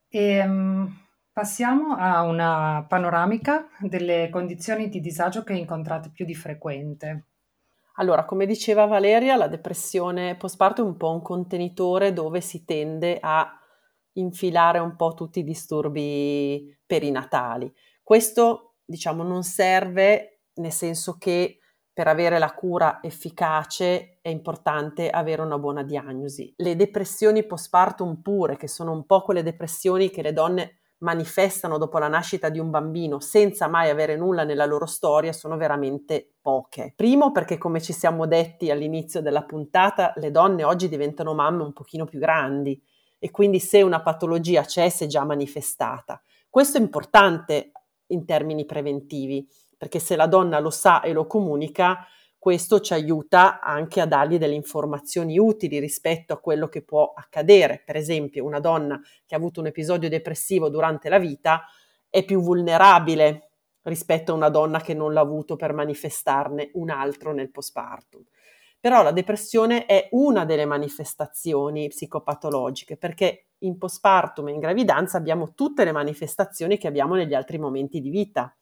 E, 0.08 0.46
um 0.46 1.05
Passiamo 1.36 1.94
a 1.98 2.22
una 2.22 2.86
panoramica 2.88 3.68
delle 3.80 4.30
condizioni 4.30 4.88
di 4.88 5.00
disagio 5.00 5.42
che 5.42 5.52
incontrate 5.52 6.08
più 6.08 6.24
di 6.24 6.34
frequente. 6.34 7.26
Allora, 7.96 8.24
come 8.24 8.46
diceva 8.46 8.86
Valeria, 8.86 9.36
la 9.36 9.46
depressione 9.46 10.36
postparto 10.36 10.80
è 10.80 10.86
un 10.86 10.96
po' 10.96 11.12
un 11.12 11.20
contenitore 11.20 12.14
dove 12.14 12.40
si 12.40 12.64
tende 12.64 13.18
a 13.20 13.52
infilare 14.12 14.78
un 14.78 14.96
po' 14.96 15.12
tutti 15.12 15.40
i 15.40 15.44
disturbi 15.44 16.74
perinatali. 16.86 17.70
Questo, 18.02 18.76
diciamo, 18.86 19.22
non 19.22 19.42
serve 19.42 20.44
nel 20.54 20.72
senso 20.72 21.18
che 21.18 21.58
per 21.92 22.08
avere 22.08 22.38
la 22.38 22.54
cura 22.54 23.00
efficace 23.02 24.20
è 24.22 24.30
importante 24.30 25.10
avere 25.10 25.42
una 25.42 25.58
buona 25.58 25.82
diagnosi. 25.82 26.54
Le 26.56 26.76
depressioni 26.76 27.44
postpartum 27.44 28.22
pure, 28.22 28.56
che 28.56 28.68
sono 28.68 28.92
un 28.92 29.04
po' 29.04 29.20
quelle 29.20 29.42
depressioni 29.42 30.08
che 30.08 30.22
le 30.22 30.32
donne 30.32 30.78
manifestano 30.98 31.78
dopo 31.78 31.98
la 31.98 32.08
nascita 32.08 32.48
di 32.48 32.58
un 32.58 32.70
bambino 32.70 33.20
senza 33.20 33.68
mai 33.68 33.90
avere 33.90 34.16
nulla 34.16 34.44
nella 34.44 34.64
loro 34.64 34.86
storia 34.86 35.32
sono 35.32 35.56
veramente 35.56 36.34
poche. 36.40 36.92
Primo 36.96 37.32
perché 37.32 37.58
come 37.58 37.82
ci 37.82 37.92
siamo 37.92 38.26
detti 38.26 38.70
all'inizio 38.70 39.20
della 39.20 39.44
puntata, 39.44 40.12
le 40.16 40.30
donne 40.30 40.64
oggi 40.64 40.88
diventano 40.88 41.34
mamme 41.34 41.64
un 41.64 41.72
pochino 41.72 42.04
più 42.04 42.18
grandi 42.18 42.80
e 43.18 43.30
quindi 43.30 43.58
se 43.60 43.82
una 43.82 44.02
patologia 44.02 44.62
c'è 44.62 44.88
si 44.88 45.04
è 45.04 45.06
già 45.06 45.24
manifestata. 45.24 46.20
Questo 46.48 46.78
è 46.78 46.80
importante 46.80 47.72
in 48.08 48.24
termini 48.24 48.64
preventivi, 48.64 49.46
perché 49.76 49.98
se 49.98 50.16
la 50.16 50.26
donna 50.26 50.58
lo 50.58 50.70
sa 50.70 51.02
e 51.02 51.12
lo 51.12 51.26
comunica, 51.26 52.06
questo 52.38 52.80
ci 52.80 52.92
aiuta 52.92 53.60
anche 53.60 54.00
a 54.00 54.06
dargli 54.06 54.38
delle 54.38 54.54
informazioni 54.54 55.38
utili 55.38 55.78
rispetto 55.78 56.32
a 56.32 56.38
quello 56.38 56.68
che 56.68 56.82
può 56.82 57.12
accadere. 57.14 57.82
Per 57.84 57.96
esempio, 57.96 58.44
una 58.44 58.60
donna 58.60 59.00
che 59.24 59.34
ha 59.34 59.38
avuto 59.38 59.60
un 59.60 59.66
episodio 59.66 60.08
depressivo 60.08 60.68
durante 60.68 61.08
la 61.08 61.18
vita 61.18 61.64
è 62.08 62.24
più 62.24 62.40
vulnerabile 62.40 63.50
rispetto 63.82 64.32
a 64.32 64.36
una 64.36 64.48
donna 64.48 64.80
che 64.80 64.94
non 64.94 65.12
l'ha 65.12 65.20
avuto 65.20 65.56
per 65.56 65.72
manifestarne 65.72 66.70
un 66.74 66.90
altro 66.90 67.32
nel 67.32 67.50
postpartum. 67.50 68.24
Però 68.78 69.02
la 69.02 69.12
depressione 69.12 69.86
è 69.86 70.08
una 70.12 70.44
delle 70.44 70.64
manifestazioni 70.64 71.88
psicopatologiche 71.88 72.96
perché 72.96 73.46
in 73.58 73.78
postpartum 73.78 74.48
e 74.48 74.52
in 74.52 74.60
gravidanza 74.60 75.16
abbiamo 75.16 75.54
tutte 75.54 75.84
le 75.84 75.92
manifestazioni 75.92 76.78
che 76.78 76.86
abbiamo 76.86 77.14
negli 77.14 77.34
altri 77.34 77.58
momenti 77.58 78.00
di 78.00 78.10
vita. 78.10 78.54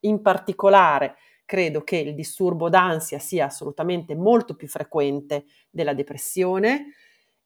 In 0.00 0.20
particolare, 0.20 1.16
credo 1.44 1.82
che 1.82 1.96
il 1.96 2.14
disturbo 2.14 2.68
d'ansia 2.68 3.18
sia 3.18 3.46
assolutamente 3.46 4.14
molto 4.14 4.54
più 4.54 4.68
frequente 4.68 5.44
della 5.70 5.94
depressione 5.94 6.94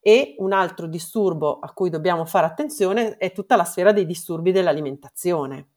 e 0.01 0.37
un 0.39 0.53
altro 0.53 0.87
disturbo 0.87 1.59
a 1.59 1.73
cui 1.73 1.91
dobbiamo 1.91 2.25
fare 2.25 2.47
attenzione 2.47 3.17
è 3.17 3.33
tutta 3.33 3.57
la 3.57 3.65
sfera 3.65 3.93
dei 3.93 4.07
disturbi 4.07 4.53
dell'alimentazione, 4.53 5.69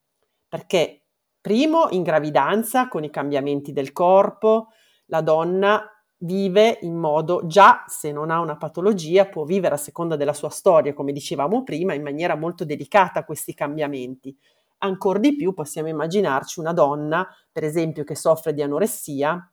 perché 0.47 1.05
primo 1.41 1.87
in 1.89 2.03
gravidanza 2.03 2.87
con 2.87 3.03
i 3.03 3.09
cambiamenti 3.09 3.71
del 3.71 3.91
corpo, 3.91 4.67
la 5.07 5.21
donna 5.21 5.83
vive 6.19 6.77
in 6.81 6.95
modo, 6.95 7.47
già 7.47 7.85
se 7.87 8.11
non 8.11 8.29
ha 8.29 8.39
una 8.39 8.57
patologia, 8.57 9.25
può 9.25 9.45
vivere 9.45 9.75
a 9.75 9.77
seconda 9.77 10.15
della 10.15 10.33
sua 10.33 10.49
storia, 10.49 10.93
come 10.93 11.11
dicevamo 11.13 11.63
prima, 11.63 11.93
in 11.93 12.03
maniera 12.03 12.35
molto 12.35 12.65
delicata 12.65 13.23
questi 13.23 13.53
cambiamenti 13.53 14.37
ancora 14.79 15.19
di 15.19 15.35
più 15.35 15.53
possiamo 15.53 15.87
immaginarci 15.87 16.59
una 16.59 16.73
donna, 16.73 17.27
per 17.51 17.63
esempio, 17.63 18.03
che 18.03 18.15
soffre 18.15 18.53
di 18.53 18.61
anoressia, 18.61 19.51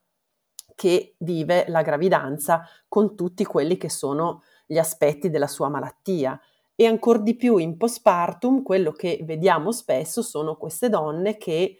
che 0.74 1.14
vive 1.18 1.64
la 1.68 1.83
gravidanza 1.83 2.62
con 2.89 3.16
tutti 3.16 3.45
quelli 3.45 3.77
che 3.77 3.89
sono 3.89 4.43
gli 4.66 4.79
aspetti 4.79 5.31
della 5.31 5.47
sua 5.47 5.68
malattia. 5.68 6.39
E 6.74 6.87
ancora 6.87 7.20
di 7.20 7.35
più 7.37 7.57
in 7.57 7.77
postpartum, 7.79 8.62
quello 8.62 8.93
che 8.93 9.20
vediamo 9.22 9.72
spesso 9.72 10.20
sono 10.22 10.57
queste 10.57 10.91
donne 10.91 11.39
che 11.39 11.79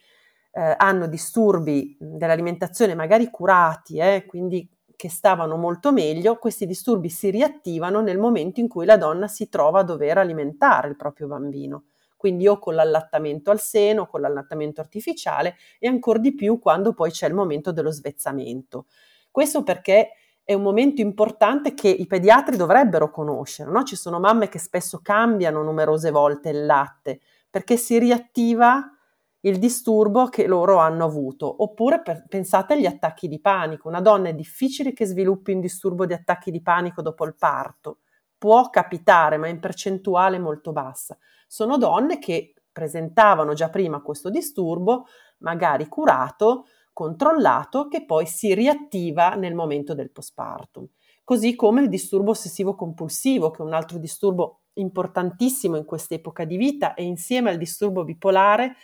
eh, 0.51 0.75
hanno 0.79 1.07
disturbi 1.07 1.97
dell'alimentazione 2.01 2.95
magari 2.95 3.29
curati, 3.31 3.99
eh, 3.99 4.25
quindi 4.27 4.67
che 4.97 5.11
stavano 5.11 5.57
molto 5.57 5.93
meglio, 5.93 6.37
questi 6.39 6.65
disturbi 6.65 7.11
si 7.11 7.29
riattivano 7.29 8.01
nel 8.01 8.17
momento 8.19 8.61
in 8.61 8.69
cui 8.69 8.87
la 8.87 8.97
donna 8.97 9.29
si 9.29 9.51
trova 9.51 9.81
a 9.81 9.85
dover 9.85 10.17
alimentare 10.17 10.89
il 10.89 10.97
proprio 10.97 11.27
bambino 11.27 11.85
quindi 12.17 12.49
o 12.49 12.59
con 12.59 12.75
l'allattamento 12.75 13.51
al 13.51 13.61
seno, 13.61 14.07
con 14.07 14.21
l'allattamento 14.21 14.81
artificiale 14.81 15.57
e 15.79 15.89
ancora 15.89 16.19
di 16.19 16.35
più 16.35 16.59
quando 16.59 16.93
poi 16.95 17.11
c'è 17.11 17.29
il 17.29 17.35
momento 17.35 17.73
dello 17.73 17.91
svezzamento. 17.91 18.87
Questo 19.31 19.63
perché 19.63 20.11
è 20.43 20.55
un 20.55 20.63
momento 20.63 21.01
importante 21.01 21.75
che 21.75 21.89
i 21.89 22.07
pediatri 22.07 22.57
dovrebbero 22.57 23.11
conoscere, 23.11 23.71
no? 23.71 23.83
Ci 23.83 23.97
sono 23.97 24.21
mamme 24.21 24.49
che 24.49 24.59
spesso 24.59 25.01
cambiano 25.03 25.63
numerose 25.63 26.11
volte 26.11 26.51
il 26.51 26.65
latte 26.65 27.21
perché 27.51 27.77
si 27.77 27.99
riattiva 27.99 28.91
il 29.41 29.59
disturbo 29.59 30.27
che 30.29 30.47
loro 30.47 30.79
hanno 30.79 31.05
avuto. 31.05 31.63
Oppure 31.63 32.03
per, 32.03 32.27
pensate 32.29 32.75
agli 32.75 32.87
attacchi 32.87 33.29
di 33.29 33.41
panico. 33.41 33.89
Una 33.89 34.01
donna 34.01 34.29
è 34.29 34.35
difficile 34.35 34.93
che 34.93 35.07
sviluppi 35.07 35.53
un 35.53 35.61
disturbo 35.61 36.07
di 36.07 36.13
attacchi 36.13 36.51
di 36.51 36.63
panico 36.63 37.03
dopo 37.03 37.25
il 37.25 37.35
parto. 37.37 37.99
Può 38.39 38.71
capitare, 38.71 39.37
ma 39.37 39.49
in 39.49 39.59
percentuale 39.61 40.39
molto 40.39 40.73
bassa 40.73 41.17
sono 41.47 41.79
donne 41.79 42.19
che 42.19 42.55
presentavano 42.73 43.55
già 43.55 43.71
prima 43.71 44.03
questo 44.03 44.29
disturbo, 44.29 45.07
magari 45.39 45.87
curato, 45.89 46.67
controllato, 46.93 47.89
che 47.89 48.05
poi 48.05 48.27
si 48.27 48.55
riattiva 48.55 49.35
nel 49.35 49.55
momento 49.55 49.95
del 49.95 50.11
postpartum. 50.11 50.87
Così 51.25 51.55
come 51.55 51.81
il 51.81 51.89
disturbo 51.89 52.31
ossessivo 52.33 52.75
compulsivo, 52.75 53.51
che 53.51 53.63
è 53.63 53.65
un 53.67 53.73
altro 53.73 53.99
disturbo 53.99 54.61
importantissimo 54.75 55.77
in 55.77 55.85
quest'epoca 55.85 56.45
di 56.45 56.57
vita 56.57 56.95
e 56.95 57.05
insieme 57.05 57.51
al 57.51 57.57
disturbo 57.57 58.05
bipolare 58.05 58.77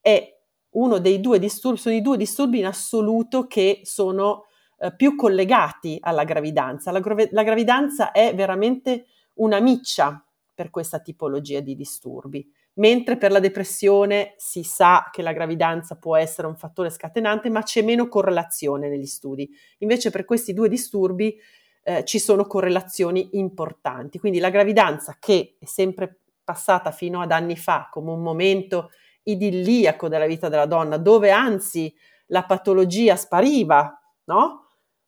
è 0.00 0.38
uno 0.70 0.98
dei 0.98 1.20
due 1.20 1.38
disturbi, 1.38 1.78
sono 1.78 1.94
i 1.94 2.00
due 2.00 2.16
disturbi 2.16 2.58
in 2.58 2.66
assoluto 2.66 3.46
che 3.46 3.80
sono 3.82 4.44
eh, 4.78 4.94
più 4.94 5.16
collegati 5.16 5.98
alla 6.00 6.24
gravidanza. 6.24 6.90
La, 6.90 7.02
la 7.30 7.42
gravidanza 7.42 8.12
è 8.12 8.34
veramente 8.34 9.06
una 9.34 9.60
miccia 9.60 10.24
per 10.54 10.70
questa 10.70 11.00
tipologia 11.00 11.60
di 11.60 11.74
disturbi. 11.74 12.46
Mentre 12.74 13.16
per 13.16 13.30
la 13.30 13.40
depressione 13.40 14.34
si 14.36 14.62
sa 14.62 15.08
che 15.10 15.22
la 15.22 15.32
gravidanza 15.32 15.96
può 15.96 16.16
essere 16.16 16.46
un 16.46 16.56
fattore 16.56 16.90
scatenante, 16.90 17.50
ma 17.50 17.62
c'è 17.62 17.82
meno 17.82 18.08
correlazione 18.08 18.88
negli 18.88 19.06
studi. 19.06 19.48
Invece 19.78 20.10
per 20.10 20.24
questi 20.24 20.54
due 20.54 20.68
disturbi 20.68 21.36
eh, 21.84 22.04
ci 22.04 22.18
sono 22.18 22.46
correlazioni 22.46 23.30
importanti. 23.32 24.18
Quindi 24.18 24.38
la 24.38 24.50
gravidanza, 24.50 25.16
che 25.18 25.56
è 25.58 25.64
sempre 25.64 26.20
passata 26.44 26.90
fino 26.90 27.20
ad 27.20 27.30
anni 27.30 27.56
fa 27.56 27.88
come 27.90 28.10
un 28.10 28.22
momento 28.22 28.90
idilliaco 29.24 30.08
della 30.08 30.26
vita 30.26 30.48
della 30.48 30.66
donna, 30.66 30.96
dove 30.96 31.30
anzi 31.30 31.94
la 32.26 32.44
patologia 32.44 33.16
spariva, 33.16 34.00
no? 34.24 34.61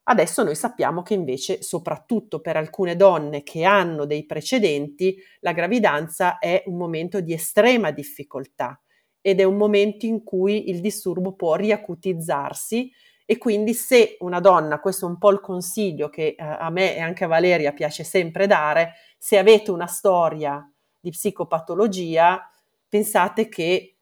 Adesso 0.07 0.43
noi 0.43 0.55
sappiamo 0.55 1.03
che 1.03 1.15
invece, 1.15 1.63
soprattutto 1.63 2.41
per 2.41 2.57
alcune 2.57 2.95
donne 2.97 3.43
che 3.43 3.65
hanno 3.65 4.05
dei 4.05 4.27
precedenti, 4.27 5.17
la 5.41 5.53
gravidanza 5.53 6.39
è 6.39 6.63
un 6.67 6.77
momento 6.77 7.21
di 7.21 7.33
estrema 7.33 7.91
difficoltà 7.91 8.79
ed 9.23 9.41
è 9.41 9.45
un 9.45 9.57
momento 9.57 10.05
in 10.05 10.23
cui 10.23 10.69
il 10.69 10.81
disturbo 10.81 11.35
può 11.35 11.55
riacutizzarsi 11.55 12.93
E 13.27 13.39
quindi 13.39 13.73
se 13.73 14.17
una 14.21 14.39
donna, 14.39 14.81
questo 14.81 15.07
è 15.07 15.09
un 15.09 15.17
po' 15.17 15.31
il 15.31 15.41
consiglio 15.41 16.11
che 16.11 16.35
eh, 16.37 16.43
a 16.45 16.69
me 16.69 16.95
e 16.95 17.01
anche 17.01 17.25
a 17.25 17.27
Valeria 17.27 17.73
piace 17.73 18.05
sempre 18.05 18.47
dare, 18.47 18.93
se 19.17 19.39
avete 19.39 19.71
una 19.71 19.87
storia 19.87 20.63
di 21.01 21.09
psicopatologia, 21.11 22.47
pensate 22.87 23.49
che 23.49 23.94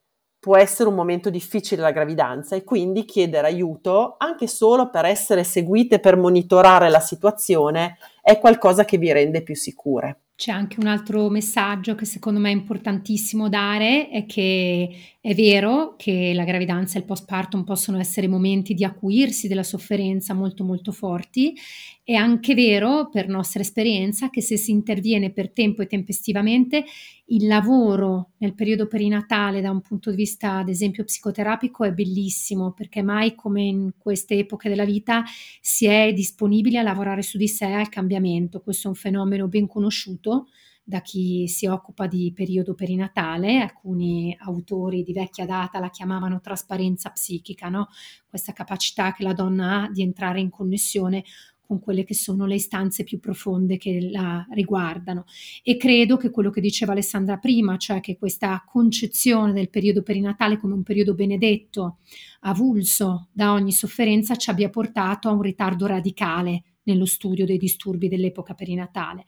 può 0.43 0.57
essere 0.57 0.89
un 0.89 0.97
momento 0.97 1.31
difficile 1.31 1.83
la 1.83 1.93
gravidanza 1.93 2.57
e 2.57 2.65
quindi 2.65 3.05
chiedere 3.05 3.47
aiuto 3.47 4.17
anche 4.19 4.49
solo 4.49 4.91
per 4.91 5.05
essere 5.05 5.45
seguite, 5.45 6.01
per 6.01 6.17
monitorare 6.17 6.91
la 6.91 6.99
situazione, 6.99 7.97
è 8.21 8.41
qualcosa 8.41 8.85
che 8.85 8.99
vi 8.99 9.13
rende 9.13 9.45
più 9.45 9.55
sicure. 9.55 10.23
C'è 10.35 10.51
anche 10.51 10.81
un 10.81 10.89
altro 10.89 11.29
messaggio 11.29 11.95
che 11.95 12.07
secondo 12.07 12.41
me 12.41 12.49
è 12.51 12.55
importantissimo 12.55 13.49
dare, 13.49 14.09
è 14.09 14.27
che 14.27 14.91
è 15.25 15.37
vero 15.37 15.95
che 15.97 16.33
la 16.35 16.43
gravidanza 16.43 16.97
e 16.97 17.03
il 17.03 17.07
postpartum 17.07 17.63
possono 17.63 18.01
essere 18.01 18.27
momenti 18.27 18.75
di 18.75 18.83
acuirsi 18.83 19.47
della 19.47 19.63
sofferenza 19.63 20.35
molto 20.35 20.65
molto 20.65 20.91
forti, 20.91 21.57
è 22.03 22.15
anche 22.15 22.57
vero 22.57 23.09
per 23.09 23.29
nostra 23.29 23.61
esperienza 23.61 24.31
che 24.31 24.43
se 24.43 24.57
si 24.57 24.73
interviene 24.73 25.31
per 25.31 25.53
tempo 25.53 25.81
e 25.81 25.87
tempestivamente, 25.87 26.85
il 27.27 27.47
lavoro 27.47 28.31
nel 28.39 28.57
periodo 28.57 28.89
perinatale 28.89 29.61
da 29.61 29.71
un 29.71 29.81
punto 29.81 30.11
di 30.11 30.17
vista 30.17 30.57
ad 30.57 30.69
esempio 30.69 31.05
psicoterapico 31.05 31.85
è 31.85 31.93
bellissimo 31.93 32.73
perché 32.73 33.01
mai 33.01 33.37
come 33.37 33.63
in 33.63 33.93
queste 33.97 34.39
epoche 34.39 34.69
della 34.69 34.85
vita 34.85 35.23
si 35.61 35.87
è 35.87 36.13
disponibili 36.13 36.79
a 36.79 36.83
lavorare 36.83 37.23
su 37.23 37.39
di 37.39 37.47
sé 37.47 37.67
al 37.67 37.89
cambiamento. 37.89 38.61
Questo 38.61 38.89
è 38.89 38.91
un 38.91 38.97
fenomeno 38.97 39.47
ben 39.47 39.69
conosciuto 39.69 40.49
da 40.85 41.01
chi 41.01 41.47
si 41.49 41.67
occupa 41.67 42.07
di 42.07 42.33
periodo 42.35 42.75
perinatale, 42.75 43.61
alcuni 43.61 44.37
autori 44.41 45.03
di 45.03 45.13
vecchia 45.13 45.47
data 45.47 45.79
la 45.79 45.91
chiamavano 45.91 46.41
trasparenza 46.41 47.11
psichica, 47.11 47.69
no? 47.69 47.89
questa 48.29 48.53
capacità 48.53 49.13
che 49.13 49.23
la 49.23 49.33
donna 49.33 49.83
ha 49.83 49.91
di 49.91 50.03
entrare 50.03 50.41
in 50.41 50.51
connessione 50.51 51.25
con 51.73 51.81
quelle 51.81 52.05
che 52.05 52.15
sono 52.15 52.45
le 52.45 52.57
istanze 52.57 53.03
più 53.03 53.19
profonde 53.19 53.79
che 53.79 54.11
la 54.11 54.47
riguardano. 54.51 55.25
E 55.63 55.79
credo 55.79 56.19
che 56.19 56.31
quello 56.31 56.51
che 56.51 56.61
diceva 56.61 56.93
Alessandra 56.93 57.39
prima, 57.39 57.79
cioè 57.79 58.01
che 58.01 58.19
questa 58.19 58.63
concezione 58.67 59.55
del 59.55 59.71
periodo 59.71 60.03
perinatale 60.03 60.59
come 60.59 60.75
un 60.75 60.83
periodo 60.83 61.15
benedetto, 61.15 61.99
avulso 62.41 63.29
da 63.33 63.53
ogni 63.53 63.73
sofferenza, 63.73 64.37
ci 64.37 64.51
abbia 64.51 64.69
portato 64.69 65.29
a 65.29 65.33
un 65.33 65.41
ritardo 65.41 65.87
radicale 65.87 66.65
nello 66.85 67.05
studio 67.07 67.45
dei 67.45 67.59
disturbi 67.59 68.09
dell'epoca 68.09 68.55
perinatale. 68.55 69.25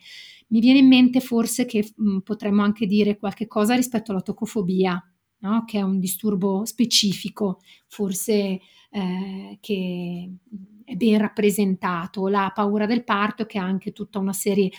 Mi 0.48 0.61
viene 0.61 0.78
in 0.78 0.88
mente 0.88 1.20
forse 1.20 1.64
che 1.66 1.92
mh, 1.94 2.18
potremmo 2.18 2.62
anche 2.62 2.86
dire 2.86 3.18
qualche 3.18 3.46
cosa 3.46 3.74
rispetto 3.74 4.11
alla 4.12 4.22
tocofobia, 4.22 5.02
no? 5.38 5.64
che 5.64 5.78
è 5.78 5.82
un 5.82 5.98
disturbo 5.98 6.64
specifico, 6.64 7.61
forse 7.86 8.61
eh, 8.90 9.59
che 9.61 10.30
è 10.84 10.94
ben 10.94 11.18
rappresentato, 11.18 12.28
la 12.28 12.52
paura 12.55 12.86
del 12.86 13.05
parto 13.05 13.46
che 13.46 13.59
ha 13.59 13.64
anche 13.64 13.92
tutta 13.92 14.18
una 14.18 14.32
serie 14.32 14.68
di 14.68 14.76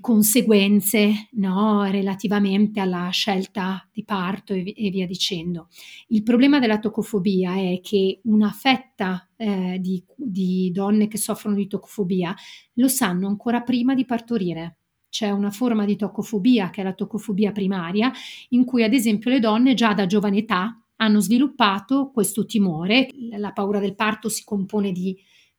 conseguenze 0.00 1.28
no, 1.32 1.82
relativamente 1.84 2.78
alla 2.78 3.08
scelta 3.10 3.88
di 3.92 4.04
parto 4.04 4.52
e, 4.52 4.72
e, 4.76 4.90
via 4.90 5.06
dicendo. 5.06 5.68
Il 6.08 6.22
problema 6.22 6.60
della 6.60 6.78
tocofobia 6.78 7.54
è 7.54 7.80
che 7.82 8.20
una 8.24 8.50
fetta 8.50 9.28
eh, 9.36 9.78
di, 9.80 10.02
di 10.14 10.70
donne 10.72 11.08
che 11.08 11.18
soffrono 11.18 11.56
di 11.56 11.66
tocofobia 11.66 12.34
lo 12.74 12.88
sanno 12.88 13.26
ancora 13.26 13.62
prima 13.62 13.94
di 13.94 14.04
partorire 14.04 14.76
c'è 15.14 15.30
una 15.30 15.52
forma 15.52 15.84
di 15.84 15.94
tocofobia 15.94 16.70
che 16.70 16.80
è 16.80 16.84
la 16.84 16.92
tocofobia 16.92 17.52
primaria, 17.52 18.10
in 18.48 18.64
cui 18.64 18.82
ad 18.82 18.92
esempio 18.92 19.30
le 19.30 19.38
donne 19.38 19.74
già 19.74 19.94
da 19.94 20.06
giovane 20.06 20.38
età 20.38 20.76
hanno 20.96 21.20
sviluppato 21.20 22.10
questo 22.12 22.44
timore. 22.44 23.10
La 23.38 23.52
paura 23.52 23.78
del 23.78 23.94
parto 23.94 24.28
si 24.28 24.42
compone 24.42 24.90
di 24.90 25.16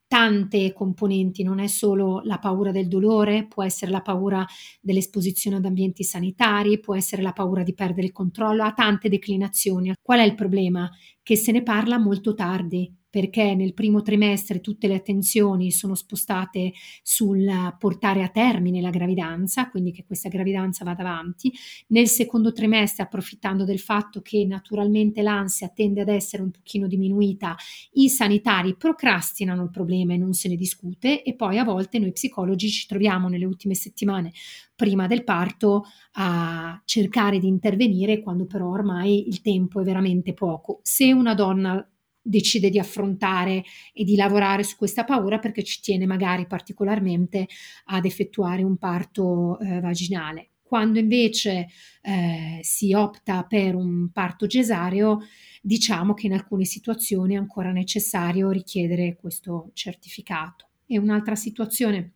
tante 0.08 0.72
componenti, 0.74 1.44
non 1.44 1.60
è 1.60 1.68
solo 1.68 2.22
la 2.24 2.38
paura 2.40 2.72
del 2.72 2.88
dolore, 2.88 3.48
può 3.48 3.64
essere 3.64 3.92
la 3.92 4.02
paura 4.02 4.46
dell'esposizione 4.82 5.58
ad 5.58 5.66
ambienti 5.66 6.04
sanitari, 6.04 6.80
può 6.80 6.96
essere 6.96 7.22
la 7.22 7.34
paura 7.34 7.64
di 7.64 7.74
perdere 7.74 8.08
il 8.08 8.14
controllo, 8.14 8.64
ha 8.64 8.74
tante 8.74 9.10
declinazioni. 9.10 9.94
Qual 10.02 10.20
è 10.20 10.24
il 10.24 10.36
problema? 10.36 10.90
Che 11.26 11.36
se 11.36 11.52
ne 11.52 11.64
parla 11.64 11.98
molto 11.98 12.36
tardi 12.36 12.96
perché 13.10 13.56
nel 13.56 13.74
primo 13.74 14.04
trimestre 14.04 14.62
tutte 14.62 14.88
le 14.88 14.94
attenzioni 14.94 15.72
sono 15.72 15.96
spostate 15.96 16.74
sul 17.02 17.50
portare 17.80 18.22
a 18.22 18.28
termine 18.28 18.80
la 18.80 18.92
gravidanza, 18.92 19.70
quindi 19.70 19.92
che 19.92 20.04
questa 20.06 20.30
gravidanza 20.30 20.84
vada 20.84 21.02
avanti. 21.02 21.52
Nel 21.88 22.08
secondo 22.10 22.52
trimestre, 22.52 23.02
approfittando 23.04 23.64
del 23.64 23.80
fatto 23.80 24.22
che 24.22 24.46
naturalmente 24.46 25.24
l'ansia 25.24 25.70
tende 25.70 26.02
ad 26.02 26.10
essere 26.10 26.44
un 26.44 26.52
pochino 26.52 26.86
diminuita, 26.86 27.56
i 27.94 28.08
sanitari 28.08 28.76
procrastinano 28.76 29.64
il 29.64 29.72
problema 29.72 30.14
e 30.14 30.18
non 30.18 30.34
se 30.34 30.48
ne 30.48 30.56
discute 30.56 31.24
e 31.24 31.34
poi 31.34 31.58
a 31.58 31.64
volte 31.64 31.98
noi 31.98 32.12
psicologi 32.12 32.70
ci 32.70 32.86
troviamo 32.86 33.30
nelle 33.30 33.46
ultime 33.46 33.74
settimane 33.74 34.32
prima 34.76 35.08
del 35.08 35.24
parto 35.24 35.86
a 36.14 36.82
cercare 36.86 37.40
di 37.40 37.48
intervenire 37.48 38.22
quando 38.22 38.46
però 38.46 38.70
ormai 38.70 39.28
il 39.28 39.42
tempo 39.42 39.82
è 39.82 39.84
veramente 39.84 40.34
poco. 40.34 40.80
Se 40.84 41.12
una 41.12 41.34
donna 41.34 41.88
decide 42.28 42.70
di 42.70 42.80
affrontare 42.80 43.64
e 43.94 44.04
di 44.04 44.16
lavorare 44.16 44.64
su 44.64 44.76
questa 44.78 45.04
paura 45.04 45.38
perché 45.38 45.64
ci 45.64 45.80
tiene 45.80 46.08
magari 46.08 46.48
particolarmente 46.48 47.48
ad 47.86 48.06
effettuare 48.06 48.64
un 48.64 48.78
parto 48.78 49.60
eh, 49.60 49.80
vaginale. 49.80 50.50
Quando 50.64 50.98
invece 50.98 51.68
eh, 52.02 52.60
si 52.64 52.94
opta 52.94 53.44
per 53.44 53.76
un 53.76 54.10
parto 54.12 54.48
cesareo, 54.48 55.20
diciamo 55.62 56.16
che 56.16 56.26
in 56.26 56.34
alcune 56.34 56.66
situazioni 56.66 57.36
è 57.36 57.38
ancora 57.38 57.72
necessario 57.72 58.50
richiedere 58.50 59.16
questo 59.16 59.70
certificato. 59.74 60.70
E 60.88 60.98
un'altra 60.98 61.36
situazione 61.36 62.15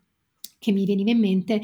che 0.60 0.72
mi 0.72 0.86
veniva 0.86 1.10
in 1.10 1.20
mente 1.20 1.62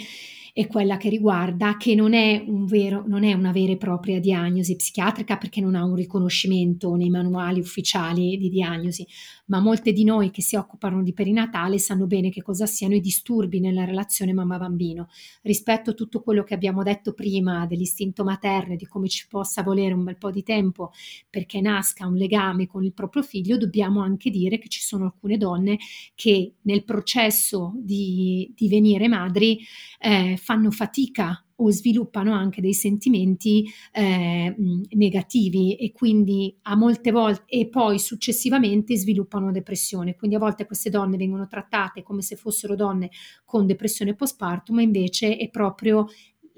è 0.57 0.67
quella 0.67 0.95
che 0.95 1.09
riguarda 1.09 1.75
che 1.75 1.95
non 1.95 2.13
è, 2.13 2.41
un 2.47 2.65
vero, 2.65 3.03
non 3.05 3.25
è 3.25 3.33
una 3.33 3.51
vera 3.51 3.73
e 3.73 3.77
propria 3.77 4.21
diagnosi 4.21 4.77
psichiatrica 4.77 5.35
perché 5.35 5.59
non 5.59 5.75
ha 5.75 5.83
un 5.83 5.95
riconoscimento 5.95 6.95
nei 6.95 7.09
manuali 7.09 7.59
ufficiali 7.59 8.37
di 8.37 8.47
diagnosi, 8.47 9.05
ma 9.47 9.59
molte 9.59 9.91
di 9.91 10.05
noi 10.05 10.31
che 10.31 10.41
si 10.41 10.55
occupano 10.55 11.03
di 11.03 11.11
perinatale 11.11 11.77
sanno 11.77 12.07
bene 12.07 12.29
che 12.29 12.41
cosa 12.41 12.65
siano 12.67 12.95
i 12.95 13.01
disturbi 13.01 13.59
nella 13.59 13.83
relazione 13.83 14.31
mamma-bambino. 14.31 15.09
Rispetto 15.41 15.89
a 15.89 15.93
tutto 15.93 16.21
quello 16.21 16.43
che 16.43 16.53
abbiamo 16.53 16.83
detto 16.83 17.11
prima 17.11 17.65
dell'istinto 17.65 18.23
materno 18.23 18.75
e 18.75 18.77
di 18.77 18.85
come 18.85 19.09
ci 19.09 19.27
possa 19.27 19.61
volere 19.61 19.93
un 19.93 20.05
bel 20.05 20.17
po' 20.17 20.31
di 20.31 20.41
tempo 20.41 20.91
perché 21.29 21.59
nasca 21.59 22.07
un 22.07 22.15
legame 22.15 22.65
con 22.65 22.85
il 22.85 22.93
proprio 22.93 23.23
figlio, 23.23 23.57
dobbiamo 23.57 24.01
anche 24.01 24.29
dire 24.29 24.57
che 24.57 24.69
ci 24.69 24.79
sono 24.79 25.03
alcune 25.03 25.35
donne 25.35 25.79
che 26.15 26.53
nel 26.61 26.85
processo 26.85 27.73
di 27.75 28.53
divenire 28.55 28.83
madri 29.07 29.59
eh, 29.99 30.37
fanno 30.41 30.71
fatica 30.71 31.39
o 31.57 31.71
sviluppano 31.71 32.33
anche 32.33 32.61
dei 32.61 32.73
sentimenti 32.73 33.65
eh, 33.91 34.53
negativi 34.89 35.75
e 35.75 35.91
quindi 35.91 36.55
a 36.63 36.75
molte 36.75 37.11
volte 37.11 37.43
e 37.47 37.67
poi 37.69 37.97
successivamente 37.99 38.97
sviluppano 38.97 39.51
depressione. 39.51 40.15
Quindi 40.15 40.35
a 40.35 40.39
volte 40.39 40.65
queste 40.65 40.89
donne 40.89 41.17
vengono 41.17 41.47
trattate 41.47 42.03
come 42.03 42.21
se 42.21 42.35
fossero 42.35 42.75
donne 42.75 43.09
con 43.45 43.65
depressione 43.65 44.15
postpartum, 44.15 44.75
ma 44.75 44.81
invece 44.81 45.37
è 45.37 45.49
proprio 45.49 46.07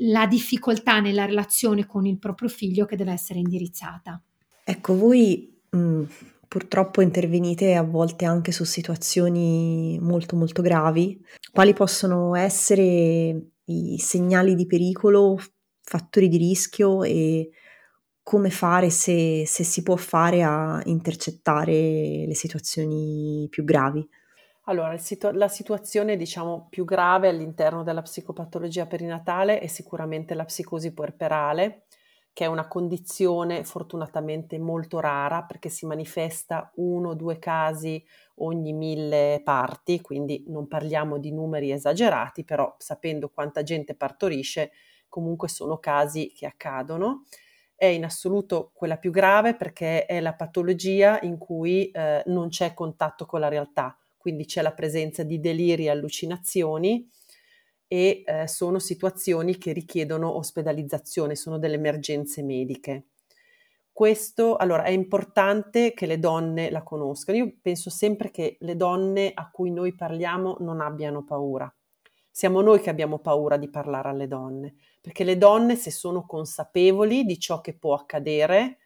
la 0.02 0.26
difficoltà 0.28 1.00
nella 1.00 1.26
relazione 1.26 1.86
con 1.86 2.06
il 2.06 2.20
proprio 2.20 2.50
figlio 2.50 2.86
che 2.86 2.96
deve 2.96 3.12
essere 3.12 3.40
indirizzata. 3.40 4.22
Ecco, 4.64 4.96
voi 4.96 5.60
mh, 5.70 6.04
purtroppo 6.48 7.02
intervenite 7.02 7.76
a 7.76 7.84
volte 7.84 8.26
anche 8.26 8.52
su 8.52 8.64
situazioni 8.64 9.98
molto 10.02 10.36
molto 10.36 10.62
gravi. 10.62 11.20
Quali 11.52 11.74
possono 11.74 12.36
essere 12.36 13.52
i 13.66 13.98
segnali 14.00 14.56
di 14.56 14.66
pericolo, 14.66 15.38
fattori 15.82 16.28
di 16.28 16.38
rischio 16.38 17.04
e 17.04 17.50
come 18.24 18.50
fare, 18.50 18.90
se, 18.90 19.46
se 19.46 19.64
si 19.64 19.84
può 19.84 19.96
fare, 19.96 20.44
a 20.44 20.82
intercettare 20.86 22.26
le 22.26 22.34
situazioni 22.34 23.48
più 23.50 23.64
gravi. 23.64 24.06
Allora, 24.66 24.94
la 25.32 25.48
situazione 25.48 26.18
diciamo 26.18 26.68
più 26.70 26.84
grave 26.84 27.30
all'interno 27.30 27.84
della 27.84 28.02
psicopatologia 28.02 28.86
perinatale 28.86 29.60
è 29.60 29.68
sicuramente 29.68 30.34
la 30.34 30.44
psicosi 30.44 30.94
puerperale, 30.94 31.87
che 32.38 32.44
è 32.44 32.48
una 32.48 32.68
condizione 32.68 33.64
fortunatamente 33.64 34.60
molto 34.60 35.00
rara 35.00 35.42
perché 35.42 35.70
si 35.70 35.88
manifesta 35.88 36.72
uno 36.76 37.10
o 37.10 37.14
due 37.16 37.40
casi 37.40 38.06
ogni 38.36 38.74
mille 38.74 39.42
parti, 39.44 40.02
quindi 40.02 40.44
non 40.46 40.68
parliamo 40.68 41.18
di 41.18 41.32
numeri 41.32 41.72
esagerati, 41.72 42.44
però 42.44 42.76
sapendo 42.78 43.30
quanta 43.30 43.64
gente 43.64 43.96
partorisce, 43.96 44.72
comunque 45.10 45.48
sono 45.48 45.80
casi 45.80 46.32
che 46.32 46.46
accadono. 46.46 47.24
È 47.76 47.88
in 47.88 48.06
assoluto 48.06 48.70
quella 48.72 48.98
più 48.98 49.10
grave 49.10 49.56
perché 49.56 50.06
è 50.06 50.20
la 50.20 50.36
patologia 50.36 51.20
in 51.22 51.40
cui 51.40 51.90
eh, 51.90 52.22
non 52.28 52.50
c'è 52.50 52.76
contatto 52.76 53.26
con 53.26 53.40
la 53.40 53.48
realtà, 53.48 53.98
quindi 54.16 54.46
c'è 54.46 54.62
la 54.62 54.74
presenza 54.74 55.24
di 55.24 55.40
deliri 55.40 55.86
e 55.86 55.90
allucinazioni 55.90 57.10
e 57.88 58.24
eh, 58.26 58.48
sono 58.48 58.80
situazioni 58.80 59.58
che 59.58 59.72
richiedono 59.72 60.36
ospedalizzazione, 60.36 61.36
sono 61.36 61.58
delle 61.58 61.76
emergenze 61.76 62.44
mediche. 62.44 63.08
questo, 63.98 64.58
allora, 64.58 64.84
è 64.84 64.92
importante 64.92 65.94
che 65.94 66.06
le 66.06 66.20
donne 66.20 66.70
la 66.70 66.84
conoscano. 66.84 67.38
Io 67.40 67.56
penso 67.60 67.90
sempre 67.90 68.30
che 68.30 68.58
le 68.60 68.76
donne 68.76 69.32
a 69.34 69.50
cui 69.50 69.72
noi 69.72 69.96
parliamo 69.96 70.58
non 70.60 70.82
abbiano 70.82 71.24
paura. 71.24 71.74
Siamo 72.30 72.62
noi 72.62 72.80
che 72.80 72.92
abbiamo 72.92 73.18
paura 73.18 73.58
di 73.58 73.68
parlare 73.68 74.10
alle 74.10 74.28
donne, 74.28 74.76
perché 75.02 75.24
le 75.24 75.40
donne, 75.40 75.76
se 75.76 75.90
sono 75.90 76.28
consapevoli 76.28 77.24
di 77.24 77.40
ciò 77.40 77.60
che 77.60 77.76
può 77.76 77.96
accadere, 77.96 78.78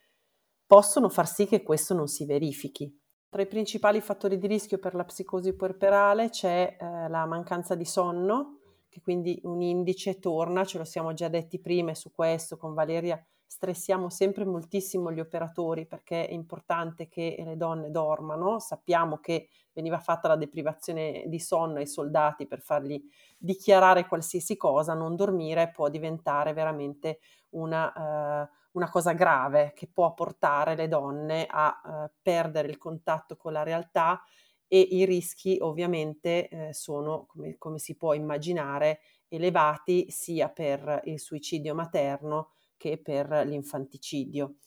possono 0.66 1.10
far 1.10 1.28
sì 1.28 1.46
che 1.46 1.62
questo 1.62 1.94
non 1.94 2.08
si 2.08 2.24
verifichi. 2.26 2.98
Tra 3.28 3.42
i 3.42 3.48
principali 3.48 4.00
fattori 4.00 4.38
di 4.38 4.48
rischio 4.48 4.78
per 4.78 4.96
la 4.96 5.04
psicosi 5.04 5.54
puerperale 5.54 6.30
c'è 6.30 6.78
eh, 6.80 7.10
la 7.10 7.26
mancanza 7.26 7.76
di 7.76 7.84
sonno, 7.84 8.61
che 8.92 9.00
quindi 9.00 9.40
un 9.44 9.62
indice 9.62 10.20
torna, 10.20 10.66
ce 10.66 10.78
lo 10.78 10.84
siamo 10.84 11.14
già 11.14 11.30
detti 11.30 11.62
prima 11.62 11.92
e 11.92 11.96
su 11.96 12.12
questo 12.12 12.58
con 12.58 12.74
Valeria 12.74 13.18
stressiamo 13.46 14.10
sempre 14.10 14.44
moltissimo 14.44 15.14
gli 15.14 15.20
operatori 15.22 15.86
perché 15.86 16.28
è 16.28 16.34
importante 16.34 17.08
che 17.08 17.42
le 17.46 17.56
donne 17.56 17.90
dormano. 17.90 18.60
Sappiamo 18.60 19.20
che 19.20 19.48
veniva 19.72 19.98
fatta 20.00 20.28
la 20.28 20.36
deprivazione 20.36 21.24
di 21.28 21.40
sonno 21.40 21.78
ai 21.78 21.88
soldati 21.88 22.48
per 22.48 22.60
fargli 22.60 23.02
dichiarare 23.38 24.08
qualsiasi 24.08 24.58
cosa, 24.58 24.94
non 24.94 25.16
dormire 25.16 25.72
può 25.72 25.88
diventare 25.88 26.52
veramente 26.52 27.20
una, 27.52 27.94
uh, 27.96 28.50
una 28.74 28.90
cosa 28.90 29.14
grave 29.14 29.72
che 29.74 29.88
può 29.88 30.14
portare 30.14 30.76
le 30.76 30.90
donne 30.90 31.46
a 31.50 31.82
uh, 31.82 32.12
perdere 32.22 32.68
il 32.68 32.78
contatto 32.78 33.38
con 33.38 33.54
la 33.54 33.64
realtà 33.64 34.22
e 34.74 34.80
i 34.80 35.04
rischi 35.04 35.58
ovviamente 35.60 36.48
eh, 36.48 36.74
sono, 36.74 37.26
come, 37.26 37.58
come 37.58 37.78
si 37.78 37.98
può 37.98 38.14
immaginare, 38.14 39.02
elevati 39.28 40.10
sia 40.10 40.48
per 40.48 41.02
il 41.08 41.20
suicidio 41.20 41.76
materno 41.76 42.52
che 42.78 42.98
per 42.98 43.28
l'infanticidio. 43.46 44.60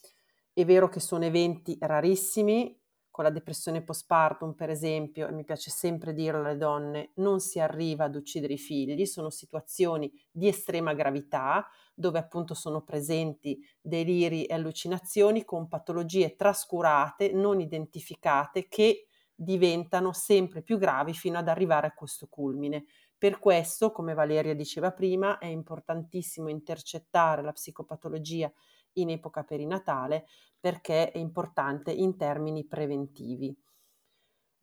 È 0.53 0.63
vero 0.67 0.91
che 0.91 1.01
sono 1.01 1.25
eventi 1.25 1.79
rarissimi, 1.81 2.79
con 3.11 3.25
la 3.25 3.31
depressione 3.31 3.83
postpartum 3.83 4.53
per 4.53 4.69
esempio, 4.69 5.27
e 5.27 5.33
mi 5.33 5.43
piace 5.43 5.71
sempre 5.71 6.13
dirlo 6.13 6.41
alle 6.41 6.59
donne, 6.59 7.13
non 7.15 7.41
si 7.41 7.59
arriva 7.59 8.05
ad 8.05 8.15
uccidere 8.15 8.53
i 8.53 8.59
figli, 8.59 9.07
sono 9.07 9.31
situazioni 9.31 10.13
di 10.31 10.49
estrema 10.49 10.93
gravità 10.93 11.67
dove 11.95 12.19
appunto 12.19 12.53
sono 12.53 12.83
presenti 12.83 13.59
deliri 13.81 14.45
e 14.45 14.53
allucinazioni 14.53 15.47
con 15.47 15.67
patologie 15.67 16.37
trascurate, 16.37 17.33
non 17.33 17.59
identificate, 17.59 18.69
che 18.69 19.07
diventano 19.35 20.13
sempre 20.13 20.63
più 20.63 20.79
gravi 20.79 21.13
fino 21.13 21.39
ad 21.39 21.49
arrivare 21.49 21.87
a 21.87 21.95
questo 21.95 22.27
culmine. 22.29 22.85
Per 23.17 23.39
questo, 23.39 23.91
come 23.91 24.15
Valeria 24.15 24.55
diceva 24.55 24.93
prima, 24.93 25.39
è 25.39 25.47
importantissimo 25.47 26.49
intercettare 26.49 27.43
la 27.43 27.53
psicopatologia 27.53 28.53
in 28.95 29.11
epoca 29.11 29.43
perinatale 29.43 30.27
perché 30.61 31.11
è 31.11 31.19
importante 31.19 31.91
in 31.91 32.17
termini 32.17 32.65
preventivi. 32.65 33.57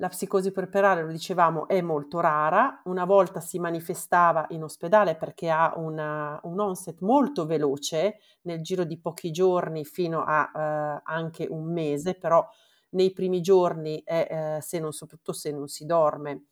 La 0.02 0.10
psicosi 0.10 0.52
puerperale, 0.52 1.04
lo 1.04 1.12
dicevamo, 1.12 1.68
è 1.68 1.80
molto 1.80 2.20
rara, 2.22 2.82
una 2.86 3.06
volta 3.06 3.40
si 3.40 3.60
manifestava 3.60 4.48
in 4.50 4.64
ospedale 4.64 5.16
perché 5.16 5.52
ha 5.52 5.74
una, 5.76 6.40
un 6.44 6.60
onset 6.60 7.02
molto 7.02 7.46
veloce, 7.46 8.18
nel 8.42 8.62
giro 8.62 8.84
di 8.84 9.00
pochi 9.00 9.30
giorni 9.30 9.86
fino 9.86 10.24
a 10.26 10.52
eh, 10.56 11.02
anche 11.04 11.46
un 11.48 11.72
mese, 11.72 12.16
però 12.16 12.44
nei 12.92 13.12
primi 13.14 13.42
giorni, 13.42 14.02
è, 14.04 14.56
eh, 14.58 14.62
se 14.62 14.80
non, 14.80 14.92
soprattutto 14.92 15.34
se 15.34 15.52
non 15.52 15.68
si 15.68 15.86
dorme, 15.86 16.46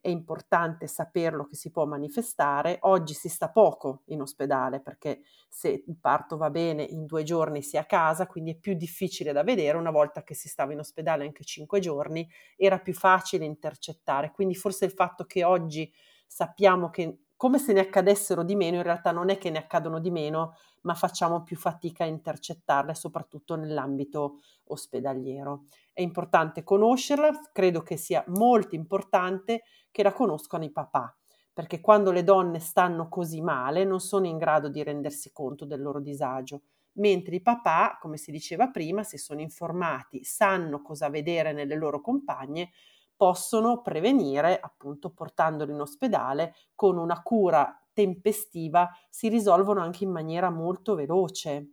è 0.00 0.08
importante 0.08 0.86
saperlo 0.86 1.46
che 1.46 1.56
si 1.56 1.70
può 1.70 1.86
manifestare. 1.86 2.76
Oggi 2.82 3.14
si 3.14 3.28
sta 3.30 3.48
poco 3.50 4.02
in 4.06 4.20
ospedale 4.20 4.80
perché 4.80 5.22
se 5.48 5.82
il 5.86 5.96
parto 5.98 6.36
va 6.36 6.50
bene 6.50 6.82
in 6.82 7.06
due 7.06 7.22
giorni 7.22 7.62
si 7.62 7.76
è 7.76 7.78
a 7.80 7.84
casa, 7.86 8.26
quindi 8.26 8.50
è 8.52 8.56
più 8.56 8.74
difficile 8.74 9.32
da 9.32 9.42
vedere. 9.42 9.78
Una 9.78 9.90
volta 9.90 10.22
che 10.22 10.34
si 10.34 10.48
stava 10.48 10.72
in 10.72 10.80
ospedale 10.80 11.24
anche 11.24 11.42
cinque 11.44 11.80
giorni 11.80 12.28
era 12.56 12.78
più 12.78 12.92
facile 12.92 13.46
intercettare. 13.46 14.30
Quindi 14.30 14.54
forse 14.54 14.84
il 14.84 14.92
fatto 14.92 15.24
che 15.24 15.42
oggi 15.44 15.90
sappiamo 16.26 16.90
che 16.90 17.20
come 17.36 17.58
se 17.58 17.72
ne 17.72 17.80
accadessero 17.80 18.42
di 18.42 18.56
meno, 18.56 18.76
in 18.76 18.82
realtà 18.82 19.12
non 19.12 19.30
è 19.30 19.38
che 19.38 19.48
ne 19.48 19.58
accadono 19.58 20.00
di 20.00 20.10
meno, 20.10 20.56
ma 20.82 20.94
facciamo 20.94 21.42
più 21.42 21.56
fatica 21.56 22.04
a 22.04 22.06
intercettarle, 22.06 22.94
soprattutto 22.94 23.56
nell'ambito 23.56 24.40
ospedaliero. 24.64 25.64
È 25.92 26.00
importante 26.00 26.62
conoscerla, 26.62 27.50
credo 27.52 27.82
che 27.82 27.96
sia 27.96 28.24
molto 28.28 28.74
importante 28.74 29.62
che 29.90 30.02
la 30.02 30.12
conoscano 30.12 30.64
i 30.64 30.70
papà, 30.70 31.14
perché 31.52 31.80
quando 31.80 32.10
le 32.12 32.22
donne 32.24 32.60
stanno 32.60 33.08
così 33.08 33.40
male 33.40 33.84
non 33.84 34.00
sono 34.00 34.26
in 34.26 34.38
grado 34.38 34.68
di 34.68 34.82
rendersi 34.82 35.32
conto 35.32 35.64
del 35.64 35.82
loro 35.82 36.00
disagio, 36.00 36.62
mentre 36.98 37.36
i 37.36 37.42
papà, 37.42 37.96
come 38.00 38.16
si 38.16 38.30
diceva 38.30 38.68
prima, 38.70 39.02
se 39.02 39.18
sono 39.18 39.40
informati, 39.40 40.22
sanno 40.24 40.82
cosa 40.82 41.08
vedere 41.08 41.52
nelle 41.52 41.76
loro 41.76 42.00
compagne, 42.00 42.70
possono 43.16 43.80
prevenire, 43.82 44.58
appunto 44.60 45.10
portandoli 45.10 45.72
in 45.72 45.80
ospedale 45.80 46.54
con 46.74 46.96
una 46.98 47.20
cura 47.22 47.76
tempestiva, 47.98 48.88
si 49.10 49.28
risolvono 49.28 49.80
anche 49.80 50.04
in 50.04 50.10
maniera 50.10 50.50
molto 50.50 50.94
veloce. 50.94 51.72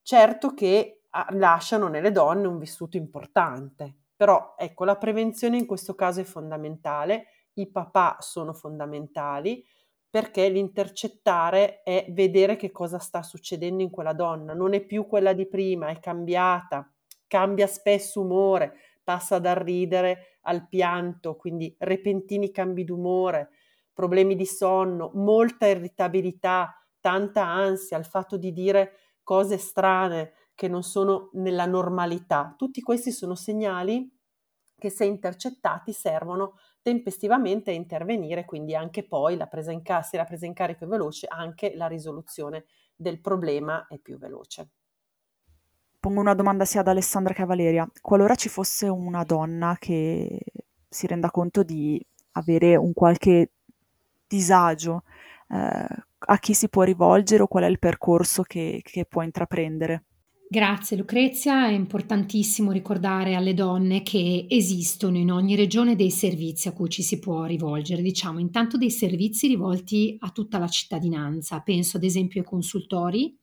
Certo 0.00 0.54
che 0.54 1.02
ah, 1.10 1.26
lasciano 1.32 1.88
nelle 1.88 2.12
donne 2.12 2.46
un 2.46 2.56
vissuto 2.56 2.96
importante, 2.96 3.96
però 4.16 4.54
ecco, 4.56 4.84
la 4.84 4.96
prevenzione 4.96 5.58
in 5.58 5.66
questo 5.66 5.94
caso 5.94 6.20
è 6.20 6.24
fondamentale, 6.24 7.26
i 7.54 7.70
papà 7.70 8.16
sono 8.20 8.54
fondamentali 8.54 9.62
perché 10.08 10.48
l'intercettare 10.48 11.82
è 11.82 12.06
vedere 12.08 12.56
che 12.56 12.70
cosa 12.70 12.98
sta 12.98 13.22
succedendo 13.22 13.82
in 13.82 13.90
quella 13.90 14.14
donna, 14.14 14.54
non 14.54 14.72
è 14.72 14.80
più 14.80 15.06
quella 15.06 15.34
di 15.34 15.46
prima, 15.46 15.88
è 15.88 16.00
cambiata, 16.00 16.90
cambia 17.26 17.66
spesso 17.66 18.22
umore, 18.22 18.76
passa 19.04 19.38
dal 19.38 19.56
ridere 19.56 20.38
al 20.42 20.66
pianto, 20.68 21.36
quindi 21.36 21.74
repentini 21.78 22.50
cambi 22.50 22.84
d'umore, 22.84 23.50
problemi 24.00 24.34
di 24.34 24.46
sonno, 24.46 25.10
molta 25.12 25.66
irritabilità, 25.66 26.74
tanta 27.00 27.44
ansia, 27.44 27.98
il 27.98 28.06
fatto 28.06 28.38
di 28.38 28.50
dire 28.50 28.92
cose 29.22 29.58
strane 29.58 30.32
che 30.54 30.68
non 30.68 30.82
sono 30.82 31.28
nella 31.34 31.66
normalità. 31.66 32.54
Tutti 32.56 32.80
questi 32.80 33.12
sono 33.12 33.34
segnali 33.34 34.10
che 34.78 34.88
se 34.88 35.04
intercettati 35.04 35.92
servono 35.92 36.54
tempestivamente 36.80 37.72
a 37.72 37.74
intervenire, 37.74 38.46
quindi 38.46 38.74
anche 38.74 39.06
poi 39.06 39.36
la 39.36 39.46
presa 39.46 39.70
in 39.70 39.82
carico, 39.82 40.08
se 40.08 40.16
la 40.16 40.24
presa 40.24 40.46
in 40.46 40.54
carico 40.54 40.84
è 40.84 40.88
veloce, 40.88 41.26
anche 41.26 41.74
la 41.74 41.86
risoluzione 41.86 42.64
del 42.96 43.20
problema 43.20 43.86
è 43.86 43.98
più 43.98 44.16
veloce. 44.16 44.70
Pongo 46.00 46.20
una 46.20 46.34
domanda 46.34 46.64
sia 46.64 46.80
ad 46.80 46.88
Alessandra 46.88 47.34
che 47.34 47.42
a 47.42 47.46
Valeria. 47.46 47.86
Qualora 48.00 48.34
ci 48.34 48.48
fosse 48.48 48.88
una 48.88 49.24
donna 49.24 49.76
che 49.78 50.40
si 50.88 51.06
renda 51.06 51.30
conto 51.30 51.62
di 51.62 52.02
avere 52.32 52.76
un 52.76 52.92
qualche 52.92 53.50
disagio, 54.30 55.02
eh, 55.48 55.86
a 56.18 56.38
chi 56.38 56.54
si 56.54 56.68
può 56.68 56.84
rivolgere 56.84 57.42
o 57.42 57.48
qual 57.48 57.64
è 57.64 57.66
il 57.66 57.80
percorso 57.80 58.42
che, 58.42 58.80
che 58.84 59.04
può 59.04 59.22
intraprendere? 59.22 60.04
Grazie 60.48 60.96
Lucrezia, 60.96 61.68
è 61.68 61.72
importantissimo 61.72 62.72
ricordare 62.72 63.34
alle 63.36 63.54
donne 63.54 64.02
che 64.02 64.46
esistono 64.48 65.16
in 65.16 65.30
ogni 65.30 65.54
regione 65.54 65.94
dei 65.94 66.10
servizi 66.10 66.66
a 66.66 66.72
cui 66.72 66.88
ci 66.88 67.02
si 67.02 67.20
può 67.20 67.44
rivolgere, 67.44 68.02
diciamo 68.02 68.40
intanto 68.40 68.76
dei 68.76 68.90
servizi 68.90 69.46
rivolti 69.46 70.16
a 70.18 70.30
tutta 70.30 70.58
la 70.58 70.66
cittadinanza, 70.66 71.60
penso 71.60 71.98
ad 71.98 72.02
esempio 72.02 72.40
ai 72.40 72.46
consultori 72.46 73.39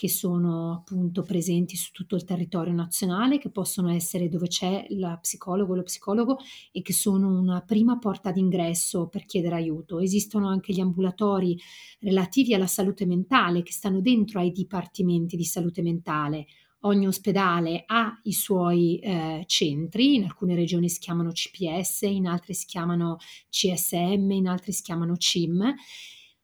che 0.00 0.08
sono 0.08 0.72
appunto 0.72 1.20
presenti 1.20 1.76
su 1.76 1.92
tutto 1.92 2.16
il 2.16 2.24
territorio 2.24 2.72
nazionale, 2.72 3.36
che 3.36 3.50
possono 3.50 3.90
essere 3.90 4.30
dove 4.30 4.46
c'è 4.46 4.86
la 4.92 5.18
psicologo 5.20 5.74
o 5.74 5.76
lo 5.76 5.82
psicologo 5.82 6.38
e 6.72 6.80
che 6.80 6.94
sono 6.94 7.38
una 7.38 7.60
prima 7.60 7.98
porta 7.98 8.32
d'ingresso 8.32 9.08
per 9.08 9.26
chiedere 9.26 9.56
aiuto. 9.56 9.98
Esistono 9.98 10.48
anche 10.48 10.72
gli 10.72 10.80
ambulatori 10.80 11.54
relativi 11.98 12.54
alla 12.54 12.66
salute 12.66 13.04
mentale 13.04 13.62
che 13.62 13.72
stanno 13.72 14.00
dentro 14.00 14.40
ai 14.40 14.52
dipartimenti 14.52 15.36
di 15.36 15.44
salute 15.44 15.82
mentale. 15.82 16.46
Ogni 16.84 17.06
ospedale 17.06 17.82
ha 17.84 18.18
i 18.22 18.32
suoi 18.32 19.00
eh, 19.00 19.44
centri, 19.46 20.14
in 20.14 20.24
alcune 20.24 20.54
regioni 20.54 20.88
si 20.88 20.98
chiamano 20.98 21.30
CPS, 21.30 22.00
in 22.04 22.26
altre 22.26 22.54
si 22.54 22.64
chiamano 22.64 23.18
CSM, 23.50 24.30
in 24.30 24.48
altre 24.48 24.72
si 24.72 24.80
chiamano 24.80 25.18
CIM 25.18 25.74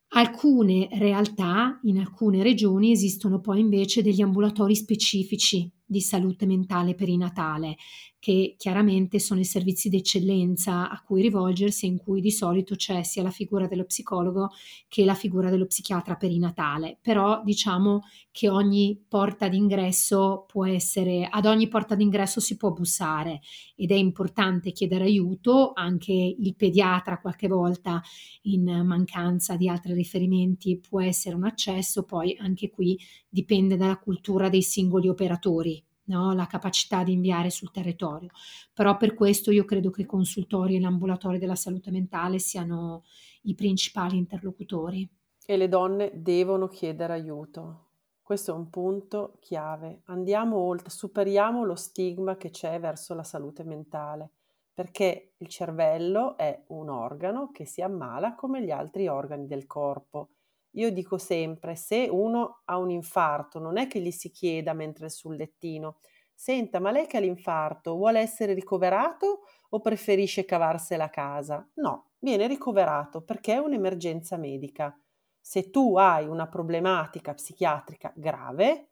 Alcune 0.09 0.87
realtà, 0.93 1.79
in 1.83 1.99
alcune 1.99 2.41
regioni, 2.41 2.91
esistono 2.91 3.39
poi 3.39 3.59
invece 3.59 4.01
degli 4.01 4.21
ambulatori 4.21 4.75
specifici 4.75 5.71
di 5.87 6.01
salute 6.01 6.45
mentale 6.45 6.93
perinatale 6.95 7.77
che 8.19 8.55
chiaramente 8.57 9.19
sono 9.19 9.39
i 9.39 9.45
servizi 9.45 9.89
d'eccellenza 9.89 10.89
a 10.89 11.01
cui 11.01 11.21
rivolgersi, 11.21 11.85
in 11.85 11.97
cui 11.97 12.19
di 12.19 12.31
solito 12.31 12.75
c'è 12.75 13.03
sia 13.03 13.23
la 13.23 13.29
figura 13.29 13.67
dello 13.67 13.85
psicologo 13.85 14.49
che 14.87 15.05
la 15.05 15.13
figura 15.13 15.49
dello 15.49 15.65
psichiatra 15.65 16.15
perinatale. 16.15 16.97
Però 17.01 17.41
diciamo 17.43 18.01
che 18.31 18.49
ogni 18.49 19.01
porta 19.07 19.47
d'ingresso 19.47 20.45
può 20.47 20.65
essere, 20.65 21.27
ad 21.29 21.45
ogni 21.45 21.67
porta 21.67 21.95
d'ingresso 21.95 22.39
si 22.39 22.57
può 22.57 22.71
bussare 22.71 23.39
ed 23.75 23.91
è 23.91 23.95
importante 23.95 24.71
chiedere 24.71 25.05
aiuto, 25.05 25.71
anche 25.73 26.11
il 26.11 26.55
pediatra 26.55 27.19
qualche 27.19 27.47
volta 27.47 28.01
in 28.43 28.63
mancanza 28.83 29.55
di 29.55 29.69
altri 29.69 29.93
riferimenti 29.93 30.79
può 30.79 31.01
essere 31.01 31.35
un 31.35 31.45
accesso, 31.45 32.03
poi 32.03 32.35
anche 32.39 32.69
qui 32.69 32.99
dipende 33.37 33.77
dalla 33.77 33.99
cultura 33.99 34.49
dei 34.49 34.63
singoli 34.63 35.07
operatori 35.07 35.83
no? 36.05 36.33
la 36.33 36.47
capacità 36.47 37.03
di 37.03 37.13
inviare 37.13 37.51
sul 37.51 37.69
territorio. 37.69 38.29
Però 38.73 38.97
per 38.97 39.13
questo 39.13 39.51
io 39.51 39.63
credo 39.63 39.91
che 39.91 40.01
i 40.01 40.05
consultori 40.05 40.75
e 40.75 40.79
l'ambulatorio 40.79 41.37
della 41.37 41.55
salute 41.55 41.91
mentale 41.91 42.39
siano 42.39 43.03
i 43.43 43.53
principali 43.53 44.17
interlocutori. 44.17 45.07
E 45.45 45.57
le 45.57 45.69
donne 45.69 46.11
devono 46.15 46.67
chiedere 46.67 47.13
aiuto. 47.13 47.83
Questo 48.23 48.51
è 48.51 48.55
un 48.55 48.69
punto 48.69 49.37
chiave. 49.39 50.01
Andiamo 50.05 50.57
oltre, 50.57 50.89
superiamo 50.89 51.63
lo 51.63 51.75
stigma 51.75 52.37
che 52.37 52.49
c'è 52.49 52.79
verso 52.79 53.13
la 53.13 53.23
salute 53.23 53.63
mentale, 53.63 54.31
perché 54.73 55.35
il 55.37 55.47
cervello 55.47 56.35
è 56.35 56.63
un 56.67 56.89
organo 56.89 57.51
che 57.51 57.65
si 57.65 57.81
ammala 57.81 58.35
come 58.35 58.63
gli 58.63 58.71
altri 58.71 59.07
organi 59.07 59.45
del 59.45 59.65
corpo. 59.67 60.29
Io 60.71 60.91
dico 60.91 61.17
sempre, 61.17 61.75
se 61.75 62.07
uno 62.11 62.61
ha 62.65 62.77
un 62.77 62.91
infarto, 62.91 63.59
non 63.59 63.77
è 63.77 63.87
che 63.87 63.99
gli 63.99 64.11
si 64.11 64.29
chieda 64.31 64.73
mentre 64.73 65.07
è 65.07 65.09
sul 65.09 65.35
lettino, 65.35 65.99
senta, 66.33 66.79
ma 66.79 66.91
lei 66.91 67.07
che 67.07 67.17
ha 67.17 67.19
l'infarto 67.19 67.95
vuole 67.95 68.19
essere 68.19 68.53
ricoverato 68.53 69.41
o 69.69 69.79
preferisce 69.81 70.45
cavarsela 70.45 71.05
a 71.05 71.09
casa? 71.09 71.67
No, 71.75 72.11
viene 72.19 72.45
ricoverato 72.47 73.23
perché 73.23 73.53
è 73.53 73.57
un'emergenza 73.57 74.37
medica 74.37 74.95
se 75.39 75.69
tu 75.71 75.95
hai 75.97 76.27
una 76.27 76.47
problematica 76.47 77.33
psichiatrica 77.33 78.11
grave, 78.15 78.89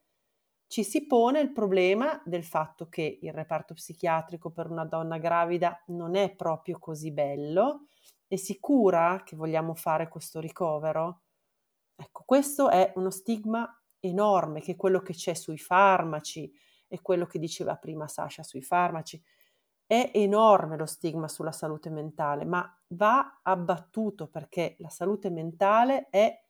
ci 0.67 0.83
si 0.83 1.05
pone 1.05 1.41
il 1.41 1.51
problema 1.51 2.21
del 2.25 2.43
fatto 2.45 2.87
che 2.87 3.19
il 3.21 3.33
reparto 3.33 3.73
psichiatrico 3.73 4.51
per 4.51 4.69
una 4.71 4.85
donna 4.85 5.17
gravida 5.17 5.83
non 5.87 6.15
è 6.15 6.33
proprio 6.33 6.79
così 6.79 7.11
bello 7.11 7.87
e 8.27 8.37
sicura 8.37 9.21
che 9.23 9.35
vogliamo 9.35 9.75
fare 9.75 10.07
questo 10.07 10.39
ricovero? 10.39 11.24
Ecco, 11.95 12.23
questo 12.25 12.69
è 12.69 12.91
uno 12.95 13.09
stigma 13.09 13.69
enorme 13.99 14.61
che 14.61 14.73
è 14.73 14.75
quello 14.75 15.01
che 15.01 15.13
c'è 15.13 15.33
sui 15.33 15.57
farmaci 15.57 16.51
e 16.87 17.01
quello 17.01 17.25
che 17.25 17.39
diceva 17.39 17.75
prima 17.77 18.07
Sasha 18.07 18.43
sui 18.43 18.61
farmaci. 18.61 19.21
È 19.87 20.11
enorme 20.15 20.77
lo 20.77 20.85
stigma 20.85 21.27
sulla 21.27 21.51
salute 21.51 21.89
mentale, 21.89 22.43
ma 22.45 22.67
va 22.89 23.39
abbattuto 23.43 24.27
perché 24.27 24.75
la 24.79 24.89
salute 24.89 25.29
mentale 25.29 26.09
è 26.09 26.43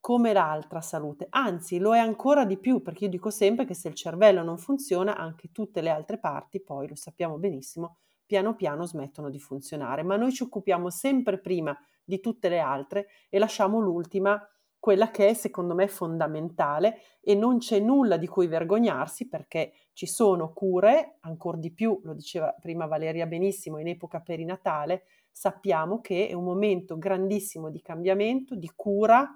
come 0.00 0.34
l'altra 0.34 0.82
salute, 0.82 1.26
anzi 1.30 1.78
lo 1.78 1.94
è 1.94 1.98
ancora 1.98 2.44
di 2.44 2.58
più 2.58 2.82
perché 2.82 3.04
io 3.04 3.10
dico 3.10 3.30
sempre 3.30 3.64
che 3.64 3.72
se 3.72 3.88
il 3.88 3.94
cervello 3.94 4.42
non 4.42 4.58
funziona 4.58 5.16
anche 5.16 5.50
tutte 5.50 5.80
le 5.80 5.88
altre 5.88 6.18
parti, 6.18 6.62
poi 6.62 6.86
lo 6.88 6.94
sappiamo 6.94 7.38
benissimo, 7.38 7.96
piano 8.26 8.54
piano 8.54 8.84
smettono 8.84 9.30
di 9.30 9.40
funzionare, 9.40 10.02
ma 10.02 10.16
noi 10.16 10.30
ci 10.32 10.42
occupiamo 10.42 10.90
sempre 10.90 11.40
prima 11.40 11.74
di 12.04 12.20
tutte 12.20 12.50
le 12.50 12.58
altre 12.58 13.06
e 13.30 13.38
lasciamo 13.38 13.80
l'ultima, 13.80 14.38
quella 14.84 15.10
che 15.10 15.28
è 15.28 15.32
secondo 15.32 15.74
me 15.74 15.88
fondamentale 15.88 16.98
e 17.22 17.34
non 17.34 17.56
c'è 17.56 17.78
nulla 17.78 18.18
di 18.18 18.26
cui 18.26 18.48
vergognarsi 18.48 19.28
perché 19.28 19.72
ci 19.94 20.04
sono 20.06 20.52
cure, 20.52 21.16
ancora 21.20 21.56
di 21.56 21.72
più, 21.72 21.98
lo 22.04 22.12
diceva 22.12 22.54
prima 22.60 22.84
Valeria 22.84 23.24
benissimo, 23.24 23.78
in 23.78 23.88
epoca 23.88 24.20
perinatale, 24.20 25.04
sappiamo 25.32 26.02
che 26.02 26.28
è 26.28 26.34
un 26.34 26.44
momento 26.44 26.98
grandissimo 26.98 27.70
di 27.70 27.80
cambiamento, 27.80 28.54
di 28.54 28.70
cura, 28.76 29.26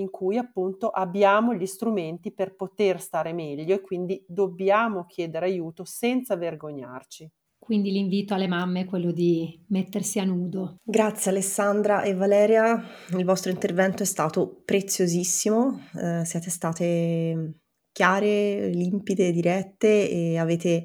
in 0.00 0.10
cui 0.10 0.36
appunto 0.36 0.90
abbiamo 0.90 1.54
gli 1.54 1.64
strumenti 1.64 2.32
per 2.32 2.56
poter 2.56 3.00
stare 3.00 3.32
meglio 3.32 3.72
e 3.72 3.80
quindi 3.80 4.24
dobbiamo 4.26 5.06
chiedere 5.06 5.46
aiuto 5.46 5.84
senza 5.84 6.34
vergognarci. 6.34 7.30
Quindi 7.66 7.90
l'invito 7.90 8.32
alle 8.32 8.46
mamme 8.46 8.82
è 8.82 8.84
quello 8.84 9.10
di 9.10 9.60
mettersi 9.70 10.20
a 10.20 10.24
nudo. 10.24 10.76
Grazie 10.84 11.32
Alessandra 11.32 12.02
e 12.02 12.14
Valeria, 12.14 12.80
il 13.10 13.24
vostro 13.24 13.50
intervento 13.50 14.04
è 14.04 14.06
stato 14.06 14.62
preziosissimo, 14.64 15.88
eh, 16.00 16.24
siete 16.24 16.48
state 16.48 17.54
chiare, 17.90 18.68
limpide, 18.68 19.32
dirette 19.32 20.08
e 20.08 20.38
avete 20.38 20.84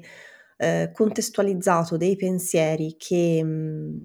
eh, 0.56 0.90
contestualizzato 0.92 1.96
dei 1.96 2.16
pensieri 2.16 2.96
che 2.98 3.40
mm, 3.44 3.98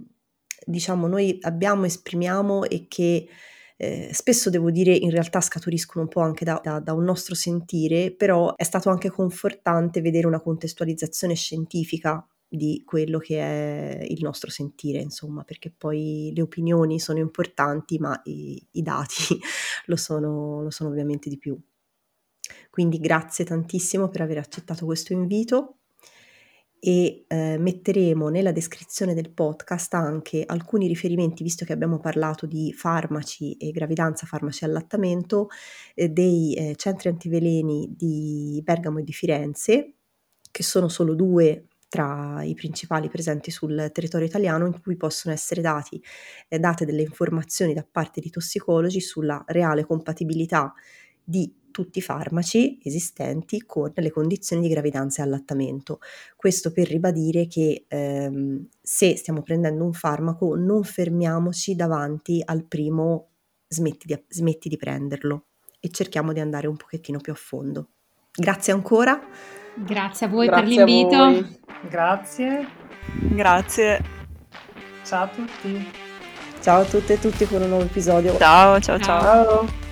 diciamo 0.64 1.08
noi 1.08 1.36
abbiamo, 1.42 1.86
esprimiamo 1.86 2.66
e 2.66 2.86
che 2.88 3.28
eh, 3.76 4.10
spesso 4.14 4.52
devo 4.52 4.70
dire 4.70 4.94
in 4.94 5.10
realtà 5.10 5.42
scaturiscono 5.42 6.04
un 6.04 6.12
po' 6.12 6.22
anche 6.22 6.46
da, 6.46 6.62
da, 6.64 6.80
da, 6.80 6.94
un 6.94 7.06
nostro 7.06 7.34
sentire, 7.34 8.12
però 8.12 8.54
è 8.54 8.64
stato 8.64 8.92
anche 8.92 9.10
confortante 9.10 10.00
vedere 10.00 10.28
una 10.28 10.42
contestualizzazione 10.42 11.34
scientifica 11.34 12.24
di 12.50 12.84
quello 12.86 13.20
che 13.20 13.40
è 13.40 14.04
il 14.04 14.22
nostro 14.22 14.50
sentire, 14.50 15.00
insomma, 15.00 15.44
perché 15.44 15.72
poi 15.76 16.32
le 16.34 16.42
opinioni 16.42 17.00
sono 17.00 17.20
importanti, 17.20 18.00
ma 18.00 18.20
i, 18.26 18.66
i 18.72 18.82
dati 18.82 19.40
lo 19.86 19.96
sono, 19.96 20.62
lo 20.62 20.70
sono 20.70 20.90
ovviamente 20.90 21.30
di 21.30 21.38
più. 21.38 21.60
Quindi 22.70 23.00
grazie 23.00 23.44
tantissimo 23.44 24.10
per 24.10 24.22
aver 24.22 24.38
accettato 24.38 24.86
questo 24.86 25.12
invito 25.12 25.78
e 26.80 27.26
eh, 27.28 27.58
metteremo 27.58 28.30
nella 28.30 28.52
descrizione 28.52 29.14
del 29.14 29.32
podcast 29.32 29.96
anche 29.96 30.44
alcuni 30.46 30.88
riferimenti, 30.88 31.44
visto 31.44 31.66
che 31.66 31.74
abbiamo 31.74 32.00
parlato 32.00 32.46
di 32.46 32.72
farmaci 32.72 33.54
e 33.54 33.72
gravidanza, 33.72 34.26
farmaci 34.26 34.64
e 34.64 34.68
allattamento, 34.68 35.48
eh, 35.96 36.10
dei 36.10 36.54
eh, 36.54 36.76
centri 36.76 37.10
antiveleni 37.10 37.94
di 37.96 38.62
Bergamo 38.64 39.00
e 39.00 39.04
di 39.04 39.14
Firenze, 39.14 39.94
che 40.52 40.64
sono 40.64 40.88
solo 40.88 41.16
due 41.16 41.68
tra 41.88 42.44
i 42.44 42.54
principali 42.54 43.10
presenti 43.10 43.52
sul 43.52 43.90
territorio 43.94 44.28
italiano 44.28 44.66
in 44.66 44.82
cui 44.82 44.98
possono 44.98 45.34
essere 45.34 45.62
dati, 45.62 46.02
eh, 46.48 46.60
date 46.60 46.86
delle 46.86 47.02
informazioni 47.02 47.74
da 47.74 47.86
parte 47.90 48.22
di 48.22 48.30
tossicologi 48.30 49.00
sulla 49.02 49.44
reale 49.48 49.86
compatibilità 49.86 50.74
di 51.24 51.54
tutti 51.72 52.00
i 52.00 52.02
farmaci 52.02 52.80
esistenti 52.84 53.64
con 53.64 53.92
le 53.94 54.10
condizioni 54.10 54.64
di 54.64 54.70
gravidanza 54.70 55.22
e 55.22 55.26
allattamento. 55.26 56.00
Questo 56.36 56.72
per 56.72 56.88
ribadire 56.88 57.48
che 57.48 57.86
ehm, 57.88 58.68
se 58.82 59.16
stiamo 59.16 59.44
prendendo 59.44 59.84
un 59.84 59.94
farmaco 59.94 60.56
non 60.56 60.84
fermiamoci 60.84 61.76
davanti 61.76 62.42
al 62.44 62.66
primo 62.66 63.30
smetti 63.68 64.08
di, 64.08 64.24
smetti 64.28 64.70
di 64.70 64.78
prenderlo 64.78 65.46
e 65.80 65.90
cerchiamo 65.90 66.34
di 66.34 66.40
andare 66.40 66.68
un 66.68 66.78
pochettino 66.78 67.20
più 67.20 67.32
a 67.32 67.36
fondo. 67.36 67.90
Grazie 68.40 68.74
ancora. 68.74 69.20
Grazie 69.74 70.28
a 70.28 70.30
voi 70.30 70.46
Grazie 70.46 70.64
per 70.64 70.86
l'invito. 70.86 71.58
Grazie. 71.90 72.68
Grazie. 73.32 74.02
Ciao 75.04 75.24
a 75.24 75.28
tutti. 75.28 75.92
Ciao 76.62 76.82
a 76.82 76.86
tutte 76.86 77.14
e 77.14 77.20
tutti 77.20 77.48
con 77.48 77.64
un 77.64 77.70
nuovo 77.70 77.84
episodio. 77.84 78.38
Ciao, 78.38 78.80
ciao, 78.80 79.00
ciao. 79.00 79.22
ciao. 79.22 79.86